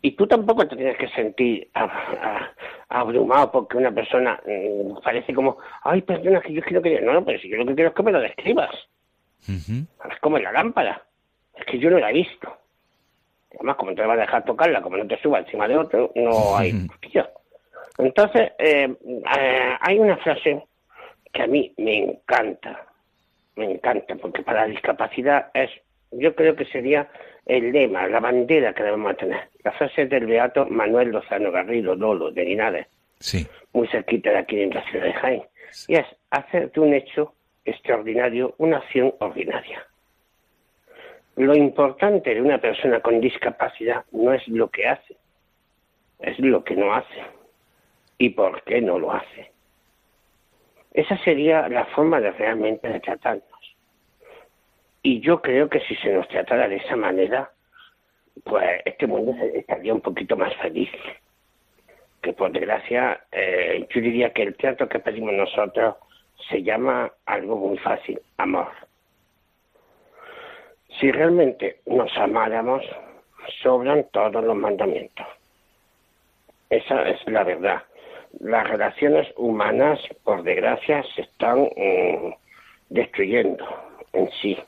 Y 0.00 0.12
tú 0.12 0.26
tampoco 0.26 0.66
te 0.66 0.76
tienes 0.76 0.96
que 0.96 1.08
sentir 1.08 1.68
abrumado 2.88 3.50
porque 3.50 3.76
una 3.76 3.90
persona 3.90 4.40
mm, 4.46 5.02
parece 5.02 5.34
como, 5.34 5.58
ay, 5.82 6.02
perdona, 6.02 6.40
que 6.40 6.52
yo 6.52 6.62
quiero 6.62 6.82
que... 6.82 7.00
No, 7.00 7.12
no, 7.12 7.24
pero 7.24 7.38
si 7.40 7.48
yo 7.48 7.56
lo 7.56 7.66
que 7.66 7.74
quiero 7.74 7.90
es 7.90 7.96
que 7.96 8.02
me 8.02 8.12
lo 8.12 8.20
describas. 8.20 8.74
Es 9.48 10.18
como 10.20 10.36
en 10.36 10.44
la 10.44 10.52
lámpara. 10.52 11.02
Es 11.56 11.64
que 11.66 11.78
yo 11.78 11.90
no 11.90 11.98
la 11.98 12.10
he 12.10 12.14
visto. 12.14 12.56
Además, 13.54 13.76
como 13.76 13.94
te 13.94 14.02
vas 14.02 14.18
a 14.18 14.20
dejar 14.20 14.44
tocarla, 14.44 14.82
como 14.82 14.96
no 14.96 15.06
te 15.06 15.20
suba 15.20 15.38
encima 15.40 15.66
de 15.66 15.76
otro, 15.76 16.12
no 16.14 16.56
hay 16.56 16.86
Entonces, 17.98 18.52
eh, 18.58 18.94
eh, 19.38 19.76
hay 19.80 19.98
una 19.98 20.16
frase 20.18 20.62
que 21.32 21.42
a 21.42 21.46
mí 21.46 21.72
me 21.78 21.98
encanta, 21.98 22.86
me 23.56 23.72
encanta, 23.72 24.14
porque 24.16 24.42
para 24.42 24.62
la 24.62 24.68
discapacidad 24.68 25.50
es, 25.54 25.70
yo 26.12 26.34
creo 26.34 26.54
que 26.54 26.66
sería 26.66 27.08
el 27.48 27.72
lema, 27.72 28.06
la 28.06 28.20
bandera 28.20 28.74
que 28.74 28.82
debemos 28.82 29.16
tener. 29.16 29.48
La 29.64 29.72
frase 29.72 30.06
del 30.06 30.26
beato 30.26 30.66
Manuel 30.66 31.08
Lozano 31.08 31.50
Garrido, 31.50 31.94
Lolo, 31.94 32.30
de 32.30 32.44
Linares, 32.44 32.86
sí. 33.18 33.46
muy 33.72 33.88
cerquita 33.88 34.30
de 34.30 34.38
aquí 34.38 34.60
en 34.60 34.70
la 34.70 34.84
ciudad 34.84 35.06
de 35.06 35.12
Jaén. 35.14 35.42
Y 35.88 35.96
es 35.96 36.06
hacer 36.30 36.70
de 36.70 36.80
un 36.80 36.94
hecho 36.94 37.34
extraordinario 37.64 38.54
una 38.58 38.78
acción 38.78 39.14
ordinaria. 39.18 39.84
Lo 41.36 41.54
importante 41.54 42.34
de 42.34 42.42
una 42.42 42.58
persona 42.58 43.00
con 43.00 43.20
discapacidad 43.20 44.04
no 44.12 44.32
es 44.32 44.46
lo 44.48 44.68
que 44.68 44.86
hace, 44.86 45.16
es 46.18 46.38
lo 46.38 46.64
que 46.64 46.76
no 46.76 46.92
hace 46.92 47.22
y 48.18 48.30
por 48.30 48.62
qué 48.64 48.80
no 48.80 48.98
lo 48.98 49.12
hace. 49.12 49.52
Esa 50.92 51.16
sería 51.18 51.68
la 51.68 51.86
forma 51.86 52.20
de 52.20 52.32
realmente 52.32 52.88
de 52.88 53.00
tratarnos. 53.00 53.57
Y 55.08 55.20
yo 55.20 55.40
creo 55.40 55.70
que 55.70 55.80
si 55.80 55.96
se 55.96 56.12
nos 56.12 56.28
tratara 56.28 56.68
de 56.68 56.76
esa 56.76 56.94
manera, 56.94 57.50
pues 58.44 58.82
este 58.84 59.06
mundo 59.06 59.34
estaría 59.54 59.94
un 59.94 60.02
poquito 60.02 60.36
más 60.36 60.54
feliz. 60.56 60.90
Que 62.20 62.34
por 62.34 62.52
desgracia, 62.52 63.18
eh, 63.32 63.86
yo 63.88 64.02
diría 64.02 64.34
que 64.34 64.42
el 64.42 64.54
trato 64.54 64.86
que 64.86 64.98
pedimos 64.98 65.32
nosotros 65.32 65.94
se 66.50 66.62
llama 66.62 67.10
algo 67.24 67.56
muy 67.56 67.78
fácil, 67.78 68.20
amor. 68.36 68.70
Si 71.00 71.10
realmente 71.10 71.80
nos 71.86 72.14
amáramos, 72.18 72.84
sobran 73.62 74.04
todos 74.12 74.44
los 74.44 74.56
mandamientos. 74.56 75.26
Esa 76.68 77.08
es 77.08 77.26
la 77.28 77.44
verdad. 77.44 77.82
Las 78.40 78.68
relaciones 78.68 79.26
humanas, 79.38 79.98
por 80.22 80.42
desgracia, 80.42 81.02
se 81.14 81.22
están 81.22 81.60
mm, 81.62 82.34
destruyendo 82.90 83.64
en 84.12 84.30
sí. 84.42 84.58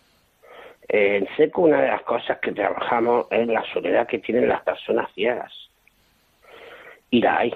En 0.92 1.28
seco, 1.36 1.62
una 1.62 1.82
de 1.82 1.88
las 1.88 2.02
cosas 2.02 2.40
que 2.40 2.50
trabajamos 2.50 3.28
es 3.30 3.46
la 3.46 3.62
soledad 3.72 4.08
que 4.08 4.18
tienen 4.18 4.48
las 4.48 4.62
personas 4.62 5.08
ciegas. 5.14 5.52
Y 7.10 7.20
la 7.20 7.38
hay. 7.38 7.54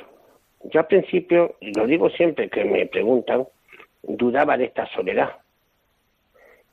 Yo 0.62 0.78
al 0.78 0.86
principio, 0.86 1.56
y 1.60 1.72
lo 1.74 1.84
digo 1.84 2.08
siempre 2.10 2.48
que 2.48 2.64
me 2.64 2.86
preguntan, 2.86 3.44
dudaba 4.04 4.56
de 4.56 4.66
esta 4.66 4.86
soledad. 4.94 5.32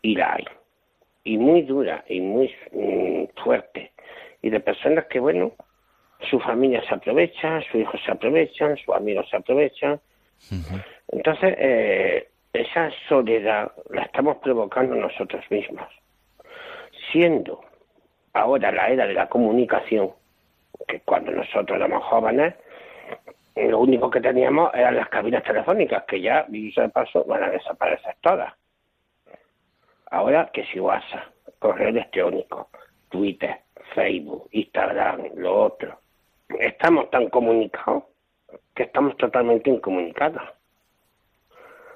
Y 0.03 0.15
la 0.15 0.33
hay. 0.33 0.45
Y 1.23 1.39
muy 1.39 1.63
dura 1.63 2.05
y 2.07 2.21
muy 2.21 2.53
mm, 2.71 3.41
fuerte. 3.43 3.91
Y 4.43 4.51
de 4.51 4.59
personas 4.59 5.05
que, 5.05 5.19
bueno, 5.19 5.53
su 6.29 6.39
familia 6.39 6.83
se 6.87 6.93
aprovecha, 6.93 7.59
sus 7.71 7.81
hijos 7.81 7.99
se 8.05 8.11
aprovechan, 8.11 8.77
sus 8.77 8.93
amigos 8.93 9.27
se 9.31 9.37
aprovechan. 9.37 9.99
Entonces, 11.07 11.55
eh, 11.57 12.27
esa 12.53 12.91
soledad 13.09 13.71
la 13.89 14.03
estamos 14.03 14.37
provocando 14.37 14.93
nosotros 14.93 15.43
mismos. 15.49 15.87
Siendo 17.11 17.61
ahora 18.33 18.71
la 18.71 18.89
era 18.89 19.07
de 19.07 19.13
la 19.13 19.27
comunicación, 19.27 20.11
que 20.87 21.01
cuando 21.01 21.31
nosotros 21.31 21.77
éramos 21.77 22.03
jóvenes, 22.05 22.55
lo 23.55 23.79
único 23.79 24.09
que 24.09 24.21
teníamos 24.21 24.73
eran 24.73 24.95
las 24.95 25.09
cabinas 25.09 25.43
telefónicas, 25.43 26.03
que 26.05 26.21
ya, 26.21 26.45
dicho 26.47 26.81
de 26.81 26.89
paso, 26.89 27.23
van 27.25 27.43
a 27.43 27.49
desaparecer 27.49 28.15
todas. 28.21 28.53
Ahora 30.09 30.49
que 30.53 30.65
si 30.65 30.79
WhatsApp, 30.79 31.25
correo 31.59 31.89
electrónico, 31.89 32.69
Twitter, 33.09 33.59
Facebook, 33.93 34.47
Instagram, 34.51 35.29
lo 35.35 35.63
otro, 35.65 35.99
estamos 36.59 37.09
tan 37.09 37.29
comunicados 37.29 38.03
que 38.73 38.83
estamos 38.83 39.15
totalmente 39.17 39.69
incomunicados. 39.69 40.43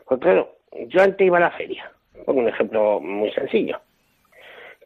Pues 0.05 0.19
claro, 0.19 0.55
yo 0.87 1.01
antes 1.01 1.25
iba 1.25 1.37
a 1.37 1.41
la 1.41 1.51
feria, 1.51 1.91
pongo 2.25 2.41
un 2.41 2.49
ejemplo 2.49 2.99
muy 2.99 3.31
sencillo. 3.31 3.79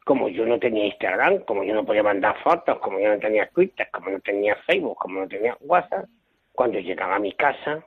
Como 0.05 0.29
yo 0.29 0.45
no 0.45 0.59
tenía 0.59 0.85
Instagram, 0.85 1.39
como 1.39 1.63
yo 1.63 1.73
no 1.73 1.85
podía 1.85 2.03
mandar 2.03 2.41
fotos, 2.43 2.79
como 2.79 2.99
yo 2.99 3.09
no 3.09 3.19
tenía 3.19 3.47
Twitter, 3.49 3.87
como 3.91 4.09
no 4.09 4.19
tenía 4.19 4.55
Facebook, 4.65 4.97
como 4.97 5.21
no 5.21 5.27
tenía 5.27 5.57
WhatsApp, 5.61 6.05
cuando 6.53 6.79
llegaba 6.79 7.15
a 7.15 7.19
mi 7.19 7.33
casa, 7.33 7.83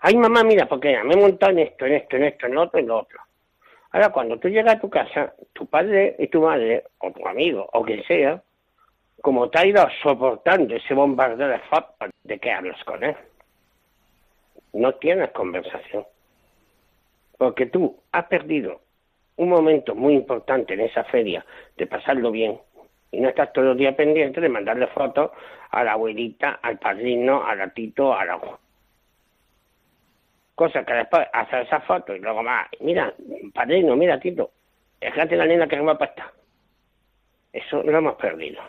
ay 0.00 0.16
mamá, 0.16 0.42
mira, 0.42 0.66
porque 0.66 1.02
me 1.04 1.14
he 1.14 1.16
montado 1.16 1.52
en 1.52 1.60
esto, 1.60 1.86
en 1.86 1.94
esto, 1.94 2.16
en 2.16 2.24
esto, 2.24 2.46
en 2.46 2.54
lo 2.54 2.62
otro, 2.62 2.80
en 2.80 2.88
lo 2.88 2.98
otro. 2.98 3.18
Ahora, 3.92 4.08
cuando 4.08 4.38
tú 4.38 4.48
llegas 4.48 4.76
a 4.76 4.80
tu 4.80 4.88
casa, 4.88 5.34
tu 5.52 5.66
padre 5.66 6.16
y 6.18 6.26
tu 6.28 6.40
madre, 6.40 6.84
o 6.98 7.12
tu 7.12 7.26
amigo, 7.28 7.68
o 7.72 7.82
quien 7.82 8.02
sea, 8.04 8.42
como 9.20 9.48
te 9.50 9.60
ha 9.60 9.66
ido 9.66 9.86
soportando 10.02 10.74
ese 10.74 10.94
bombardeo 10.94 11.46
de 11.46 11.58
fotos, 11.60 12.10
¿de 12.24 12.38
qué 12.38 12.50
hablas 12.50 12.82
con 12.84 13.04
él? 13.04 13.16
No 14.72 14.94
tienes 14.94 15.30
conversación. 15.32 16.04
Porque 17.36 17.66
tú 17.66 18.02
has 18.12 18.26
perdido 18.26 18.80
un 19.42 19.50
momento 19.50 19.94
muy 19.94 20.14
importante 20.14 20.74
en 20.74 20.80
esa 20.80 21.04
feria 21.04 21.44
de 21.76 21.86
pasarlo 21.86 22.30
bien 22.30 22.58
y 23.10 23.20
no 23.20 23.28
estás 23.28 23.52
todo 23.52 23.72
el 23.72 23.78
día 23.78 23.94
pendiente 23.94 24.40
de 24.40 24.48
mandarle 24.48 24.86
fotos 24.88 25.32
a 25.70 25.84
la 25.84 25.92
abuelita, 25.92 26.60
al 26.62 26.78
padrino, 26.78 27.44
al 27.44 27.58
gatito, 27.58 28.14
a 28.14 28.24
la 28.24 28.40
Cosa 30.54 30.84
que 30.84 30.94
después 30.94 31.26
hacer 31.32 31.62
esa 31.62 31.80
foto 31.80 32.14
y 32.14 32.20
luego 32.20 32.42
más, 32.42 32.68
mira, 32.80 33.12
padrino, 33.52 33.96
mira, 33.96 34.20
Tito, 34.20 34.50
déjate 35.00 35.36
la 35.36 35.46
nena 35.46 35.66
que 35.66 35.76
es 35.76 35.82
guapa 35.82 36.04
está. 36.06 36.32
Eso 37.52 37.82
lo 37.82 37.98
hemos 37.98 38.14
perdido. 38.14 38.62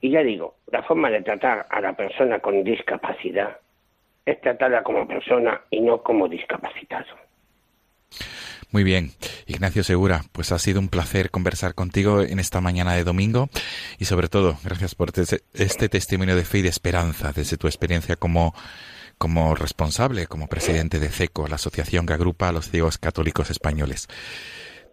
Y 0.00 0.10
ya 0.10 0.22
digo, 0.22 0.56
la 0.70 0.82
forma 0.82 1.10
de 1.10 1.22
tratar 1.22 1.66
a 1.70 1.80
la 1.80 1.92
persona 1.94 2.40
con 2.40 2.64
discapacidad 2.64 3.58
es 4.26 4.40
tratarla 4.40 4.82
como 4.82 5.06
persona 5.06 5.62
y 5.70 5.80
no 5.80 6.02
como 6.02 6.28
discapacitado. 6.28 7.31
Muy 8.72 8.84
bien, 8.84 9.12
Ignacio 9.46 9.84
Segura, 9.84 10.24
pues 10.32 10.50
ha 10.50 10.58
sido 10.58 10.80
un 10.80 10.88
placer 10.88 11.30
conversar 11.30 11.74
contigo 11.74 12.22
en 12.22 12.38
esta 12.38 12.62
mañana 12.62 12.94
de 12.94 13.04
domingo 13.04 13.50
y 13.98 14.06
sobre 14.06 14.30
todo 14.30 14.58
gracias 14.64 14.94
por 14.94 15.12
este 15.52 15.88
testimonio 15.90 16.34
de 16.36 16.44
fe 16.46 16.58
y 16.58 16.62
de 16.62 16.70
esperanza 16.70 17.32
desde 17.32 17.58
tu 17.58 17.66
experiencia 17.66 18.16
como 18.16 18.54
como 19.18 19.54
responsable, 19.54 20.26
como 20.26 20.48
presidente 20.48 20.98
de 20.98 21.10
CECO, 21.10 21.48
la 21.48 21.56
asociación 21.56 22.06
que 22.06 22.14
agrupa 22.14 22.48
a 22.48 22.52
los 22.52 22.70
ciegos 22.70 22.96
católicos 22.96 23.50
españoles. 23.50 24.08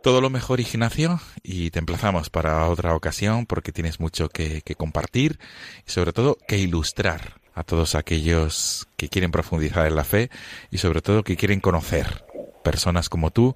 Todo 0.03 0.19
lo 0.19 0.29
mejor, 0.29 0.59
Ignacio, 0.59 1.21
y 1.41 1.71
te 1.71 1.79
emplazamos 1.79 2.29
para 2.29 2.67
otra 2.67 2.93
ocasión 2.95 3.45
porque 3.45 3.71
tienes 3.71 4.01
mucho 4.01 4.27
que, 4.27 4.61
que 4.61 4.75
compartir 4.75 5.39
y 5.87 5.91
sobre 5.91 6.11
todo 6.11 6.37
que 6.47 6.57
ilustrar 6.57 7.39
a 7.55 7.63
todos 7.63 7.95
aquellos 7.95 8.87
que 8.97 9.07
quieren 9.07 9.31
profundizar 9.31 9.87
en 9.87 9.95
la 9.95 10.03
fe 10.03 10.29
y 10.69 10.79
sobre 10.79 11.01
todo 11.01 11.23
que 11.23 11.37
quieren 11.37 11.61
conocer 11.61 12.28
personas 12.69 13.09
como 13.09 13.31
tú, 13.31 13.55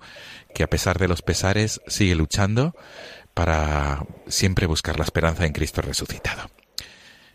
que 0.56 0.64
a 0.64 0.68
pesar 0.68 0.98
de 0.98 1.08
los 1.08 1.22
pesares 1.22 1.82
sigue 1.86 2.16
luchando 2.16 2.74
para 3.36 4.08
siempre 4.26 4.66
buscar 4.66 4.98
la 4.98 5.06
esperanza 5.06 5.46
en 5.46 5.54
Cristo 5.54 5.84
resucitado. 5.84 6.50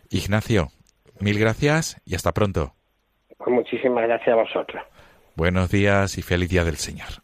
Ignacio, 0.09 0.73
mil 1.21 1.39
gracias 1.39 2.01
y 2.03 2.15
hasta 2.15 2.33
pronto. 2.33 2.73
Pues 3.37 3.49
muchísimas 3.49 4.03
gracias 4.03 4.27
a 4.27 4.35
vosotros. 4.35 4.83
Buenos 5.37 5.71
días 5.71 6.17
y 6.17 6.21
feliz 6.21 6.49
día 6.49 6.65
del 6.65 6.75
Señor. 6.75 7.23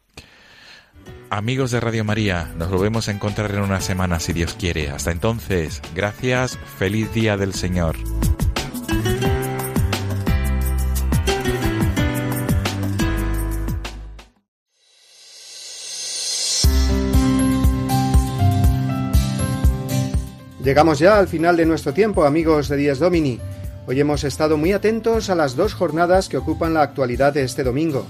Amigos 1.30 1.72
de 1.72 1.82
Radio 1.82 2.06
María, 2.06 2.54
nos 2.56 2.72
volvemos 2.72 3.10
a 3.10 3.12
encontrar 3.12 3.52
en 3.52 3.60
una 3.60 3.82
semana 3.82 4.22
si 4.22 4.32
Dios 4.32 4.54
quiere. 4.54 4.90
Hasta 4.90 5.12
entonces, 5.12 5.82
gracias, 5.94 6.58
feliz 6.78 7.14
día 7.14 7.36
del 7.36 7.54
Señor. 7.54 7.98
Llegamos 20.66 20.98
ya 20.98 21.20
al 21.20 21.28
final 21.28 21.58
de 21.58 21.68
nuestro 21.68 21.94
tiempo, 21.94 22.26
amigos 22.26 22.70
de 22.70 22.78
Díaz 22.78 22.98
Domini. 22.98 23.40
Hoy 23.86 24.00
hemos 24.00 24.24
estado 24.24 24.58
muy 24.58 24.74
atentos 24.74 25.30
a 25.30 25.36
las 25.36 25.56
dos 25.56 25.76
jornadas 25.76 26.28
que 26.28 26.38
ocupan 26.38 26.74
la 26.74 26.82
actualidad 26.82 27.34
de 27.34 27.44
este 27.44 27.64
domingo, 27.64 28.08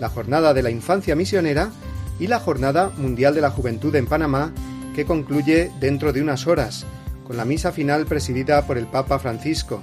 la 0.00 0.08
jornada 0.08 0.54
de 0.54 0.62
la 0.62 0.70
infancia 0.70 1.14
misionera 1.14 1.70
y 2.18 2.26
la 2.26 2.40
jornada 2.40 2.90
mundial 2.96 3.34
de 3.34 3.42
la 3.42 3.50
juventud 3.50 3.94
en 3.94 4.06
Panamá, 4.06 4.54
que 4.94 5.04
concluye 5.04 5.70
dentro 5.80 6.14
de 6.14 6.22
unas 6.22 6.46
horas, 6.46 6.86
con 7.26 7.36
la 7.36 7.44
misa 7.44 7.72
final 7.72 8.06
presidida 8.06 8.66
por 8.66 8.78
el 8.78 8.86
Papa 8.86 9.18
Francisco, 9.18 9.82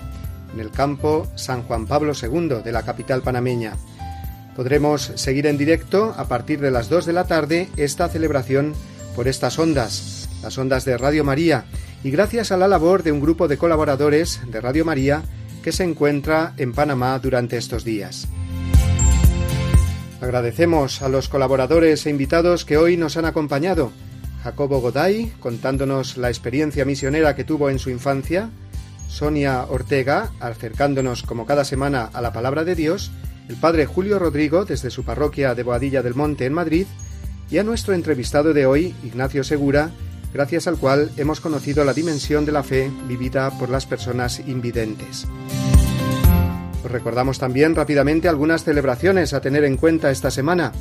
en 0.52 0.60
el 0.62 0.72
campo 0.72 1.28
San 1.36 1.62
Juan 1.62 1.86
Pablo 1.86 2.14
II 2.20 2.64
de 2.64 2.72
la 2.72 2.82
capital 2.82 3.22
panameña. 3.22 3.74
Podremos 4.56 5.12
seguir 5.14 5.46
en 5.46 5.60
directo 5.60 6.16
a 6.18 6.26
partir 6.26 6.60
de 6.60 6.72
las 6.72 6.90
2 6.90 7.06
de 7.06 7.14
la 7.14 7.26
tarde 7.26 7.70
esta 7.78 8.10
celebración 8.10 8.74
por 9.16 9.28
estas 9.28 9.60
ondas, 9.60 10.28
las 10.42 10.58
ondas 10.58 10.86
de 10.86 10.98
Radio 10.98 11.24
María, 11.24 11.66
y 12.06 12.12
gracias 12.12 12.52
a 12.52 12.58
la 12.58 12.68
labor 12.68 13.02
de 13.02 13.12
un 13.12 13.20
grupo 13.20 13.48
de 13.48 13.58
colaboradores 13.58 14.40
de 14.46 14.62
Radio 14.62 14.86
María 14.86 15.24
que 15.64 15.72
se 15.72 15.84
encuentra 15.84 16.54
en 16.58 16.72
Panamá 16.72 17.18
durante 17.18 17.58
estos 17.58 17.84
días. 17.84 18.28
Agradecemos 20.22 21.02
a 21.02 21.10
los 21.10 21.30
colaboradores 21.30 22.06
e 22.06 22.12
invitados 22.12 22.64
que 22.64 22.78
hoy 22.78 22.96
nos 22.96 23.18
han 23.18 23.26
acompañado. 23.26 23.92
Jacobo 24.44 24.82
Goday, 24.82 25.34
contándonos 25.40 26.18
la 26.18 26.30
experiencia 26.30 26.86
misionera 26.86 27.36
que 27.36 27.44
tuvo 27.44 27.72
en 27.72 27.80
su 27.80 27.90
infancia, 27.90 28.52
Sonia 29.08 29.66
Ortega, 29.68 30.32
acercándonos 30.40 31.24
como 31.24 31.48
cada 31.48 31.66
semana 31.66 32.12
a 32.14 32.22
la 32.22 32.32
palabra 32.32 32.64
de 32.64 32.76
Dios, 32.76 33.12
el 33.50 33.56
padre 33.56 33.88
Julio 33.88 34.20
Rodrigo 34.20 34.64
desde 34.64 34.92
su 34.92 35.04
parroquia 35.04 35.56
de 35.56 35.64
Boadilla 35.64 36.04
del 36.04 36.14
Monte 36.14 36.46
en 36.46 36.54
Madrid 36.54 36.86
y 37.50 37.58
a 37.58 37.64
nuestro 37.64 37.96
entrevistado 37.96 38.54
de 38.54 38.68
hoy, 38.68 38.94
Ignacio 39.04 39.44
Segura, 39.44 39.90
gracias 40.36 40.68
al 40.68 40.78
cual 40.78 41.12
hemos 41.16 41.40
conocido 41.40 41.86
la 41.86 41.94
dimensión 41.94 42.44
de 42.44 42.52
la 42.52 42.62
fe 42.62 42.92
vivida 43.08 43.58
por 43.58 43.70
las 43.70 43.86
personas 43.86 44.42
invidentes. 44.46 45.26
Os 46.84 46.92
recordamos 46.92 47.40
también 47.40 47.74
rápidamente 47.74 48.28
algunas 48.28 48.66
celebraciones 48.66 49.34
a 49.34 49.40
tener 49.40 49.64
en 49.64 49.78
cuenta 49.78 50.12
esta 50.12 50.30
semana. 50.32 50.74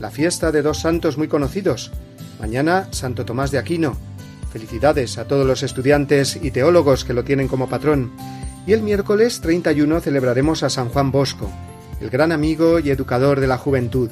La 0.00 0.10
fiesta 0.10 0.50
de 0.50 0.62
dos 0.62 0.78
santos 0.78 1.18
muy 1.18 1.28
conocidos. 1.28 1.92
Mañana 2.40 2.88
Santo 2.92 3.26
Tomás 3.26 3.50
de 3.50 3.58
Aquino. 3.58 3.94
Felicidades 4.50 5.18
a 5.18 5.28
todos 5.28 5.46
los 5.46 5.62
estudiantes 5.62 6.38
y 6.40 6.50
teólogos 6.50 7.04
que 7.04 7.12
lo 7.12 7.24
tienen 7.24 7.46
como 7.46 7.68
patrón. 7.68 8.10
Y 8.66 8.72
el 8.72 8.80
miércoles 8.80 9.42
31 9.42 10.00
celebraremos 10.00 10.62
a 10.62 10.70
San 10.70 10.88
Juan 10.88 11.12
Bosco, 11.12 11.50
el 12.00 12.08
gran 12.08 12.32
amigo 12.32 12.78
y 12.78 12.88
educador 12.88 13.40
de 13.40 13.48
la 13.48 13.58
juventud. 13.58 14.08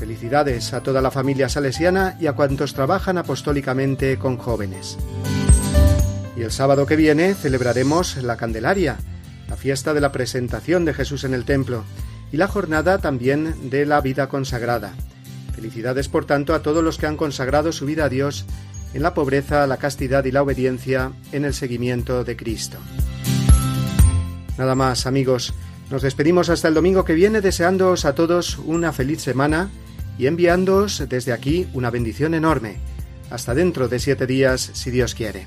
Felicidades 0.00 0.72
a 0.72 0.82
toda 0.82 1.02
la 1.02 1.10
familia 1.10 1.50
salesiana 1.50 2.16
y 2.18 2.26
a 2.26 2.32
cuantos 2.32 2.72
trabajan 2.72 3.18
apostólicamente 3.18 4.18
con 4.18 4.38
jóvenes. 4.38 4.96
Y 6.38 6.40
el 6.40 6.50
sábado 6.50 6.86
que 6.86 6.96
viene 6.96 7.34
celebraremos 7.34 8.16
la 8.16 8.38
Candelaria, 8.38 8.96
la 9.46 9.56
fiesta 9.56 9.92
de 9.92 10.00
la 10.00 10.10
presentación 10.10 10.86
de 10.86 10.94
Jesús 10.94 11.24
en 11.24 11.34
el 11.34 11.44
templo, 11.44 11.84
y 12.32 12.38
la 12.38 12.48
jornada 12.48 12.96
también 12.96 13.68
de 13.68 13.84
la 13.84 14.00
vida 14.00 14.30
consagrada. 14.30 14.94
Felicidades, 15.54 16.08
por 16.08 16.24
tanto, 16.24 16.54
a 16.54 16.62
todos 16.62 16.82
los 16.82 16.96
que 16.96 17.06
han 17.06 17.18
consagrado 17.18 17.70
su 17.70 17.84
vida 17.84 18.06
a 18.06 18.08
Dios 18.08 18.46
en 18.94 19.02
la 19.02 19.12
pobreza, 19.12 19.66
la 19.66 19.76
castidad 19.76 20.24
y 20.24 20.32
la 20.32 20.42
obediencia 20.42 21.12
en 21.30 21.44
el 21.44 21.52
seguimiento 21.52 22.24
de 22.24 22.36
Cristo. 22.38 22.78
Nada 24.56 24.74
más, 24.74 25.04
amigos. 25.04 25.52
Nos 25.90 26.00
despedimos 26.00 26.48
hasta 26.48 26.68
el 26.68 26.74
domingo 26.74 27.04
que 27.04 27.14
viene 27.14 27.42
deseándoos 27.42 28.06
a 28.06 28.14
todos 28.14 28.56
una 28.58 28.92
feliz 28.92 29.20
semana 29.20 29.68
y 30.20 30.26
enviándoos 30.26 31.02
desde 31.08 31.32
aquí 31.32 31.66
una 31.72 31.88
bendición 31.88 32.34
enorme. 32.34 32.76
Hasta 33.30 33.54
dentro 33.54 33.88
de 33.88 33.98
siete 33.98 34.26
días, 34.26 34.70
si 34.74 34.90
Dios 34.90 35.14
quiere. 35.14 35.46